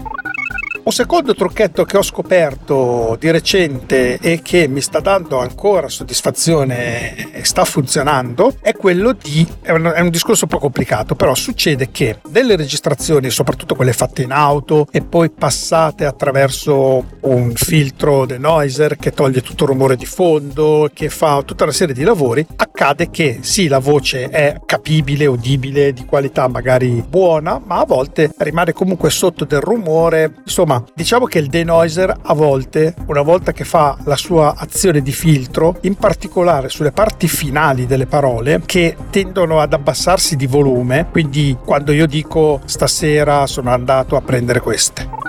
Un 0.85 0.91
secondo 0.91 1.33
trucchetto 1.33 1.83
che 1.83 1.97
ho 1.97 2.03
scoperto 2.03 3.17
di 3.19 3.31
recente 3.31 4.19
e 4.19 4.43
che 4.43 4.67
mi 4.67 4.81
sta 4.81 4.99
dando 4.99 5.39
ancora 5.39 5.89
soddisfazione 5.89 7.31
e 7.31 7.43
sta 7.43 7.65
funzionando 7.65 8.53
è 8.61 8.73
quello 8.73 9.13
di. 9.13 9.47
È 9.61 9.71
un, 9.71 9.91
è 9.95 9.99
un, 10.01 10.11
discorso 10.11 10.43
un 10.43 10.51
po' 10.51 10.59
complicato, 10.59 11.15
però 11.15 11.33
succede 11.33 11.89
che 11.89 12.19
delle 12.29 12.55
registrazioni, 12.55 13.31
soprattutto 13.31 13.73
quelle 13.73 13.93
fatte 13.93 14.21
in 14.21 14.31
auto 14.31 14.85
e 14.91 15.01
poi 15.01 15.31
passate 15.31 16.05
attraverso 16.05 17.03
un 17.21 17.51
filtro 17.55 18.27
denoiser 18.27 18.95
che 18.97 19.09
toglie 19.09 19.41
tutto 19.41 19.63
il 19.63 19.71
rumore 19.71 19.95
di 19.95 20.05
fondo, 20.05 20.87
che 20.93 21.09
fa 21.09 21.41
tutta 21.41 21.63
una 21.63 21.73
serie 21.73 21.95
di 21.95 22.03
lavori, 22.03 22.45
accade 22.57 23.09
che 23.09 23.39
sì, 23.41 23.67
la 23.67 23.79
voce 23.79 24.29
è 24.29 24.61
capibile, 24.63 25.25
udibile, 25.25 25.93
di 25.93 26.05
qualità 26.05 26.47
magari 26.47 27.03
buona, 27.09 27.59
ma 27.65 27.79
a 27.79 27.85
volte 27.85 28.31
rimane 28.37 28.71
comunque 28.71 29.09
sotto 29.09 29.45
del 29.45 29.61
rumore. 29.61 30.31
Insomma, 30.43 30.74
insomma, 30.75 30.83
diciamo 30.93 31.25
che 31.25 31.39
il 31.39 31.47
denoiser 31.47 32.15
a 32.21 32.33
volte, 32.33 32.95
una 33.07 33.21
volta 33.21 33.51
che 33.51 33.63
fa 33.63 33.97
la 34.03 34.15
sua 34.15 34.55
azione 34.57 35.01
di 35.01 35.11
filtro, 35.11 35.77
in 35.81 35.95
particolare 35.95 36.69
sulle 36.69 36.91
parti 36.91 37.27
finali 37.27 37.85
delle 37.85 38.07
parole, 38.07 38.61
che 38.65 38.95
tendono 39.09 39.59
ad 39.59 39.73
abbassarsi 39.73 40.35
di 40.35 40.47
volume, 40.47 41.07
quindi 41.11 41.55
quando 41.63 41.91
io 41.91 42.07
dico 42.07 42.61
stasera 42.65 43.47
sono 43.47 43.71
andato 43.71 44.15
a 44.15 44.21
prendere 44.21 44.59
queste 44.59 45.24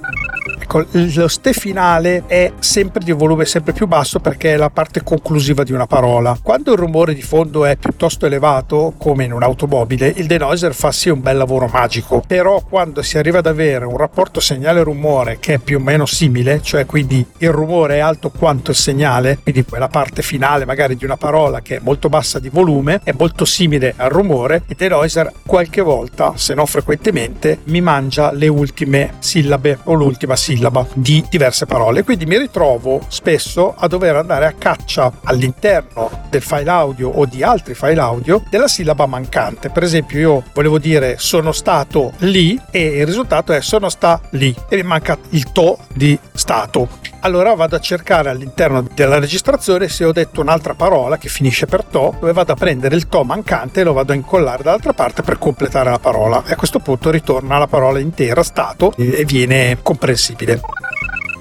Ecco, 0.77 0.87
lo 0.93 1.29
ste 1.29 1.53
finale 1.55 2.25
è 2.27 2.53
sempre 2.59 3.03
di 3.03 3.11
un 3.11 3.17
volume 3.17 3.47
sempre 3.47 3.73
più 3.73 3.87
basso 3.87 4.19
perché 4.19 4.53
è 4.53 4.57
la 4.57 4.69
parte 4.69 5.03
conclusiva 5.03 5.63
di 5.63 5.73
una 5.73 5.87
parola. 5.87 6.39
Quando 6.43 6.73
il 6.73 6.79
rumore 6.79 7.15
di 7.15 7.23
fondo 7.23 7.65
è 7.65 7.77
piuttosto 7.77 8.27
elevato, 8.27 8.93
come 8.99 9.25
in 9.25 9.33
un'automobile, 9.33 10.13
il 10.17 10.27
denoiser 10.27 10.75
fa 10.75 10.93
sì 10.93 11.09
un 11.09 11.23
bel 11.23 11.37
lavoro 11.37 11.69
magico, 11.73 12.23
però 12.27 12.63
quando 12.63 13.01
si 13.01 13.17
arriva 13.17 13.39
ad 13.39 13.47
avere 13.47 13.87
un 13.87 13.97
rapporto 13.97 14.41
segnale-rumore 14.41 15.39
che 15.41 15.55
è 15.55 15.59
più 15.59 15.79
o 15.79 15.81
meno 15.81 16.05
simile, 16.05 16.61
cioè 16.63 16.85
quindi 16.85 17.25
il 17.39 17.51
rumore 17.51 17.97
è 17.97 17.99
alto 18.01 18.31
quanto 18.31 18.73
il 18.73 18.77
segnale, 18.77 19.39
quindi 19.43 19.65
quella 19.65 19.89
parte 19.89 20.21
finale 20.21 20.67
magari 20.67 20.97
di 20.97 21.05
una 21.05 21.17
parola 21.17 21.61
che 21.61 21.77
è 21.77 21.81
molto 21.83 22.09
bassa 22.09 22.39
di 22.39 22.51
volume, 22.51 23.01
è 23.03 23.15
molto 23.17 23.45
simile 23.47 23.95
al 23.97 24.11
rumore, 24.11 24.65
il 24.67 24.77
denoiser 24.77 25.33
qualche 25.47 25.81
volta, 25.81 26.33
se 26.37 26.55
non 26.55 26.67
frequentemente, 26.67 27.61
mi 27.65 27.81
mangia 27.81 28.31
le 28.33 28.49
ultime 28.49 29.15
sillabe 29.21 29.79
o 29.85 29.95
l'ultima 29.95 30.37
sillaba 30.37 30.66
sillaba 30.67 30.87
di 30.95 31.25
diverse 31.29 31.67
parole. 31.67 32.03
Quindi 32.03 32.27
mi 32.27 32.39
ritrovo 32.39 33.01
spesso 33.09 33.75
a 33.77 33.87
dover 33.87 34.17
andare 34.17 34.47
a 34.47 34.55
caccia 34.57 35.13
all'interno 35.25 36.25
del 36.29 36.43
file 36.43 36.71
audio 36.71 37.09
o 37.09 37.25
di 37.25 37.43
altri 37.43 37.75
file 37.75 38.01
audio 38.01 38.43
della 38.51 38.69
sillaba 38.69 39.07
mancante. 39.07 39.71
Per 39.71 39.83
esempio, 39.83 40.19
io 40.19 40.43
volevo 40.53 40.79
dire 40.79 41.17
sono 41.19 41.53
stato 41.53 42.13
lì 42.19 42.61
e 42.71 42.99
il 42.99 43.07
risultato 43.07 43.53
è 43.53 43.61
sono 43.61 43.89
sta 43.89 44.21
lì 44.31 44.55
e 44.69 44.77
mi 44.77 44.83
manca 44.83 45.17
il 45.31 45.53
to 45.53 45.79
di 45.93 46.19
stato. 46.33 47.07
Allora 47.27 47.55
vado 47.55 47.75
a 47.75 47.81
cercare 47.81 48.31
all'interno 48.31 48.87
della 48.95 49.19
registrazione 49.19 49.89
se 49.89 50.05
ho 50.05 50.13
detto 50.13 50.41
un'altra 50.41 50.75
parola 50.75 51.19
che 51.19 51.29
finisce 51.29 51.67
per 51.67 51.83
to, 51.83 52.15
dove 52.21 52.33
vado 52.33 52.53
a 52.53 52.55
prendere 52.55 52.95
il 52.95 53.09
to 53.09 53.25
mancante 53.25 53.81
e 53.81 53.83
lo 53.83 53.93
vado 53.93 54.13
a 54.13 54.15
incollare 54.15 54.63
dall'altra 54.63 54.93
parte 54.93 55.23
per 55.23 55.37
completare 55.37 55.91
la 55.91 55.99
parola. 55.99 56.45
E 56.47 56.53
a 56.53 56.57
questo 56.57 56.79
punto 56.79 57.11
ritorna 57.11 57.59
la 57.59 57.67
parola 57.67 57.99
intera 57.99 58.45
stato 58.45 58.95
e 58.97 59.25
viene 59.25 59.79
comprensibile. 59.83 60.56
Bye. 60.63 60.96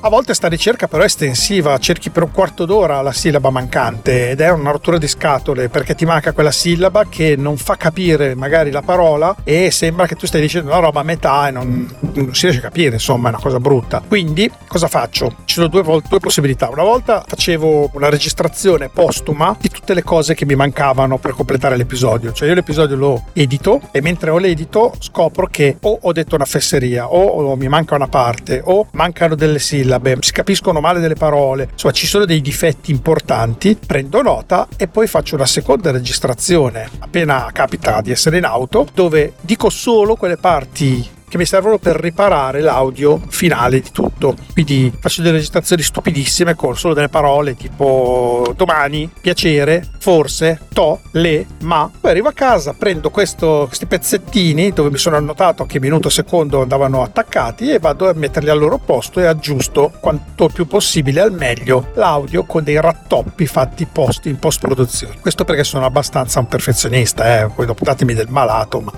A 0.06 0.10
volte 0.10 0.36
sta 0.36 0.48
ricerca 0.48 0.88
però 0.88 1.02
è 1.02 1.08
estensiva, 1.08 1.76
cerchi 1.80 2.12
per 2.12 2.22
un 2.22 2.30
quarto 2.32 2.66
d'ora 2.66 3.02
la 3.02 3.12
sillaba 3.12 3.50
mancante 3.50 4.30
ed 4.30 4.40
è 4.40 4.52
una 4.52 4.70
rottura 4.70 5.00
di 5.00 5.08
scatole 5.08 5.68
perché 5.68 5.96
ti 5.96 6.06
manca 6.06 6.32
quella 6.32 6.52
sillaba 6.52 7.06
che 7.10 7.36
non 7.36 7.58
fa 7.58 7.76
capire 7.76 8.36
magari 8.36 8.70
la 8.70 8.84
parola 8.84 9.36
e 9.44 9.72
sembra 9.72 10.06
che 10.06 10.14
tu 10.14 10.28
stai 10.28 10.42
dicendo 10.42 10.70
una 10.70 10.78
roba 10.78 11.00
a 11.00 11.04
metà 11.04 11.48
e 11.48 11.52
non, 11.52 11.92
non 12.14 12.36
si 12.36 12.42
riesce 12.46 12.60
a 12.60 12.70
capire, 12.70 12.94
insomma 12.94 13.30
è 13.30 13.32
una 13.32 13.42
cosa 13.42 13.60
brutta. 13.60 14.04
Quindi 14.08 14.48
cosa 14.68 14.88
faccio? 14.88 15.38
Ci 15.44 15.56
sono 15.56 15.70
due, 15.70 15.82
due 15.82 16.20
possibilità. 16.20 16.70
Una 16.70 16.84
volta 16.84 17.24
facevo 17.26 17.90
una 17.94 18.08
registrazione 18.08 18.90
postuma 18.90 19.58
di 19.60 19.70
tutte 19.70 19.96
le 19.96 20.04
cose 20.04 20.36
che 20.36 20.46
mi 20.46 20.54
mancavano 20.54 21.18
per 21.18 21.32
completare 21.32 21.78
l'episodio, 21.78 22.32
cioè 22.32 22.48
io 22.48 22.54
l'episodio 22.54 22.96
lo 22.96 23.24
edito 23.34 23.82
e 23.90 24.02
mentre 24.02 24.30
ho 24.30 24.38
l'edito 24.38 24.94
scopro 25.00 25.48
che 25.48 25.78
o 25.82 25.98
ho 26.00 26.12
detto 26.12 26.36
una 26.36 26.46
fesseria 26.46 27.08
o, 27.08 27.26
o 27.26 27.56
mi 27.56 27.68
manca 27.68 27.96
una 27.96 28.08
parte 28.08 28.62
o 28.64 28.86
mancano 28.92 29.34
delle 29.34 29.58
sillabe 29.58 29.95
sillabe, 29.96 30.18
si 30.20 30.32
capiscono 30.32 30.80
male 30.80 31.00
delle 31.00 31.16
parole, 31.16 31.70
insomma 31.72 31.94
ci 31.94 32.08
sono 32.08 32.26
dei 32.26 32.42
difetti 32.42 32.92
importanti, 32.92 33.78
prendo 33.86 34.22
nota 34.22 34.68
e 34.78 34.88
poi 34.88 35.08
faccio 35.08 35.36
una 35.36 35.46
seconda 35.46 35.92
registrazione. 35.92 36.90
Appena 37.00 37.50
capita 37.54 38.02
di 38.02 38.12
essere 38.12 38.38
in 38.38 38.46
auto 38.46 38.88
dove 38.94 39.34
dico 39.42 39.70
solo 39.70 40.16
quelle 40.16 40.38
parti 40.38 41.14
che 41.28 41.38
mi 41.38 41.46
servono 41.46 41.78
per 41.78 41.96
riparare 41.96 42.62
l'audio 42.62 43.22
finale 43.28 43.80
di 43.80 43.92
tutto. 43.92 44.36
Quindi 44.54 44.92
faccio 45.00 45.22
delle 45.22 45.36
registrazioni 45.36 45.82
stupidissime 45.82 46.56
con 46.56 46.78
solo 46.78 46.94
delle 46.94 47.10
parole 47.10 47.56
tipo 47.56 48.54
domani, 48.56 49.10
piacere, 49.22 49.88
forse, 50.00 50.62
to, 50.74 51.02
le, 51.12 51.46
ma. 51.62 51.90
Poi 52.00 52.12
arrivo 52.12 52.30
a 52.30 52.34
casa, 52.34 52.74
prendo 52.78 53.10
questo, 53.10 53.66
questi 53.68 53.86
pezzettini 53.86 54.72
dove 54.72 54.90
mi 54.90 54.98
sono 54.98 55.16
annotato 55.16 55.66
che 55.66 55.80
minuto 55.80 56.10
secondo 56.10 56.62
andavano 56.62 57.02
attaccati 57.02 57.72
e 57.72 57.80
vado 57.80 58.10
a 58.10 58.14
metterli 58.14 58.50
al 58.50 58.60
loro 58.60 58.78
posto 58.78 59.20
e 59.20 59.26
aggiusto 59.26 59.92
quanto 60.00 60.48
più 60.50 60.68
possibile 60.68 61.22
al 61.22 61.32
meglio 61.32 61.92
l'audio 61.96 62.44
con 62.44 62.64
dei 62.64 62.80
rattoppi 62.80 63.46
fatti 63.48 63.86
post 63.86 64.26
in 64.26 64.38
post 64.38 64.60
produzione. 64.60 65.16
Questo 65.20 65.44
perché 65.44 65.64
sono 65.64 65.86
abbastanza 65.86 66.40
un 66.40 66.48
perfezionista, 66.48 67.42
eh? 67.42 67.50
poi 67.50 67.66
dopo 67.66 67.84
datemi 67.84 68.14
del 68.14 68.28
malato, 68.30 68.80
ma 68.80 68.92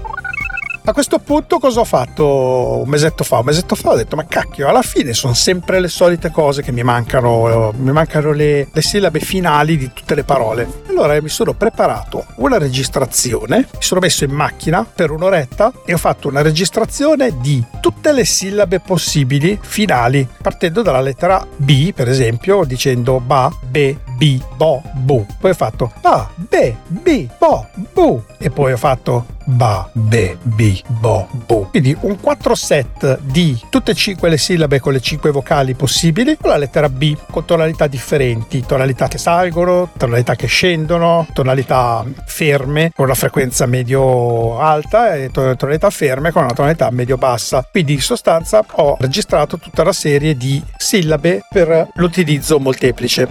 A 0.88 0.94
questo 0.94 1.20
punto 1.20 1.60
cosa 1.60 1.82
ho 1.82 1.84
fatto 1.84 2.82
un 2.82 2.88
mesetto 2.88 3.26
fa? 3.26 3.40
Un 3.40 3.46
mesetto 3.48 3.76
fa 3.76 3.90
ho 3.90 3.96
detto 3.98 4.16
ma 4.16 4.26
cacchio, 4.26 4.70
alla 4.70 4.82
fine 4.82 5.12
sono 5.12 5.34
sempre 5.34 5.82
le 5.82 5.90
solite 5.90 6.32
cose 6.32 6.62
che 6.62 6.72
mi 6.72 6.82
mancano, 6.82 7.74
mi 7.76 7.92
mancano 7.92 8.32
le, 8.32 8.70
le 8.72 8.82
sillabe 8.82 9.20
finali 9.20 9.76
di 9.76 9.92
tutte 9.92 10.16
le 10.16 10.24
parole. 10.24 10.84
Allora 10.88 11.22
mi 11.22 11.28
sono 11.28 11.52
preparato 11.52 12.26
una 12.36 12.58
registrazione, 12.58 13.68
mi 13.74 13.82
sono 13.82 14.00
messo 14.00 14.24
in 14.24 14.32
macchina 14.32 14.86
per 14.86 15.12
un'oretta 15.12 15.74
e 15.84 15.94
ho 15.94 15.98
fatto 15.98 16.30
una 16.30 16.42
registrazione 16.42 17.38
di 17.42 17.62
tutte 17.82 18.14
le 18.14 18.24
sillabe 18.24 18.80
possibili 18.80 19.60
finali, 19.62 20.26
partendo 20.42 20.84
dalla 20.84 21.02
lettera 21.02 21.46
B, 21.58 21.92
per 21.92 22.08
esempio, 22.08 22.64
dicendo 22.64 23.20
ba, 23.20 23.52
be, 23.62 24.00
B, 24.16 24.42
bo, 24.56 24.82
bu. 24.94 25.26
Poi 25.38 25.52
ho 25.52 25.54
fatto 25.54 25.92
A, 26.04 26.30
B, 26.34 26.74
B, 26.88 27.28
bo, 27.38 27.68
bu. 27.92 28.24
E 28.38 28.50
poi 28.50 28.72
ho 28.72 28.78
fatto 28.78 29.36
ba, 29.44 29.90
be, 29.94 30.38
bi, 30.42 30.77
bo, 30.88 31.28
bu. 31.32 31.68
Quindi 31.70 31.96
un 32.02 32.20
4 32.20 32.56
set 32.56 33.20
di 33.22 33.60
tutte 33.70 33.92
e 33.92 33.96
5 33.96 34.30
le 34.30 34.38
sillabe 34.38 34.80
con 34.80 34.94
le 34.94 35.00
5 35.00 35.32
vocali 35.32 35.74
possibili, 35.74 36.38
con 36.38 36.50
la 36.50 36.58
lettera 36.58 36.90
B, 36.90 37.16
con 37.30 37.46
tonalità 37.46 37.88
differenti, 37.88 38.66
tonalità 38.66 39.08
che 39.08 39.18
salgono, 39.18 39.90
tonalità 39.98 40.36
che 40.36 40.48
scendono, 40.48 41.28
tonalità 41.34 42.06
ferme 42.26 42.92
con 42.96 43.06
una 43.06 43.16
frequenza 43.16 43.66
medio 43.66 44.60
alta 44.60 45.16
e 45.16 45.32
tonalità 45.32 45.90
ferme 45.90 46.32
con 46.32 46.44
una 46.44 46.54
tonalità 46.54 46.90
medio 46.92 47.18
bassa. 47.18 47.66
Quindi 47.70 47.94
in 47.94 48.02
sostanza 48.02 48.64
ho 48.70 48.98
registrato 49.00 49.58
tutta 49.58 49.82
una 49.82 49.94
serie 49.94 50.36
di 50.36 50.62
sillabe 50.78 51.44
per 51.50 51.90
l'utilizzo 51.96 52.60
molteplice. 52.60 53.30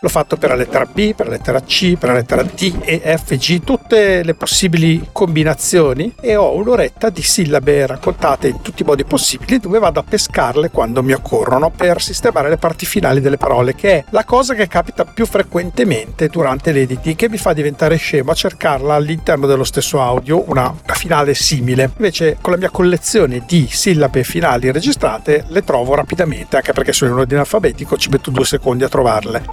L'ho 0.00 0.08
fatto 0.10 0.36
per 0.36 0.50
la 0.50 0.56
lettera 0.56 0.84
B, 0.84 1.14
per 1.14 1.26
la 1.26 1.32
lettera 1.32 1.60
C, 1.60 1.96
per 1.96 2.10
la 2.10 2.16
lettera 2.16 2.42
D, 2.42 2.80
E, 2.82 3.00
F, 3.16 3.34
G, 3.36 3.64
tutte 3.64 4.22
le 4.22 4.34
possibili 4.34 5.08
combinazioni 5.10 6.12
e 6.20 6.36
ho 6.36 6.54
un'oretta 6.54 7.08
di 7.08 7.22
sillabe 7.22 7.86
raccontate 7.86 8.48
in 8.48 8.60
tutti 8.60 8.82
i 8.82 8.84
modi 8.84 9.04
possibili 9.04 9.58
dove 9.58 9.78
vado 9.78 9.98
a 9.98 10.04
pescarle 10.06 10.70
quando 10.70 11.02
mi 11.02 11.12
occorrono 11.12 11.70
per 11.70 12.02
sistemare 12.02 12.50
le 12.50 12.58
parti 12.58 12.84
finali 12.84 13.22
delle 13.22 13.38
parole, 13.38 13.74
che 13.74 13.90
è 13.90 14.04
la 14.10 14.24
cosa 14.24 14.52
che 14.52 14.68
capita 14.68 15.06
più 15.06 15.24
frequentemente 15.24 16.28
durante 16.28 16.72
l'editing 16.72 17.16
che 17.16 17.30
mi 17.30 17.38
fa 17.38 17.54
diventare 17.54 17.96
scemo 17.96 18.32
a 18.32 18.34
cercarla 18.34 18.94
all'interno 18.94 19.46
dello 19.46 19.64
stesso 19.64 20.02
audio, 20.02 20.44
una, 20.48 20.74
finale 20.92 21.32
simile. 21.32 21.90
Invece 21.96 22.36
con 22.42 22.52
la 22.52 22.58
mia 22.58 22.70
collezione 22.70 23.44
di 23.46 23.66
sillabe 23.70 24.24
finali 24.24 24.70
registrate 24.70 25.44
le 25.48 25.64
trovo 25.64 25.94
rapidamente, 25.94 26.56
anche 26.56 26.72
perché 26.72 26.92
sono 26.92 27.12
in 27.12 27.18
ordine 27.18 27.40
alfabetico, 27.40 27.96
ci 27.96 28.10
metto 28.10 28.30
due 28.30 28.44
secondi 28.44 28.84
a 28.84 28.88
trovarle. 28.88 29.44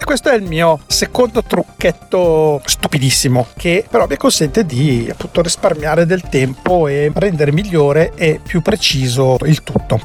E 0.00 0.04
questo 0.04 0.30
è 0.30 0.34
il 0.34 0.42
mio 0.42 0.80
secondo 0.86 1.42
trucchetto 1.42 2.62
stupidissimo 2.64 3.48
che 3.56 3.84
però 3.88 4.06
mi 4.06 4.16
consente 4.16 4.64
di 4.64 5.08
appunto 5.10 5.42
risparmiare 5.42 6.06
del 6.06 6.22
tempo 6.22 6.86
e 6.86 7.10
rendere 7.14 7.52
migliore 7.52 8.12
e 8.14 8.40
più 8.42 8.62
preciso 8.62 9.36
il 9.42 9.62
tutto 9.64 10.00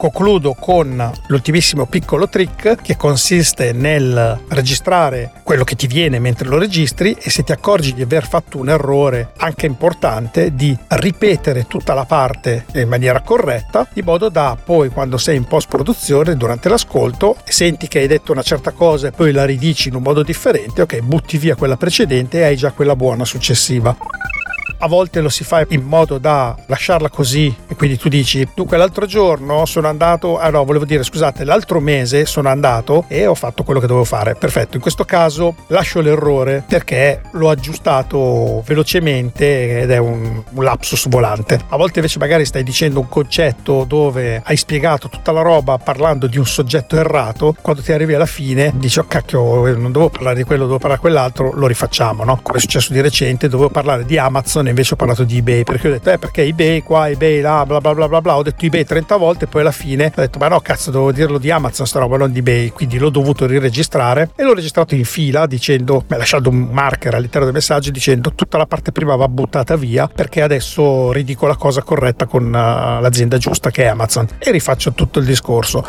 concludo 0.00 0.54
con 0.54 1.12
l'ultimissimo 1.26 1.84
piccolo 1.84 2.26
trick 2.26 2.80
che 2.80 2.96
consiste 2.96 3.72
nel 3.72 4.40
registrare 4.48 5.30
quello 5.42 5.62
che 5.62 5.74
ti 5.74 5.86
viene 5.86 6.18
mentre 6.18 6.48
lo 6.48 6.56
registri 6.56 7.14
e 7.20 7.28
se 7.28 7.42
ti 7.42 7.52
accorgi 7.52 7.92
di 7.92 8.00
aver 8.00 8.26
fatto 8.26 8.56
un 8.56 8.70
errore 8.70 9.32
anche 9.36 9.66
importante 9.66 10.54
di 10.54 10.74
ripetere 10.88 11.66
tutta 11.66 11.92
la 11.92 12.06
parte 12.06 12.64
in 12.76 12.88
maniera 12.88 13.20
corretta 13.20 13.86
di 13.92 14.00
modo 14.00 14.30
da 14.30 14.56
poi 14.62 14.88
quando 14.88 15.18
sei 15.18 15.36
in 15.36 15.44
post 15.44 15.68
produzione 15.68 16.34
durante 16.34 16.70
l'ascolto 16.70 17.36
senti 17.44 17.86
che 17.86 17.98
hai 17.98 18.06
detto 18.06 18.32
una 18.32 18.40
certa 18.40 18.70
cosa 18.70 19.08
e 19.08 19.12
poi 19.12 19.32
la 19.32 19.44
ridici 19.44 19.88
in 19.88 19.96
un 19.96 20.02
modo 20.02 20.22
differente 20.22 20.80
ok 20.80 21.00
butti 21.00 21.36
via 21.36 21.56
quella 21.56 21.76
precedente 21.76 22.38
e 22.38 22.44
hai 22.44 22.56
già 22.56 22.72
quella 22.72 22.96
buona 22.96 23.26
successiva 23.26 23.94
a 24.78 24.88
volte 24.88 25.20
lo 25.20 25.28
si 25.28 25.44
fa 25.44 25.64
in 25.68 25.82
modo 25.82 26.18
da 26.18 26.56
lasciarla 26.66 27.08
così 27.08 27.54
e 27.68 27.74
quindi 27.74 27.96
tu 27.96 28.08
dici 28.08 28.46
dunque 28.54 28.76
l'altro 28.76 29.06
giorno 29.06 29.64
sono 29.66 29.88
andato 29.88 30.38
ah 30.38 30.50
no 30.50 30.64
volevo 30.64 30.84
dire 30.84 31.02
scusate 31.02 31.44
l'altro 31.44 31.80
mese 31.80 32.26
sono 32.26 32.48
andato 32.48 33.04
e 33.08 33.26
ho 33.26 33.34
fatto 33.34 33.62
quello 33.62 33.80
che 33.80 33.86
dovevo 33.86 34.04
fare 34.04 34.34
perfetto 34.34 34.76
in 34.76 34.82
questo 34.82 35.04
caso 35.04 35.54
lascio 35.68 36.00
l'errore 36.00 36.64
perché 36.66 37.22
l'ho 37.32 37.50
aggiustato 37.50 38.62
velocemente 38.66 39.80
ed 39.80 39.90
è 39.90 39.98
un, 39.98 40.42
un 40.50 40.64
lapsus 40.64 41.08
volante 41.08 41.58
a 41.68 41.76
volte 41.76 41.98
invece 41.98 42.18
magari 42.18 42.44
stai 42.44 42.62
dicendo 42.62 43.00
un 43.00 43.08
concetto 43.08 43.84
dove 43.84 44.42
hai 44.44 44.56
spiegato 44.56 45.08
tutta 45.08 45.32
la 45.32 45.42
roba 45.42 45.78
parlando 45.78 46.26
di 46.26 46.38
un 46.38 46.46
soggetto 46.46 46.96
errato 46.96 47.56
quando 47.60 47.82
ti 47.82 47.92
arrivi 47.92 48.14
alla 48.14 48.26
fine 48.26 48.72
dici 48.76 48.98
oh 48.98 49.04
cacchio 49.06 49.66
non 49.76 49.92
devo 49.92 50.08
parlare 50.10 50.36
di 50.36 50.44
quello 50.44 50.64
devo 50.64 50.78
parlare 50.78 51.00
di 51.00 51.08
quell'altro 51.08 51.52
lo 51.52 51.66
rifacciamo 51.66 52.24
no? 52.24 52.40
come 52.42 52.58
è 52.58 52.60
successo 52.60 52.92
di 52.92 53.00
recente 53.00 53.48
dovevo 53.48 53.70
parlare 53.70 54.04
di 54.04 54.18
Amazon 54.18 54.59
invece 54.68 54.94
ho 54.94 54.96
parlato 54.96 55.24
di 55.24 55.38
eBay 55.38 55.64
perché 55.64 55.88
ho 55.88 55.90
detto 55.90 56.10
eh 56.10 56.18
perché 56.18 56.42
eBay 56.42 56.82
qua, 56.82 57.08
eBay 57.08 57.40
là, 57.40 57.64
bla 57.66 57.80
bla 57.80 57.94
bla 57.94 58.08
bla 58.08 58.20
bla, 58.20 58.36
ho 58.36 58.42
detto 58.42 58.64
eBay 58.64 58.84
30 58.84 59.16
volte, 59.16 59.46
poi 59.46 59.62
alla 59.62 59.72
fine 59.72 60.12
ho 60.14 60.20
detto 60.20 60.38
ma 60.38 60.48
no 60.48 60.60
cazzo 60.60 60.90
devo 60.90 61.12
dirlo 61.12 61.38
di 61.38 61.50
Amazon 61.50 61.86
sta 61.86 61.98
roba 61.98 62.16
non 62.16 62.32
di 62.32 62.40
eBay, 62.40 62.70
quindi 62.70 62.98
l'ho 62.98 63.10
dovuto 63.10 63.46
riregistrare 63.46 64.30
e 64.36 64.42
l'ho 64.42 64.54
registrato 64.54 64.94
in 64.94 65.04
fila 65.04 65.46
dicendo, 65.46 66.04
mi 66.06 66.14
ha 66.14 66.18
lasciato 66.18 66.48
un 66.50 66.68
marker 66.70 67.14
all'interno 67.14 67.46
del 67.46 67.54
messaggio 67.54 67.90
dicendo 67.90 68.32
tutta 68.34 68.58
la 68.58 68.66
parte 68.66 68.92
prima 68.92 69.16
va 69.16 69.28
buttata 69.28 69.76
via 69.76 70.08
perché 70.08 70.42
adesso 70.42 71.12
ridico 71.12 71.46
la 71.46 71.56
cosa 71.56 71.82
corretta 71.82 72.26
con 72.26 72.44
uh, 72.46 72.50
l'azienda 72.50 73.38
giusta 73.38 73.70
che 73.70 73.84
è 73.84 73.86
Amazon 73.86 74.26
e 74.38 74.50
rifaccio 74.50 74.92
tutto 74.92 75.18
il 75.18 75.24
discorso. 75.24 75.84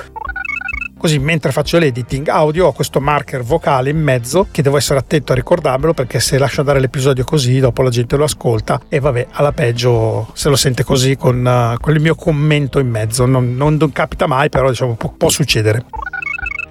Così 1.01 1.17
mentre 1.17 1.51
faccio 1.51 1.79
l'editing 1.79 2.27
audio 2.27 2.67
ho 2.67 2.73
questo 2.73 2.99
marker 2.99 3.41
vocale 3.41 3.89
in 3.89 3.99
mezzo 3.99 4.45
che 4.51 4.61
devo 4.61 4.77
essere 4.77 4.99
attento 4.99 5.31
a 5.31 5.35
ricordarmelo 5.35 5.95
perché 5.95 6.19
se 6.19 6.37
lascio 6.37 6.59
andare 6.59 6.79
l'episodio 6.79 7.23
così 7.23 7.57
dopo 7.57 7.81
la 7.81 7.89
gente 7.89 8.15
lo 8.17 8.25
ascolta 8.25 8.79
e 8.87 8.99
vabbè 8.99 9.29
alla 9.31 9.51
peggio 9.51 10.29
se 10.33 10.49
lo 10.49 10.55
sente 10.55 10.83
così 10.83 11.17
con, 11.17 11.43
uh, 11.43 11.75
con 11.81 11.95
il 11.95 12.01
mio 12.01 12.13
commento 12.13 12.77
in 12.77 12.87
mezzo. 12.87 13.25
Non, 13.25 13.55
non, 13.55 13.77
non 13.77 13.91
capita 13.91 14.27
mai 14.27 14.49
però 14.49 14.69
diciamo 14.69 14.93
può, 14.93 15.11
può 15.17 15.29
succedere. 15.29 15.85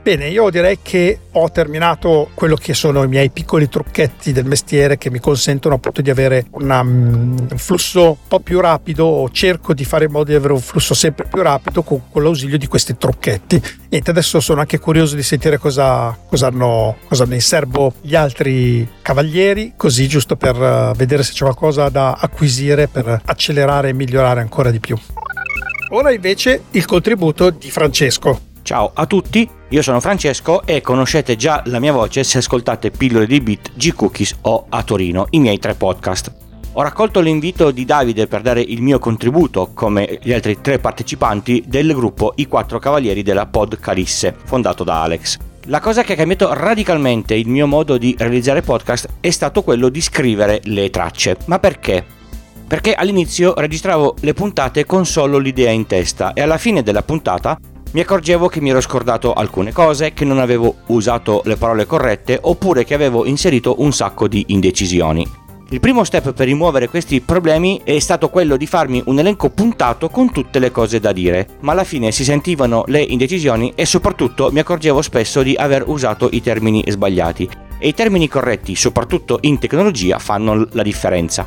Bene, 0.03 0.29
io 0.29 0.49
direi 0.49 0.79
che 0.81 1.21
ho 1.33 1.51
terminato 1.51 2.31
quello 2.33 2.57
che 2.57 2.73
sono 2.73 3.03
i 3.03 3.07
miei 3.07 3.29
piccoli 3.29 3.69
trucchetti 3.69 4.33
del 4.33 4.47
mestiere 4.47 4.97
che 4.97 5.11
mi 5.11 5.21
consentono 5.21 5.75
appunto 5.75 6.01
di 6.01 6.09
avere 6.09 6.47
una, 6.53 6.81
um, 6.81 7.37
un 7.51 7.59
flusso 7.59 8.09
un 8.09 8.17
po' 8.27 8.41
più 8.41 8.61
rapido, 8.61 9.29
cerco 9.31 9.75
di 9.75 9.85
fare 9.85 10.07
in 10.07 10.11
modo 10.11 10.25
di 10.31 10.35
avere 10.35 10.55
un 10.55 10.61
flusso 10.61 10.95
sempre 10.95 11.27
più 11.27 11.43
rapido 11.43 11.83
con, 11.83 12.09
con 12.11 12.23
l'ausilio 12.23 12.57
di 12.57 12.67
questi 12.67 12.97
trucchetti. 12.97 13.63
Niente, 13.91 14.11
adesso 14.11 14.41
sono 14.41 14.61
anche 14.61 14.79
curioso 14.79 15.17
di 15.17 15.23
sentire 15.23 15.59
cosa, 15.59 16.19
cosa, 16.27 16.47
hanno, 16.47 16.97
cosa 17.07 17.25
hanno 17.25 17.35
in 17.35 17.43
serbo 17.43 17.93
gli 18.01 18.15
altri 18.15 18.89
cavalieri, 19.03 19.75
così 19.77 20.09
giusto 20.09 20.35
per 20.35 20.57
uh, 20.57 20.97
vedere 20.97 21.23
se 21.23 21.33
c'è 21.33 21.43
qualcosa 21.43 21.91
da 21.91 22.13
acquisire 22.19 22.89
per 22.89 23.21
accelerare 23.23 23.91
e 23.91 23.93
migliorare 23.93 24.41
ancora 24.41 24.71
di 24.71 24.81
più. 24.81 24.97
Ora 25.91 26.11
invece 26.11 26.63
il 26.71 26.87
contributo 26.87 27.51
di 27.51 27.71
Francesco. 27.71 28.49
Ciao 28.63 28.93
a 28.95 29.07
tutti, 29.07 29.59
io 29.71 29.83
sono 29.83 30.01
Francesco 30.01 30.67
e 30.67 30.81
conoscete 30.81 31.37
già 31.37 31.63
la 31.67 31.79
mia 31.79 31.93
voce 31.93 32.25
se 32.25 32.39
ascoltate 32.39 32.91
Pillole 32.91 33.27
di 33.27 33.41
Beat, 33.41 33.71
G-Cookies 33.75 34.39
o 34.43 34.67
A 34.69 34.83
Torino, 34.83 35.29
i 35.31 35.39
miei 35.39 35.61
tre 35.61 35.75
podcast. 35.75 36.33
Ho 36.73 36.83
raccolto 36.83 37.21
l'invito 37.21 37.71
di 37.71 37.85
Davide 37.85 38.27
per 38.27 38.41
dare 38.41 38.61
il 38.61 38.83
mio 38.83 38.99
contributo, 38.99 39.71
come 39.73 40.19
gli 40.23 40.33
altri 40.33 40.61
tre 40.61 40.81
partecipanti, 40.81 41.63
del 41.69 41.93
gruppo 41.93 42.33
I 42.37 42.49
Quattro 42.49 42.81
Cavalieri 42.81 43.23
della 43.23 43.47
Pod 43.47 43.79
Calisse, 43.79 44.35
fondato 44.45 44.83
da 44.83 45.03
Alex. 45.03 45.37
La 45.67 45.79
cosa 45.79 46.03
che 46.03 46.15
ha 46.15 46.17
cambiato 46.17 46.53
radicalmente 46.53 47.35
il 47.35 47.47
mio 47.47 47.69
modo 47.69 47.97
di 47.97 48.17
realizzare 48.19 48.63
podcast 48.63 49.09
è 49.21 49.31
stato 49.31 49.63
quello 49.63 49.89
di 49.89 50.01
scrivere 50.01 50.61
le 50.65 50.91
tracce. 50.91 51.37
Ma 51.47 51.61
perché? 51.61 52.05
Perché 52.67 52.95
all'inizio 52.95 53.55
registravo 53.57 54.17
le 54.21 54.33
puntate 54.33 54.85
con 54.85 55.07
solo 55.07 55.39
l'idea 55.39 55.71
in 55.71 55.87
testa 55.87 56.33
e 56.33 56.41
alla 56.41 56.59
fine 56.59 56.83
della 56.83 57.03
puntata 57.03 57.57
mi 57.93 58.01
accorgevo 58.01 58.47
che 58.49 58.61
mi 58.61 58.71
ero 58.71 58.81
scordato 58.81 59.33
alcune 59.33 59.73
cose, 59.73 60.13
che 60.13 60.25
non 60.25 60.39
avevo 60.39 60.77
usato 60.87 61.43
le 61.45 61.57
parole 61.57 61.87
corrette 61.87 62.39
oppure 62.41 62.85
che 62.85 62.95
avevo 62.95 63.27
inserito 63.27 63.77
un 63.79 63.93
sacco 63.93 64.29
di 64.29 64.45
indecisioni. 64.49 65.39
Il 65.73 65.81
primo 65.81 66.03
step 66.03 66.33
per 66.33 66.47
rimuovere 66.47 66.89
questi 66.89 67.21
problemi 67.21 67.81
è 67.85 67.99
stato 68.01 68.29
quello 68.29 68.57
di 68.57 68.67
farmi 68.67 69.03
un 69.07 69.19
elenco 69.21 69.51
puntato 69.51 70.09
con 70.09 70.33
tutte 70.33 70.59
le 70.59 70.71
cose 70.71 70.99
da 70.99 71.13
dire, 71.13 71.47
ma 71.61 71.73
alla 71.73 71.85
fine 71.85 72.11
si 72.11 72.25
sentivano 72.25 72.85
le 72.87 73.01
indecisioni 73.01 73.73
e 73.75 73.87
soprattutto 73.87 74.51
mi 74.53 74.59
accorgevo 74.59 75.01
spesso 75.01 75.43
di 75.43 75.55
aver 75.57 75.85
usato 75.87 76.29
i 76.33 76.43
termini 76.43 76.83
sbagliati. 76.87 77.49
E 77.79 77.89
i 77.89 77.95
termini 77.95 78.29
corretti, 78.29 78.75
soprattutto 78.75 79.39
in 79.43 79.59
tecnologia, 79.59 80.19
fanno 80.19 80.67
la 80.73 80.83
differenza. 80.83 81.47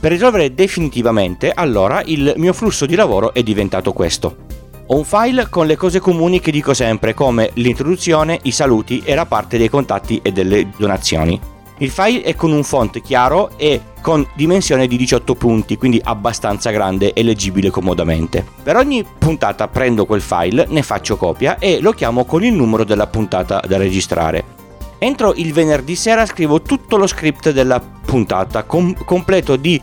Per 0.00 0.10
risolvere 0.10 0.54
definitivamente, 0.54 1.50
allora, 1.50 2.02
il 2.04 2.34
mio 2.36 2.52
flusso 2.52 2.86
di 2.86 2.94
lavoro 2.94 3.32
è 3.32 3.42
diventato 3.42 3.92
questo. 3.92 4.61
Ho 4.86 4.96
un 4.96 5.04
file 5.04 5.48
con 5.48 5.66
le 5.66 5.76
cose 5.76 6.00
comuni 6.00 6.40
che 6.40 6.50
dico 6.50 6.74
sempre, 6.74 7.14
come 7.14 7.50
l'introduzione, 7.54 8.38
i 8.42 8.50
saluti 8.50 9.00
e 9.04 9.14
la 9.14 9.26
parte 9.26 9.56
dei 9.56 9.68
contatti 9.68 10.20
e 10.22 10.32
delle 10.32 10.68
donazioni. 10.76 11.40
Il 11.78 11.90
file 11.90 12.22
è 12.22 12.34
con 12.34 12.52
un 12.52 12.64
font 12.64 13.00
chiaro 13.00 13.56
e 13.56 13.80
con 14.00 14.26
dimensione 14.34 14.86
di 14.86 14.96
18 14.96 15.34
punti, 15.34 15.76
quindi 15.76 16.00
abbastanza 16.02 16.70
grande 16.70 17.12
e 17.12 17.22
leggibile 17.22 17.70
comodamente. 17.70 18.44
Per 18.62 18.76
ogni 18.76 19.04
puntata 19.18 19.68
prendo 19.68 20.04
quel 20.04 20.20
file, 20.20 20.66
ne 20.68 20.82
faccio 20.82 21.16
copia 21.16 21.58
e 21.58 21.80
lo 21.80 21.92
chiamo 21.92 22.24
con 22.24 22.44
il 22.44 22.52
numero 22.52 22.84
della 22.84 23.06
puntata 23.06 23.62
da 23.66 23.76
registrare. 23.76 24.44
Entro 24.98 25.32
il 25.34 25.52
venerdì 25.52 25.96
sera 25.96 26.26
scrivo 26.26 26.60
tutto 26.62 26.96
lo 26.96 27.06
script 27.06 27.50
della 27.50 27.80
puntata, 27.80 28.64
com- 28.64 28.94
completo 29.04 29.56
di 29.56 29.80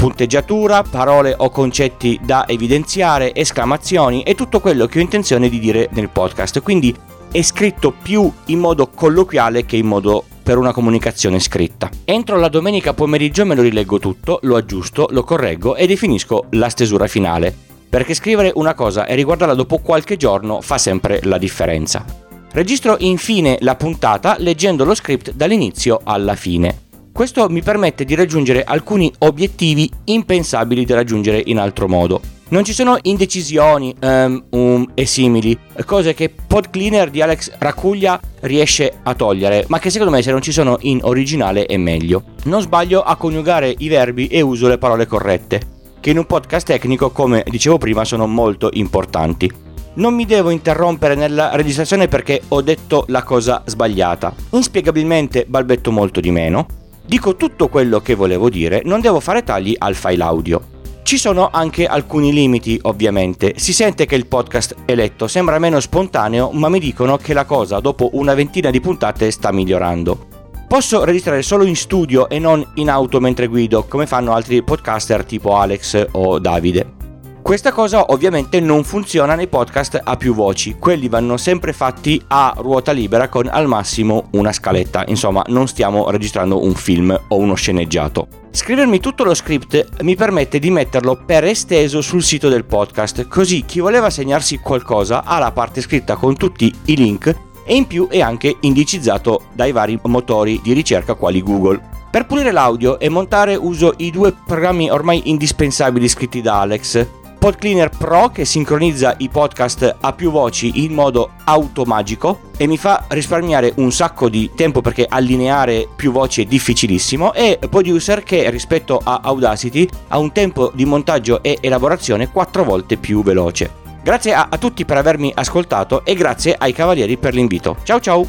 punteggiatura, 0.00 0.82
parole 0.82 1.34
o 1.36 1.50
concetti 1.50 2.18
da 2.22 2.48
evidenziare, 2.48 3.34
esclamazioni 3.34 4.22
e 4.22 4.34
tutto 4.34 4.58
quello 4.58 4.86
che 4.86 4.98
ho 4.98 5.02
intenzione 5.02 5.50
di 5.50 5.58
dire 5.58 5.90
nel 5.92 6.08
podcast. 6.08 6.62
Quindi 6.62 6.96
è 7.30 7.42
scritto 7.42 7.92
più 7.92 8.32
in 8.46 8.60
modo 8.60 8.86
colloquiale 8.86 9.66
che 9.66 9.76
in 9.76 9.84
modo 9.84 10.24
per 10.42 10.56
una 10.56 10.72
comunicazione 10.72 11.38
scritta. 11.38 11.90
Entro 12.06 12.38
la 12.38 12.48
domenica 12.48 12.94
pomeriggio 12.94 13.44
me 13.44 13.54
lo 13.54 13.60
rileggo 13.60 13.98
tutto, 13.98 14.38
lo 14.44 14.56
aggiusto, 14.56 15.06
lo 15.10 15.22
correggo 15.22 15.76
e 15.76 15.86
definisco 15.86 16.46
la 16.52 16.70
stesura 16.70 17.06
finale. 17.06 17.54
Perché 17.86 18.14
scrivere 18.14 18.52
una 18.54 18.72
cosa 18.72 19.04
e 19.04 19.14
riguardarla 19.14 19.52
dopo 19.52 19.80
qualche 19.80 20.16
giorno 20.16 20.62
fa 20.62 20.78
sempre 20.78 21.20
la 21.24 21.36
differenza. 21.36 22.06
Registro 22.52 22.96
infine 23.00 23.58
la 23.60 23.76
puntata 23.76 24.36
leggendo 24.38 24.86
lo 24.86 24.94
script 24.94 25.32
dall'inizio 25.34 26.00
alla 26.02 26.36
fine. 26.36 26.88
Questo 27.20 27.50
mi 27.50 27.60
permette 27.60 28.06
di 28.06 28.14
raggiungere 28.14 28.64
alcuni 28.64 29.12
obiettivi 29.18 29.90
impensabili 30.04 30.86
da 30.86 30.94
raggiungere 30.94 31.42
in 31.44 31.58
altro 31.58 31.86
modo. 31.86 32.22
Non 32.48 32.64
ci 32.64 32.72
sono 32.72 32.96
indecisioni 33.02 33.94
um, 34.00 34.42
um, 34.48 34.90
e 34.94 35.04
simili, 35.04 35.54
cose 35.84 36.14
che 36.14 36.30
PodCleaner 36.30 37.10
di 37.10 37.20
Alex 37.20 37.52
Racuglia 37.58 38.18
riesce 38.40 39.00
a 39.02 39.14
togliere, 39.14 39.66
ma 39.68 39.78
che 39.78 39.90
secondo 39.90 40.14
me 40.14 40.22
se 40.22 40.30
non 40.30 40.40
ci 40.40 40.50
sono 40.50 40.78
in 40.80 41.00
originale 41.02 41.66
è 41.66 41.76
meglio. 41.76 42.22
Non 42.44 42.62
sbaglio 42.62 43.02
a 43.02 43.14
coniugare 43.16 43.74
i 43.76 43.88
verbi 43.88 44.26
e 44.28 44.40
uso 44.40 44.66
le 44.66 44.78
parole 44.78 45.06
corrette, 45.06 45.60
che 46.00 46.08
in 46.08 46.16
un 46.16 46.24
podcast 46.24 46.68
tecnico, 46.68 47.10
come 47.10 47.44
dicevo 47.46 47.76
prima, 47.76 48.02
sono 48.02 48.26
molto 48.26 48.70
importanti. 48.72 49.52
Non 49.96 50.14
mi 50.14 50.24
devo 50.24 50.48
interrompere 50.48 51.16
nella 51.16 51.54
registrazione 51.54 52.08
perché 52.08 52.40
ho 52.48 52.62
detto 52.62 53.04
la 53.08 53.22
cosa 53.22 53.62
sbagliata. 53.66 54.32
Inspiegabilmente 54.52 55.44
balbetto 55.46 55.92
molto 55.92 56.20
di 56.20 56.30
meno. 56.30 56.79
Dico 57.10 57.34
tutto 57.34 57.66
quello 57.66 57.98
che 57.98 58.14
volevo 58.14 58.48
dire, 58.48 58.82
non 58.84 59.00
devo 59.00 59.18
fare 59.18 59.42
tagli 59.42 59.74
al 59.76 59.96
file 59.96 60.22
audio. 60.22 60.62
Ci 61.02 61.18
sono 61.18 61.48
anche 61.50 61.86
alcuni 61.86 62.32
limiti, 62.32 62.78
ovviamente. 62.82 63.54
Si 63.56 63.72
sente 63.72 64.06
che 64.06 64.14
il 64.14 64.28
podcast 64.28 64.76
è 64.84 64.94
letto 64.94 65.26
sembra 65.26 65.58
meno 65.58 65.80
spontaneo, 65.80 66.52
ma 66.52 66.68
mi 66.68 66.78
dicono 66.78 67.16
che 67.16 67.32
la 67.32 67.44
cosa 67.44 67.80
dopo 67.80 68.10
una 68.12 68.34
ventina 68.34 68.70
di 68.70 68.78
puntate 68.80 69.32
sta 69.32 69.50
migliorando. 69.50 70.28
Posso 70.68 71.02
registrare 71.02 71.42
solo 71.42 71.64
in 71.64 71.74
studio 71.74 72.28
e 72.28 72.38
non 72.38 72.64
in 72.74 72.88
auto 72.88 73.18
mentre 73.18 73.48
guido, 73.48 73.86
come 73.88 74.06
fanno 74.06 74.32
altri 74.32 74.62
podcaster 74.62 75.24
tipo 75.24 75.56
Alex 75.56 76.06
o 76.12 76.38
Davide. 76.38 76.99
Questa 77.42 77.72
cosa 77.72 78.12
ovviamente 78.12 78.60
non 78.60 78.84
funziona 78.84 79.34
nei 79.34 79.48
podcast 79.48 80.00
a 80.04 80.16
più 80.16 80.34
voci, 80.34 80.76
quelli 80.78 81.08
vanno 81.08 81.36
sempre 81.36 81.72
fatti 81.72 82.22
a 82.28 82.54
ruota 82.56 82.92
libera 82.92 83.28
con 83.28 83.48
al 83.48 83.66
massimo 83.66 84.28
una 84.32 84.52
scaletta, 84.52 85.02
insomma 85.08 85.42
non 85.48 85.66
stiamo 85.66 86.10
registrando 86.10 86.62
un 86.62 86.74
film 86.74 87.18
o 87.28 87.36
uno 87.36 87.54
sceneggiato. 87.54 88.28
Scrivermi 88.52 89.00
tutto 89.00 89.24
lo 89.24 89.34
script 89.34 90.02
mi 90.02 90.14
permette 90.14 90.60
di 90.60 90.70
metterlo 90.70 91.20
per 91.26 91.44
esteso 91.44 92.00
sul 92.00 92.22
sito 92.22 92.48
del 92.48 92.64
podcast, 92.64 93.26
così 93.26 93.64
chi 93.64 93.80
voleva 93.80 94.10
segnarsi 94.10 94.58
qualcosa 94.58 95.24
ha 95.24 95.40
la 95.40 95.50
parte 95.50 95.80
scritta 95.80 96.14
con 96.14 96.36
tutti 96.36 96.72
i 96.84 96.96
link 96.96 97.34
e 97.64 97.74
in 97.74 97.86
più 97.86 98.06
è 98.08 98.20
anche 98.20 98.58
indicizzato 98.60 99.46
dai 99.54 99.72
vari 99.72 99.98
motori 100.04 100.60
di 100.62 100.72
ricerca 100.72 101.14
quali 101.14 101.42
Google. 101.42 101.80
Per 102.10 102.26
pulire 102.26 102.50
l'audio 102.50 102.98
e 102.98 103.08
montare 103.08 103.54
uso 103.54 103.94
i 103.98 104.10
due 104.10 104.32
programmi 104.32 104.90
ormai 104.90 105.30
indispensabili 105.30 106.08
scritti 106.08 106.40
da 106.40 106.60
Alex, 106.60 107.06
PodCleaner 107.40 107.88
Pro 107.88 108.28
che 108.28 108.44
sincronizza 108.44 109.14
i 109.16 109.30
podcast 109.30 109.96
a 109.98 110.12
più 110.12 110.30
voci 110.30 110.84
in 110.84 110.92
modo 110.92 111.30
automagico 111.44 112.50
e 112.58 112.66
mi 112.66 112.76
fa 112.76 113.06
risparmiare 113.08 113.72
un 113.76 113.90
sacco 113.90 114.28
di 114.28 114.50
tempo 114.54 114.82
perché 114.82 115.06
allineare 115.08 115.88
più 115.96 116.12
voci 116.12 116.42
è 116.42 116.44
difficilissimo 116.44 117.32
e 117.32 117.58
Producer 117.70 118.22
che 118.22 118.50
rispetto 118.50 119.00
a 119.02 119.20
Audacity 119.24 119.88
ha 120.08 120.18
un 120.18 120.32
tempo 120.32 120.70
di 120.74 120.84
montaggio 120.84 121.42
e 121.42 121.56
elaborazione 121.62 122.30
quattro 122.30 122.62
volte 122.62 122.98
più 122.98 123.22
veloce. 123.22 123.72
Grazie 124.02 124.34
a, 124.34 124.48
a 124.50 124.58
tutti 124.58 124.84
per 124.84 124.98
avermi 124.98 125.32
ascoltato 125.34 126.04
e 126.04 126.12
grazie 126.14 126.54
ai 126.58 126.74
cavalieri 126.74 127.16
per 127.16 127.32
l'invito. 127.32 127.78
Ciao 127.84 128.00
ciao! 128.00 128.28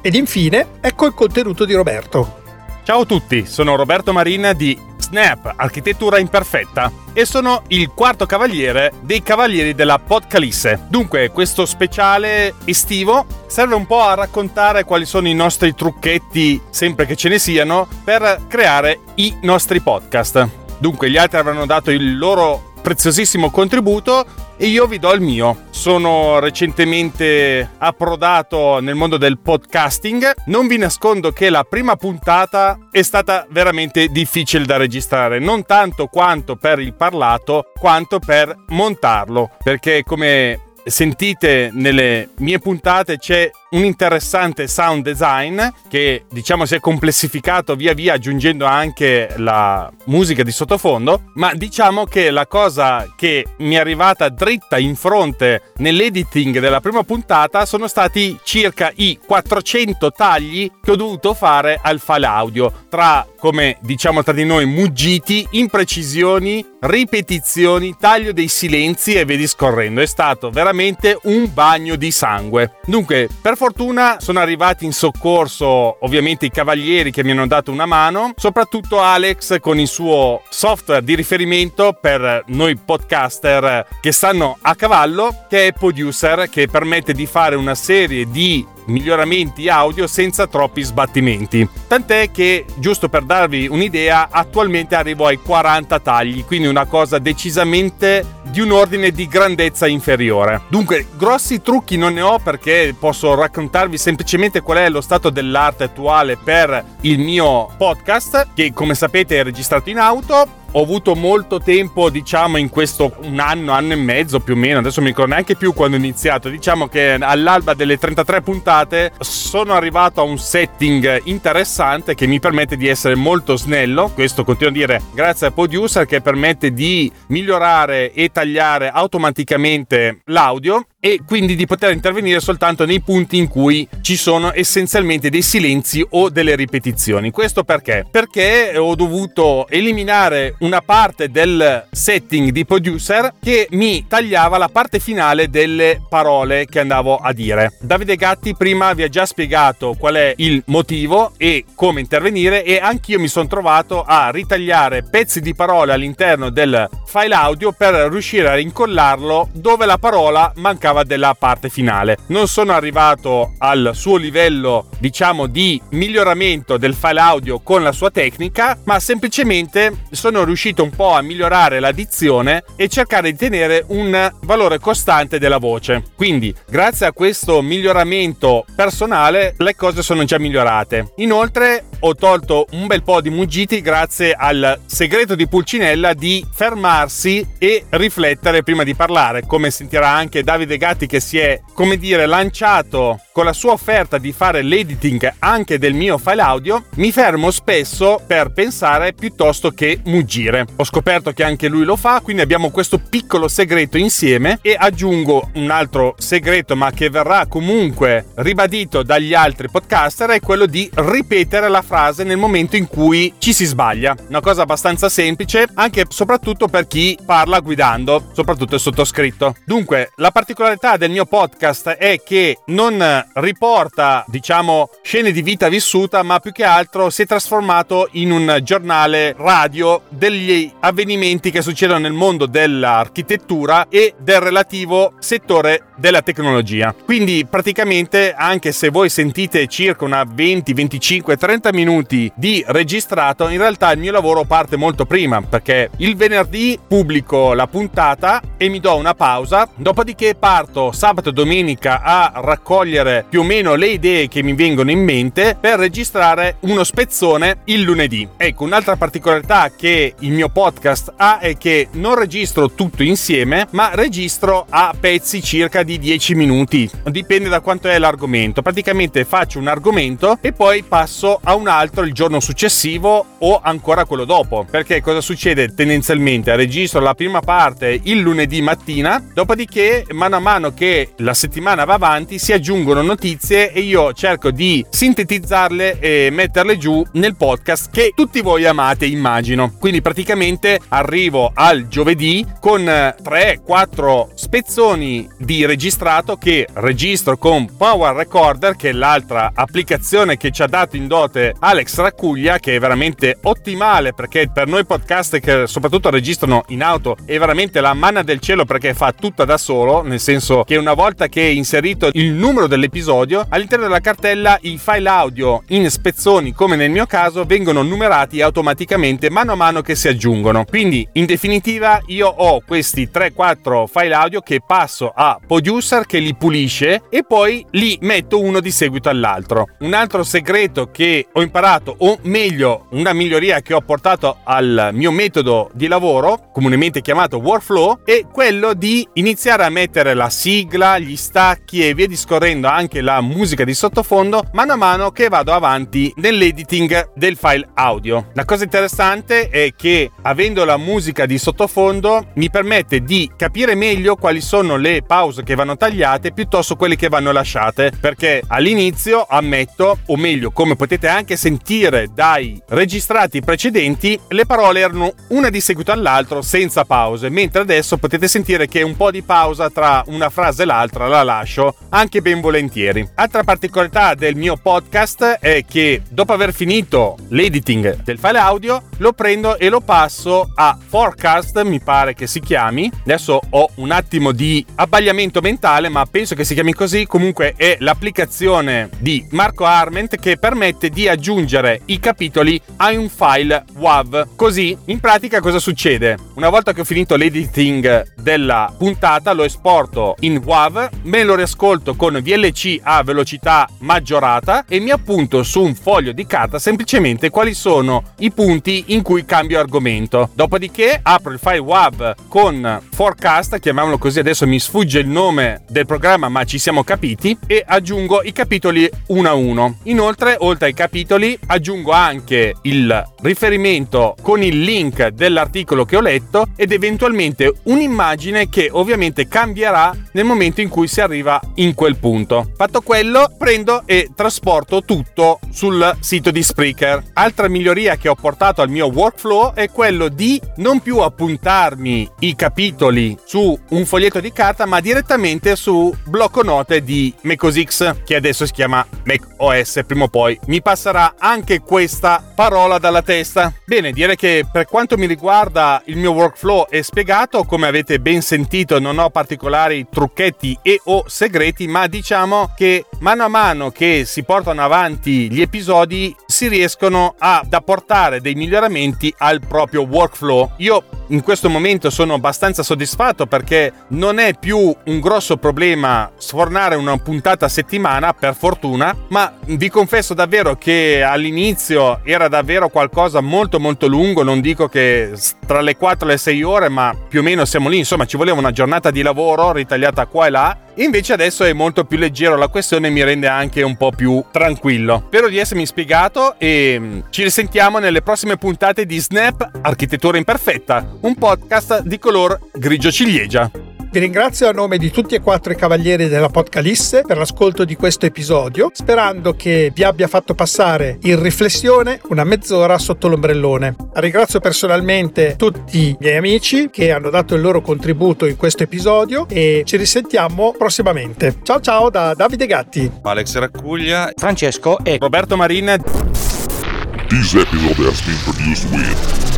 Ed 0.00 0.14
infine, 0.14 0.78
ecco 0.80 1.06
il 1.06 1.14
contenuto 1.14 1.64
di 1.64 1.74
Roberto. 1.74 2.42
Ciao 2.84 3.00
a 3.00 3.06
tutti, 3.06 3.44
sono 3.44 3.74
Roberto 3.74 4.12
Marina 4.12 4.52
di 4.52 4.78
Snap, 5.12 5.52
architettura 5.56 6.18
imperfetta, 6.18 6.90
e 7.12 7.26
sono 7.26 7.64
il 7.66 7.90
quarto 7.90 8.24
cavaliere 8.24 8.94
dei 9.02 9.22
cavalieri 9.22 9.74
della 9.74 9.98
Podcalisse. 9.98 10.86
Dunque, 10.88 11.30
questo 11.30 11.66
speciale 11.66 12.54
estivo 12.64 13.26
serve 13.46 13.74
un 13.74 13.84
po' 13.84 14.00
a 14.00 14.14
raccontare 14.14 14.84
quali 14.84 15.04
sono 15.04 15.28
i 15.28 15.34
nostri 15.34 15.74
trucchetti, 15.74 16.62
sempre 16.70 17.04
che 17.04 17.14
ce 17.14 17.28
ne 17.28 17.38
siano, 17.38 17.86
per 18.02 18.46
creare 18.48 19.00
i 19.16 19.36
nostri 19.42 19.82
podcast. 19.82 20.48
Dunque, 20.78 21.10
gli 21.10 21.18
altri 21.18 21.36
avranno 21.36 21.66
dato 21.66 21.90
il 21.90 22.16
loro 22.16 22.72
preziosissimo 22.80 23.50
contributo 23.50 24.24
e 24.62 24.66
io 24.66 24.86
vi 24.86 25.00
do 25.00 25.12
il 25.12 25.20
mio. 25.20 25.64
Sono 25.70 26.38
recentemente 26.38 27.68
approdato 27.78 28.78
nel 28.78 28.94
mondo 28.94 29.16
del 29.16 29.40
podcasting. 29.40 30.34
Non 30.46 30.68
vi 30.68 30.78
nascondo 30.78 31.32
che 31.32 31.50
la 31.50 31.64
prima 31.64 31.96
puntata 31.96 32.78
è 32.92 33.02
stata 33.02 33.44
veramente 33.50 34.06
difficile 34.06 34.64
da 34.64 34.76
registrare, 34.76 35.40
non 35.40 35.66
tanto 35.66 36.06
quanto 36.06 36.54
per 36.54 36.78
il 36.78 36.94
parlato, 36.94 37.72
quanto 37.76 38.20
per 38.20 38.54
montarlo, 38.68 39.50
perché 39.64 40.04
come 40.04 40.60
sentite 40.84 41.70
nelle 41.72 42.28
mie 42.38 42.60
puntate 42.60 43.18
c'è 43.18 43.50
un 43.72 43.84
interessante 43.84 44.66
sound 44.66 45.02
design 45.02 45.60
che 45.88 46.24
diciamo 46.30 46.64
si 46.64 46.74
è 46.74 46.80
complessificato 46.80 47.74
via 47.74 47.92
via 47.92 48.14
aggiungendo 48.14 48.64
anche 48.64 49.34
la 49.36 49.90
musica 50.06 50.42
di 50.42 50.50
sottofondo, 50.50 51.30
ma 51.34 51.52
diciamo 51.54 52.04
che 52.04 52.30
la 52.30 52.46
cosa 52.46 53.12
che 53.16 53.46
mi 53.58 53.74
è 53.74 53.78
arrivata 53.78 54.28
dritta 54.28 54.78
in 54.78 54.96
fronte 54.96 55.72
nell'editing 55.76 56.58
della 56.58 56.80
prima 56.80 57.02
puntata 57.02 57.66
sono 57.66 57.86
stati 57.86 58.38
circa 58.42 58.90
i 58.96 59.18
400 59.24 60.12
tagli 60.12 60.70
che 60.82 60.90
ho 60.90 60.96
dovuto 60.96 61.34
fare 61.34 61.78
al 61.82 62.00
file 62.00 62.26
audio 62.26 62.72
tra 62.88 63.26
come 63.38 63.78
diciamo 63.80 64.22
tra 64.22 64.32
di 64.32 64.44
noi 64.44 64.66
muggiti, 64.66 65.46
imprecisioni, 65.50 66.64
ripetizioni, 66.78 67.96
taglio 67.98 68.32
dei 68.32 68.48
silenzi 68.48 69.14
e 69.14 69.24
vedi 69.24 69.48
scorrendo. 69.48 70.00
È 70.00 70.06
stato 70.06 70.50
veramente 70.50 71.18
un 71.22 71.50
bagno 71.52 71.96
di 71.96 72.12
sangue. 72.12 72.78
Dunque, 72.84 73.28
per 73.40 73.56
fortuna 73.62 74.16
sono 74.18 74.40
arrivati 74.40 74.84
in 74.84 74.92
soccorso 74.92 76.04
ovviamente 76.04 76.46
i 76.46 76.50
cavalieri 76.50 77.12
che 77.12 77.22
mi 77.22 77.30
hanno 77.30 77.46
dato 77.46 77.70
una 77.70 77.86
mano, 77.86 78.32
soprattutto 78.34 79.00
Alex 79.00 79.60
con 79.60 79.78
il 79.78 79.86
suo 79.86 80.42
software 80.48 81.04
di 81.04 81.14
riferimento 81.14 81.96
per 82.00 82.42
noi 82.46 82.76
podcaster 82.76 83.86
che 84.00 84.10
stanno 84.10 84.58
a 84.62 84.74
cavallo, 84.74 85.44
che 85.48 85.68
è 85.68 85.72
Producer, 85.72 86.48
che 86.50 86.66
permette 86.66 87.12
di 87.12 87.24
fare 87.24 87.54
una 87.54 87.76
serie 87.76 88.28
di 88.28 88.66
miglioramenti 88.92 89.68
audio 89.68 90.06
senza 90.06 90.46
troppi 90.46 90.82
sbattimenti. 90.82 91.68
Tant'è 91.88 92.30
che, 92.30 92.66
giusto 92.76 93.08
per 93.08 93.24
darvi 93.24 93.66
un'idea, 93.66 94.28
attualmente 94.30 94.94
arrivo 94.94 95.26
ai 95.26 95.38
40 95.38 95.98
tagli, 96.00 96.44
quindi 96.44 96.68
una 96.68 96.84
cosa 96.84 97.18
decisamente 97.18 98.40
di 98.44 98.60
un 98.60 98.70
ordine 98.70 99.10
di 99.10 99.26
grandezza 99.26 99.86
inferiore. 99.86 100.62
Dunque, 100.68 101.06
grossi 101.16 101.62
trucchi 101.62 101.96
non 101.96 102.12
ne 102.12 102.20
ho 102.20 102.38
perché 102.38 102.94
posso 102.98 103.34
raccontarvi 103.34 103.96
semplicemente 103.96 104.60
qual 104.60 104.78
è 104.78 104.88
lo 104.88 105.00
stato 105.00 105.30
dell'arte 105.30 105.84
attuale 105.84 106.36
per 106.36 106.84
il 107.00 107.18
mio 107.18 107.68
podcast, 107.76 108.48
che 108.54 108.72
come 108.72 108.94
sapete 108.94 109.38
è 109.38 109.42
registrato 109.42 109.88
in 109.90 109.98
auto 109.98 110.60
ho 110.72 110.82
avuto 110.82 111.14
molto 111.14 111.60
tempo, 111.60 112.10
diciamo, 112.10 112.56
in 112.56 112.68
questo 112.68 113.14
un 113.22 113.38
anno, 113.38 113.72
anno 113.72 113.92
e 113.92 113.96
mezzo 113.96 114.40
più 114.40 114.54
o 114.54 114.56
meno, 114.56 114.78
adesso 114.78 114.96
non 114.96 115.04
mi 115.04 115.10
ricordo 115.10 115.32
neanche 115.32 115.56
più 115.56 115.72
quando 115.72 115.96
ho 115.96 115.98
iniziato, 115.98 116.48
diciamo 116.48 116.88
che 116.88 117.12
all'alba 117.12 117.74
delle 117.74 117.98
33 117.98 118.42
puntate 118.42 119.12
sono 119.20 119.74
arrivato 119.74 120.20
a 120.20 120.24
un 120.24 120.38
setting 120.38 121.22
interessante 121.24 122.14
che 122.14 122.26
mi 122.26 122.40
permette 122.40 122.76
di 122.76 122.88
essere 122.88 123.14
molto 123.14 123.56
snello, 123.56 124.10
questo 124.14 124.44
continuo 124.44 124.70
a 124.70 124.74
dire 124.74 125.02
grazie 125.14 125.48
a 125.48 125.50
Producer 125.50 126.06
che 126.06 126.20
permette 126.20 126.72
di 126.72 127.10
migliorare 127.28 128.12
e 128.12 128.30
tagliare 128.30 128.88
automaticamente 128.88 130.20
l'audio 130.26 130.86
e 131.04 131.22
quindi 131.26 131.56
di 131.56 131.66
poter 131.66 131.90
intervenire 131.90 132.38
soltanto 132.38 132.86
nei 132.86 133.00
punti 133.00 133.36
in 133.36 133.48
cui 133.48 133.88
ci 134.02 134.14
sono 134.14 134.52
essenzialmente 134.54 135.30
dei 135.30 135.42
silenzi 135.42 136.06
o 136.10 136.28
delle 136.28 136.54
ripetizioni. 136.54 137.32
Questo 137.32 137.64
perché? 137.64 138.06
Perché 138.08 138.74
ho 138.76 138.94
dovuto 138.94 139.66
eliminare 139.68 140.54
una 140.60 140.80
parte 140.80 141.28
del 141.28 141.88
setting 141.90 142.50
di 142.50 142.64
producer 142.64 143.32
che 143.42 143.66
mi 143.72 144.06
tagliava 144.06 144.58
la 144.58 144.68
parte 144.68 145.00
finale 145.00 145.50
delle 145.50 146.00
parole 146.08 146.66
che 146.66 146.78
andavo 146.78 147.16
a 147.16 147.32
dire. 147.32 147.76
Davide 147.80 148.14
Gatti 148.14 148.54
prima 148.54 148.92
vi 148.92 149.02
ha 149.02 149.08
già 149.08 149.26
spiegato 149.26 149.96
qual 149.98 150.14
è 150.14 150.34
il 150.36 150.62
motivo 150.66 151.32
e 151.36 151.64
come 151.74 151.98
intervenire 151.98 152.62
e 152.62 152.78
anch'io 152.78 153.18
mi 153.18 153.26
sono 153.26 153.48
trovato 153.48 154.04
a 154.04 154.30
ritagliare 154.30 155.02
pezzi 155.02 155.40
di 155.40 155.52
parole 155.52 155.92
all'interno 155.92 156.50
del 156.50 156.88
file 157.06 157.34
audio 157.34 157.72
per 157.72 157.92
riuscire 158.08 158.48
a 158.48 158.54
rincollarlo 158.54 159.48
dove 159.52 159.84
la 159.84 159.98
parola 159.98 160.52
mancava 160.56 160.91
mancava 160.92 161.02
della 161.04 161.34
parte 161.34 161.68
finale. 161.68 162.18
Non 162.26 162.46
sono 162.46 162.72
arrivato 162.72 163.54
al 163.58 163.92
suo 163.94 164.16
livello, 164.16 164.88
diciamo, 164.98 165.46
di 165.46 165.80
miglioramento 165.90 166.76
del 166.76 166.94
file 166.94 167.20
audio 167.20 167.60
con 167.60 167.82
la 167.82 167.92
sua 167.92 168.10
tecnica, 168.10 168.78
ma 168.84 169.00
semplicemente 169.00 170.04
sono 170.10 170.44
riuscito 170.44 170.82
un 170.82 170.90
po' 170.90 171.14
a 171.14 171.22
migliorare 171.22 171.80
la 171.80 171.92
dizione 171.92 172.64
e 172.76 172.88
cercare 172.88 173.32
di 173.32 173.38
tenere 173.38 173.84
un 173.88 174.30
valore 174.42 174.78
costante 174.78 175.38
della 175.38 175.58
voce. 175.58 176.04
Quindi, 176.14 176.54
grazie 176.68 177.06
a 177.06 177.12
questo 177.12 177.62
miglioramento 177.62 178.64
personale, 178.76 179.54
le 179.56 179.74
cose 179.74 180.02
sono 180.02 180.24
già 180.24 180.38
migliorate. 180.38 181.12
Inoltre, 181.16 181.84
ho 182.04 182.14
tolto 182.14 182.66
un 182.72 182.86
bel 182.86 183.02
po' 183.02 183.20
di 183.20 183.30
muggiti 183.30 183.80
grazie 183.80 184.32
al 184.32 184.80
segreto 184.86 185.34
di 185.34 185.46
Pulcinella 185.46 186.14
di 186.14 186.44
fermarsi 186.50 187.46
e 187.58 187.84
riflettere 187.90 188.62
prima 188.62 188.82
di 188.82 188.94
parlare, 188.94 189.44
come 189.46 189.70
sentirà 189.70 190.08
anche 190.08 190.42
Davide 190.42 190.78
Gatti 190.78 191.06
che 191.06 191.20
si 191.20 191.38
è, 191.38 191.60
come 191.72 191.96
dire, 191.96 192.26
lanciato 192.26 193.20
con 193.32 193.44
la 193.44 193.52
sua 193.52 193.72
offerta 193.72 194.18
di 194.18 194.32
fare 194.32 194.62
l'editing 194.62 195.34
anche 195.38 195.78
del 195.78 195.94
mio 195.94 196.18
file 196.18 196.42
audio, 196.42 196.84
mi 196.96 197.10
fermo 197.10 197.50
spesso 197.50 198.20
per 198.26 198.52
pensare 198.52 199.14
piuttosto 199.14 199.70
che 199.70 200.00
muggire. 200.04 200.66
Ho 200.76 200.84
scoperto 200.84 201.32
che 201.32 201.42
anche 201.42 201.68
lui 201.68 201.84
lo 201.84 201.96
fa, 201.96 202.20
quindi 202.20 202.42
abbiamo 202.42 202.70
questo 202.70 202.98
piccolo 202.98 203.48
segreto 203.48 203.96
insieme 203.96 204.58
e 204.60 204.76
aggiungo 204.78 205.50
un 205.54 205.70
altro 205.70 206.14
segreto 206.18 206.76
ma 206.76 206.90
che 206.90 207.10
verrà 207.10 207.46
comunque 207.46 208.26
ribadito 208.36 209.02
dagli 209.02 209.34
altri 209.34 209.68
podcaster 209.70 210.30
è 210.30 210.40
quello 210.40 210.66
di 210.66 210.90
ripetere 210.94 211.68
la 211.68 211.82
frase 211.82 212.24
nel 212.24 212.36
momento 212.36 212.76
in 212.76 212.86
cui 212.86 213.32
ci 213.38 213.52
si 213.52 213.64
sbaglia. 213.64 214.14
Una 214.28 214.40
cosa 214.40 214.62
abbastanza 214.62 215.08
semplice 215.08 215.66
anche 215.74 216.02
e 216.02 216.06
soprattutto 216.08 216.68
per 216.68 216.86
chi 216.86 217.18
parla 217.24 217.60
guidando, 217.60 218.30
soprattutto 218.32 218.74
il 218.74 218.80
sottoscritto. 218.80 219.54
Dunque, 219.64 220.12
la 220.16 220.30
particolarità 220.30 220.96
del 220.96 221.10
mio 221.10 221.24
podcast 221.24 221.90
è 221.90 222.20
che 222.22 222.58
non 222.66 223.21
riporta, 223.34 224.24
diciamo, 224.26 224.90
scene 225.02 225.32
di 225.32 225.42
vita 225.42 225.68
vissuta, 225.68 226.22
ma 226.22 226.40
più 226.40 226.52
che 226.52 226.64
altro 226.64 227.10
si 227.10 227.22
è 227.22 227.26
trasformato 227.26 228.08
in 228.12 228.30
un 228.30 228.60
giornale 228.62 229.34
radio 229.36 230.02
degli 230.08 230.70
avvenimenti 230.80 231.50
che 231.50 231.62
succedono 231.62 232.00
nel 232.00 232.12
mondo 232.12 232.46
dell'architettura 232.46 233.86
e 233.88 234.14
del 234.18 234.40
relativo 234.40 235.14
settore 235.18 235.86
della 235.96 236.22
tecnologia. 236.22 236.94
Quindi 237.04 237.46
praticamente 237.48 238.34
anche 238.36 238.72
se 238.72 238.88
voi 238.88 239.08
sentite 239.08 239.66
circa 239.68 240.04
una 240.04 240.24
20, 240.26 240.72
25, 240.72 241.36
30 241.36 241.72
minuti 241.72 242.30
di 242.34 242.62
registrato, 242.66 243.48
in 243.48 243.58
realtà 243.58 243.92
il 243.92 244.00
mio 244.00 244.10
lavoro 244.10 244.44
parte 244.44 244.76
molto 244.76 245.06
prima 245.06 245.40
perché 245.42 245.90
il 245.98 246.16
venerdì 246.16 246.78
pubblico 246.86 247.54
la 247.54 247.66
puntata 247.66 248.40
e 248.56 248.68
mi 248.68 248.80
do 248.80 248.96
una 248.96 249.14
pausa, 249.14 249.68
dopodiché 249.76 250.34
parto 250.34 250.90
sabato 250.92 251.28
e 251.28 251.32
domenica 251.32 252.02
a 252.02 252.32
raccogliere 252.34 253.11
più 253.28 253.40
o 253.40 253.44
meno 253.44 253.74
le 253.74 253.88
idee 253.88 254.28
che 254.28 254.42
mi 254.42 254.54
vengono 254.54 254.90
in 254.90 255.02
mente 255.02 255.56
per 255.58 255.78
registrare 255.78 256.56
uno 256.60 256.84
spezzone 256.84 257.58
il 257.64 257.82
lunedì. 257.82 258.28
Ecco, 258.36 258.64
un'altra 258.64 258.96
particolarità 258.96 259.72
che 259.76 260.14
il 260.18 260.32
mio 260.32 260.48
podcast 260.48 261.12
ha 261.16 261.38
è 261.38 261.56
che 261.56 261.88
non 261.92 262.14
registro 262.14 262.70
tutto 262.70 263.02
insieme, 263.02 263.66
ma 263.70 263.90
registro 263.94 264.66
a 264.68 264.94
pezzi 264.98 265.42
circa 265.42 265.82
di 265.82 265.98
10 265.98 266.34
minuti. 266.34 266.90
Dipende 267.04 267.48
da 267.48 267.60
quanto 267.60 267.88
è 267.88 267.98
l'argomento. 267.98 268.62
Praticamente 268.62 269.24
faccio 269.24 269.58
un 269.58 269.68
argomento 269.68 270.38
e 270.40 270.52
poi 270.52 270.82
passo 270.82 271.38
a 271.42 271.54
un 271.54 271.68
altro 271.68 272.04
il 272.04 272.12
giorno 272.12 272.40
successivo 272.40 273.26
o 273.38 273.60
ancora 273.62 274.04
quello 274.04 274.24
dopo. 274.24 274.66
Perché 274.68 275.00
cosa 275.00 275.20
succede 275.20 275.74
tendenzialmente? 275.74 276.54
Registro 276.56 277.00
la 277.00 277.14
prima 277.14 277.40
parte 277.40 278.00
il 278.04 278.18
lunedì 278.18 278.62
mattina, 278.62 279.22
dopodiché 279.32 280.06
mano 280.12 280.36
a 280.36 280.40
mano 280.40 280.72
che 280.72 281.12
la 281.18 281.34
settimana 281.34 281.84
va 281.84 281.94
avanti 281.94 282.38
si 282.38 282.52
aggiungono 282.52 283.01
notizie 283.02 283.72
e 283.72 283.80
io 283.80 284.12
cerco 284.12 284.50
di 284.50 284.84
sintetizzarle 284.88 285.98
e 285.98 286.28
metterle 286.30 286.78
giù 286.78 287.04
nel 287.12 287.36
podcast 287.36 287.90
che 287.90 288.12
tutti 288.14 288.40
voi 288.40 288.64
amate, 288.64 289.06
immagino. 289.06 289.74
Quindi 289.78 290.00
praticamente 290.00 290.80
arrivo 290.88 291.50
al 291.54 291.88
giovedì 291.88 292.46
con 292.60 292.82
3-4 292.82 294.28
spezzoni 294.34 295.28
di 295.38 295.66
registrato 295.66 296.36
che 296.36 296.66
registro 296.74 297.36
con 297.36 297.76
Power 297.76 298.14
Recorder, 298.14 298.76
che 298.76 298.90
è 298.90 298.92
l'altra 298.92 299.50
applicazione 299.54 300.36
che 300.36 300.50
ci 300.50 300.62
ha 300.62 300.66
dato 300.66 300.96
in 300.96 301.06
dote 301.06 301.54
Alex 301.58 301.96
Raccuglia, 301.96 302.58
che 302.58 302.76
è 302.76 302.78
veramente 302.78 303.38
ottimale 303.42 304.12
perché 304.12 304.50
per 304.52 304.66
noi 304.66 304.84
podcast 304.84 305.38
che 305.40 305.66
soprattutto 305.66 306.10
registrano 306.10 306.64
in 306.68 306.82
auto 306.82 307.16
è 307.24 307.38
veramente 307.38 307.80
la 307.80 307.94
manna 307.94 308.22
del 308.22 308.40
cielo 308.40 308.64
perché 308.64 308.94
fa 308.94 309.12
tutta 309.12 309.44
da 309.44 309.58
solo, 309.58 310.02
nel 310.02 310.20
senso 310.20 310.62
che 310.64 310.76
una 310.76 310.94
volta 310.94 311.28
che 311.28 311.42
è 311.42 311.50
inserito 311.50 312.10
il 312.12 312.32
numero 312.32 312.66
dell'episodio, 312.92 313.46
all'interno 313.48 313.86
della 313.86 314.00
cartella 314.00 314.58
i 314.60 314.76
file 314.76 315.08
audio 315.08 315.62
in 315.68 315.90
spezzoni, 315.90 316.52
come 316.52 316.76
nel 316.76 316.90
mio 316.90 317.06
caso, 317.06 317.44
vengono 317.44 317.82
numerati 317.82 318.42
automaticamente 318.42 319.30
mano 319.30 319.52
a 319.52 319.56
mano 319.56 319.80
che 319.80 319.94
si 319.94 320.08
aggiungono. 320.08 320.64
Quindi, 320.64 321.08
in 321.12 321.24
definitiva, 321.24 322.00
io 322.06 322.28
ho 322.28 322.60
questi 322.60 323.08
3-4 323.12 323.86
file 323.86 324.14
audio 324.14 324.40
che 324.40 324.60
passo 324.64 325.10
a 325.14 325.40
Producer 325.44 326.04
che 326.04 326.18
li 326.18 326.34
pulisce 326.34 327.04
e 327.08 327.24
poi 327.24 327.64
li 327.70 327.96
metto 328.02 328.38
uno 328.38 328.60
di 328.60 328.70
seguito 328.70 329.08
all'altro. 329.08 329.68
Un 329.78 329.94
altro 329.94 330.22
segreto 330.22 330.90
che 330.90 331.28
ho 331.32 331.42
imparato, 331.42 331.94
o 331.98 332.18
meglio, 332.22 332.86
una 332.90 333.14
miglioria 333.14 333.60
che 333.60 333.72
ho 333.72 333.80
portato 333.80 334.38
al 334.44 334.90
mio 334.92 335.10
metodo 335.10 335.70
di 335.72 335.86
lavoro, 335.86 336.50
comunemente 336.52 337.00
chiamato 337.00 337.38
workflow, 337.38 338.00
è 338.04 338.26
quello 338.30 338.74
di 338.74 339.06
iniziare 339.14 339.64
a 339.64 339.70
mettere 339.70 340.12
la 340.12 340.28
sigla, 340.28 340.98
gli 340.98 341.16
stacchi 341.16 341.86
e 341.86 341.94
via 341.94 342.06
discorrendo 342.06 342.68
anche 342.82 343.00
la 343.00 343.20
musica 343.20 343.64
di 343.64 343.74
sottofondo 343.74 344.42
mano 344.52 344.72
a 344.72 344.76
mano 344.76 345.10
che 345.10 345.28
vado 345.28 345.52
avanti 345.52 346.12
nell'editing 346.16 347.12
del 347.14 347.36
file 347.36 347.68
audio. 347.74 348.30
La 348.34 348.44
cosa 348.44 348.64
interessante 348.64 349.48
è 349.48 349.72
che 349.76 350.10
avendo 350.22 350.64
la 350.64 350.76
musica 350.76 351.24
di 351.24 351.38
sottofondo 351.38 352.30
mi 352.34 352.50
permette 352.50 353.00
di 353.00 353.30
capire 353.36 353.76
meglio 353.76 354.16
quali 354.16 354.40
sono 354.40 354.76
le 354.76 355.02
pause 355.06 355.44
che 355.44 355.54
vanno 355.54 355.76
tagliate 355.76 356.32
piuttosto 356.32 356.74
quelle 356.74 356.96
che 356.96 357.08
vanno 357.08 357.30
lasciate 357.30 357.92
perché 357.98 358.42
all'inizio 358.48 359.24
ammetto 359.28 359.98
o 360.06 360.16
meglio 360.16 360.50
come 360.50 360.74
potete 360.74 361.06
anche 361.06 361.36
sentire 361.36 362.08
dai 362.12 362.60
registrati 362.68 363.40
precedenti 363.40 364.18
le 364.28 364.44
parole 364.44 364.80
erano 364.80 365.12
una 365.28 365.50
di 365.50 365.60
seguito 365.60 365.92
all'altro 365.92 366.42
senza 366.42 366.84
pause 366.84 367.28
mentre 367.28 367.62
adesso 367.62 367.96
potete 367.96 368.26
sentire 368.26 368.66
che 368.66 368.82
un 368.82 368.96
po' 368.96 369.12
di 369.12 369.22
pausa 369.22 369.70
tra 369.70 370.02
una 370.06 370.30
frase 370.30 370.62
e 370.62 370.66
l'altra 370.66 371.06
la 371.06 371.22
lascio 371.22 371.76
anche 371.90 372.20
ben 372.20 372.40
volentieri. 372.40 372.70
Altra 373.16 373.44
particolarità 373.44 374.14
del 374.14 374.34
mio 374.34 374.56
podcast 374.56 375.22
è 375.40 375.62
che 375.68 376.00
dopo 376.08 376.32
aver 376.32 376.54
finito 376.54 377.18
l'editing 377.28 378.02
del 378.02 378.18
file 378.18 378.38
audio 378.38 378.84
lo 378.96 379.12
prendo 379.12 379.58
e 379.58 379.68
lo 379.68 379.80
passo 379.80 380.50
a 380.54 380.78
Forecast, 380.82 381.60
mi 381.64 381.80
pare 381.80 382.14
che 382.14 382.26
si 382.26 382.40
chiami. 382.40 382.90
Adesso 383.02 383.38
ho 383.50 383.70
un 383.74 383.90
attimo 383.90 384.32
di 384.32 384.64
abbagliamento 384.76 385.42
mentale, 385.42 385.90
ma 385.90 386.06
penso 386.06 386.34
che 386.34 386.44
si 386.44 386.54
chiami 386.54 386.72
così. 386.72 387.04
Comunque 387.04 387.52
è 387.58 387.76
l'applicazione 387.80 388.88
di 388.98 389.26
Marco 389.32 389.66
Arment 389.66 390.16
che 390.16 390.38
permette 390.38 390.88
di 390.88 391.08
aggiungere 391.08 391.82
i 391.86 392.00
capitoli 392.00 392.58
a 392.76 392.88
un 392.92 393.10
file 393.10 393.66
WAV. 393.74 394.28
Così, 394.34 394.74
in 394.86 394.98
pratica 394.98 395.40
cosa 395.40 395.58
succede? 395.58 396.16
Una 396.36 396.48
volta 396.48 396.72
che 396.72 396.80
ho 396.80 396.84
finito 396.84 397.16
l'editing 397.16 398.14
della 398.14 398.72
puntata, 398.78 399.32
lo 399.32 399.44
esporto 399.44 400.16
in 400.20 400.38
WAV, 400.38 400.88
me 401.02 401.22
lo 401.22 401.34
riascolto 401.34 401.94
con 401.96 402.18
VLC 402.22 402.60
a 402.82 403.02
velocità 403.02 403.68
maggiorata 403.78 404.64
e 404.68 404.78
mi 404.80 404.90
appunto 404.90 405.42
su 405.42 405.62
un 405.62 405.74
foglio 405.74 406.12
di 406.12 406.26
carta 406.26 406.58
semplicemente 406.58 407.30
quali 407.30 407.54
sono 407.54 408.02
i 408.18 408.30
punti 408.30 408.84
in 408.88 409.02
cui 409.02 409.24
cambio 409.24 409.58
argomento. 409.58 410.30
Dopodiché 410.34 410.98
apro 411.02 411.32
il 411.32 411.38
file 411.38 411.58
WAV 411.58 412.14
con 412.28 412.80
Forecast, 412.90 413.58
chiamiamolo 413.58 413.98
così, 413.98 414.18
adesso 414.18 414.46
mi 414.46 414.58
sfugge 414.58 415.00
il 415.00 415.08
nome 415.08 415.64
del 415.68 415.86
programma, 415.86 416.28
ma 416.28 416.44
ci 416.44 416.58
siamo 416.58 416.84
capiti, 416.84 417.36
e 417.46 417.64
aggiungo 417.66 418.22
i 418.22 418.32
capitoli 418.32 418.88
uno 419.08 419.28
a 419.28 419.34
uno. 419.34 419.78
Inoltre, 419.84 420.36
oltre 420.38 420.68
ai 420.68 420.74
capitoli, 420.74 421.38
aggiungo 421.46 421.92
anche 421.92 422.54
il 422.62 423.10
riferimento 423.22 424.14
con 424.22 424.42
il 424.42 424.60
link 424.60 425.08
dell'articolo 425.08 425.84
che 425.84 425.96
ho 425.96 426.00
letto 426.00 426.48
ed 426.56 426.72
eventualmente 426.72 427.52
un'immagine 427.64 428.48
che 428.48 428.68
ovviamente 428.70 429.28
cambierà 429.28 429.94
nel 430.12 430.24
momento 430.24 430.60
in 430.60 430.68
cui 430.68 430.88
si 430.88 431.00
arriva 431.00 431.40
in 431.56 431.74
quel 431.74 431.96
punto. 431.96 432.41
Fatto 432.56 432.80
quello, 432.80 433.30
prendo 433.38 433.82
e 433.86 434.10
trasporto 434.14 434.82
tutto 434.82 435.40
sul 435.50 435.96
sito 436.00 436.30
di 436.30 436.42
Spreaker. 436.42 437.02
Altra 437.14 437.48
miglioria 437.48 437.96
che 437.96 438.08
ho 438.08 438.14
portato 438.14 438.62
al 438.62 438.68
mio 438.68 438.86
workflow 438.86 439.54
è 439.54 439.70
quello 439.70 440.08
di 440.08 440.40
non 440.56 440.80
più 440.80 440.98
appuntarmi 440.98 442.08
i 442.20 442.34
capitoli 442.34 443.16
su 443.24 443.58
un 443.70 443.84
foglietto 443.84 444.20
di 444.20 444.32
carta, 444.32 444.66
ma 444.66 444.80
direttamente 444.80 445.56
su 445.56 445.94
blocco 446.04 446.42
note 446.42 446.82
di 446.82 447.14
macOS 447.22 447.94
che 448.04 448.14
adesso 448.14 448.46
si 448.46 448.52
chiama 448.52 448.86
Mac 449.04 449.26
OS. 449.38 449.80
Prima 449.86 450.04
o 450.04 450.08
poi 450.08 450.38
mi 450.46 450.62
passerà 450.62 451.14
anche 451.18 451.60
questa 451.60 452.22
parola 452.34 452.78
dalla 452.78 453.02
testa. 453.02 453.52
Bene, 453.64 453.92
direi 453.92 454.16
che 454.16 454.46
per 454.50 454.66
quanto 454.66 454.96
mi 454.96 455.06
riguarda 455.06 455.82
il 455.86 455.96
mio 455.96 456.12
workflow 456.12 456.68
è 456.68 456.82
spiegato, 456.82 457.44
come 457.44 457.66
avete 457.66 458.00
ben 458.00 458.22
sentito 458.22 458.78
non 458.78 458.98
ho 458.98 459.10
particolari 459.10 459.86
trucchetti 459.90 460.58
e 460.62 460.80
o 460.84 461.04
segreti, 461.06 461.66
ma 461.66 461.86
diciamo 461.86 462.31
che 462.56 462.86
mano 463.00 463.24
a 463.24 463.28
mano 463.28 463.70
che 463.70 464.04
si 464.06 464.22
portano 464.24 464.62
avanti 464.62 465.30
gli 465.30 465.40
episodi 465.40 466.14
si 466.26 466.48
riescono 466.48 467.14
ad 467.18 467.52
apportare 467.52 468.20
dei 468.20 468.34
miglioramenti 468.34 469.12
al 469.18 469.40
proprio 469.46 469.82
workflow. 469.82 470.52
Io 470.58 470.84
in 471.08 471.22
questo 471.22 471.50
momento 471.50 471.90
sono 471.90 472.14
abbastanza 472.14 472.62
soddisfatto 472.62 473.26
perché 473.26 473.70
non 473.88 474.18
è 474.18 474.34
più 474.38 474.58
un 474.58 475.00
grosso 475.00 475.36
problema 475.36 476.10
sfornare 476.16 476.74
una 476.74 476.96
puntata 476.96 477.46
a 477.46 477.48
settimana, 477.50 478.14
per 478.14 478.34
fortuna, 478.34 478.96
ma 479.08 479.32
vi 479.46 479.68
confesso 479.68 480.14
davvero 480.14 480.56
che 480.56 481.02
all'inizio 481.02 482.00
era 482.04 482.28
davvero 482.28 482.68
qualcosa 482.70 483.20
molto 483.20 483.60
molto 483.60 483.86
lungo, 483.86 484.22
non 484.22 484.40
dico 484.40 484.68
che 484.68 485.12
tra 485.46 485.60
le 485.60 485.76
4 485.76 486.08
e 486.08 486.12
le 486.12 486.18
6 486.18 486.42
ore, 486.42 486.68
ma 486.68 486.96
più 487.08 487.20
o 487.20 487.22
meno 487.22 487.44
siamo 487.44 487.68
lì, 487.68 487.78
insomma 487.78 488.06
ci 488.06 488.16
voleva 488.16 488.38
una 488.38 488.52
giornata 488.52 488.90
di 488.90 489.02
lavoro 489.02 489.52
ritagliata 489.52 490.06
qua 490.06 490.26
e 490.26 490.30
là 490.30 490.56
Invece 490.76 491.12
adesso 491.12 491.44
è 491.44 491.52
molto 491.52 491.84
più 491.84 491.98
leggero 491.98 492.36
la 492.36 492.48
questione 492.48 492.88
e 492.88 492.90
mi 492.90 493.04
rende 493.04 493.28
anche 493.28 493.62
un 493.62 493.76
po' 493.76 493.90
più 493.90 494.24
tranquillo. 494.30 495.04
Spero 495.06 495.28
di 495.28 495.36
essermi 495.36 495.66
spiegato 495.66 496.38
e 496.38 496.76
mm, 496.78 497.00
ci 497.10 497.22
risentiamo 497.22 497.78
nelle 497.78 498.00
prossime 498.00 498.38
puntate 498.38 498.86
di 498.86 498.98
Snap 498.98 499.50
Architettura 499.60 500.16
Imperfetta, 500.16 500.96
un 501.00 501.14
podcast 501.14 501.82
di 501.82 501.98
color 501.98 502.38
grigio 502.52 502.90
ciliegia. 502.90 503.50
Vi 503.92 503.98
ringrazio 503.98 504.48
a 504.48 504.52
nome 504.52 504.78
di 504.78 504.90
tutti 504.90 505.14
e 505.14 505.20
quattro 505.20 505.52
i 505.52 505.54
cavalieri 505.54 506.08
dell'Apocalisse 506.08 507.02
per 507.02 507.18
l'ascolto 507.18 507.66
di 507.66 507.76
questo 507.76 508.06
episodio, 508.06 508.70
sperando 508.72 509.34
che 509.34 509.70
vi 509.74 509.84
abbia 509.84 510.08
fatto 510.08 510.32
passare 510.34 510.96
in 511.02 511.20
riflessione 511.20 512.00
una 512.08 512.24
mezz'ora 512.24 512.78
sotto 512.78 513.08
l'ombrellone. 513.08 513.76
Ringrazio 513.92 514.40
personalmente 514.40 515.34
tutti 515.36 515.88
i 515.88 515.96
miei 516.00 516.16
amici 516.16 516.70
che 516.70 516.90
hanno 516.90 517.10
dato 517.10 517.34
il 517.34 517.42
loro 517.42 517.60
contributo 517.60 518.24
in 518.24 518.36
questo 518.36 518.62
episodio 518.62 519.26
e 519.28 519.60
ci 519.66 519.76
risentiamo 519.76 520.54
prossimamente. 520.56 521.40
Ciao 521.42 521.60
ciao 521.60 521.90
da 521.90 522.14
Davide 522.14 522.46
Gatti, 522.46 522.90
Alex 523.02 523.36
Raccuglia, 523.36 524.10
Francesco 524.16 524.78
e 524.82 524.96
Roberto 524.98 525.36
Marina. 525.36 525.76
This 525.76 527.34
episode 527.34 527.86
has 527.86 528.00
been 528.00 528.16
produced 528.24 528.70
with 528.70 529.31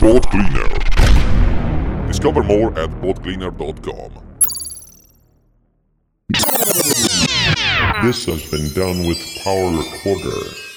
Boat 0.00 0.30
Cleaner. 0.30 0.66
Discover 2.06 2.42
more 2.44 2.70
at 2.78 2.88
boatcleaner.com. 3.02 4.12
This 8.02 8.24
has 8.24 8.50
been 8.50 8.72
done 8.72 9.06
with 9.06 9.18
Power 9.44 9.70
Recorder. 9.76 10.69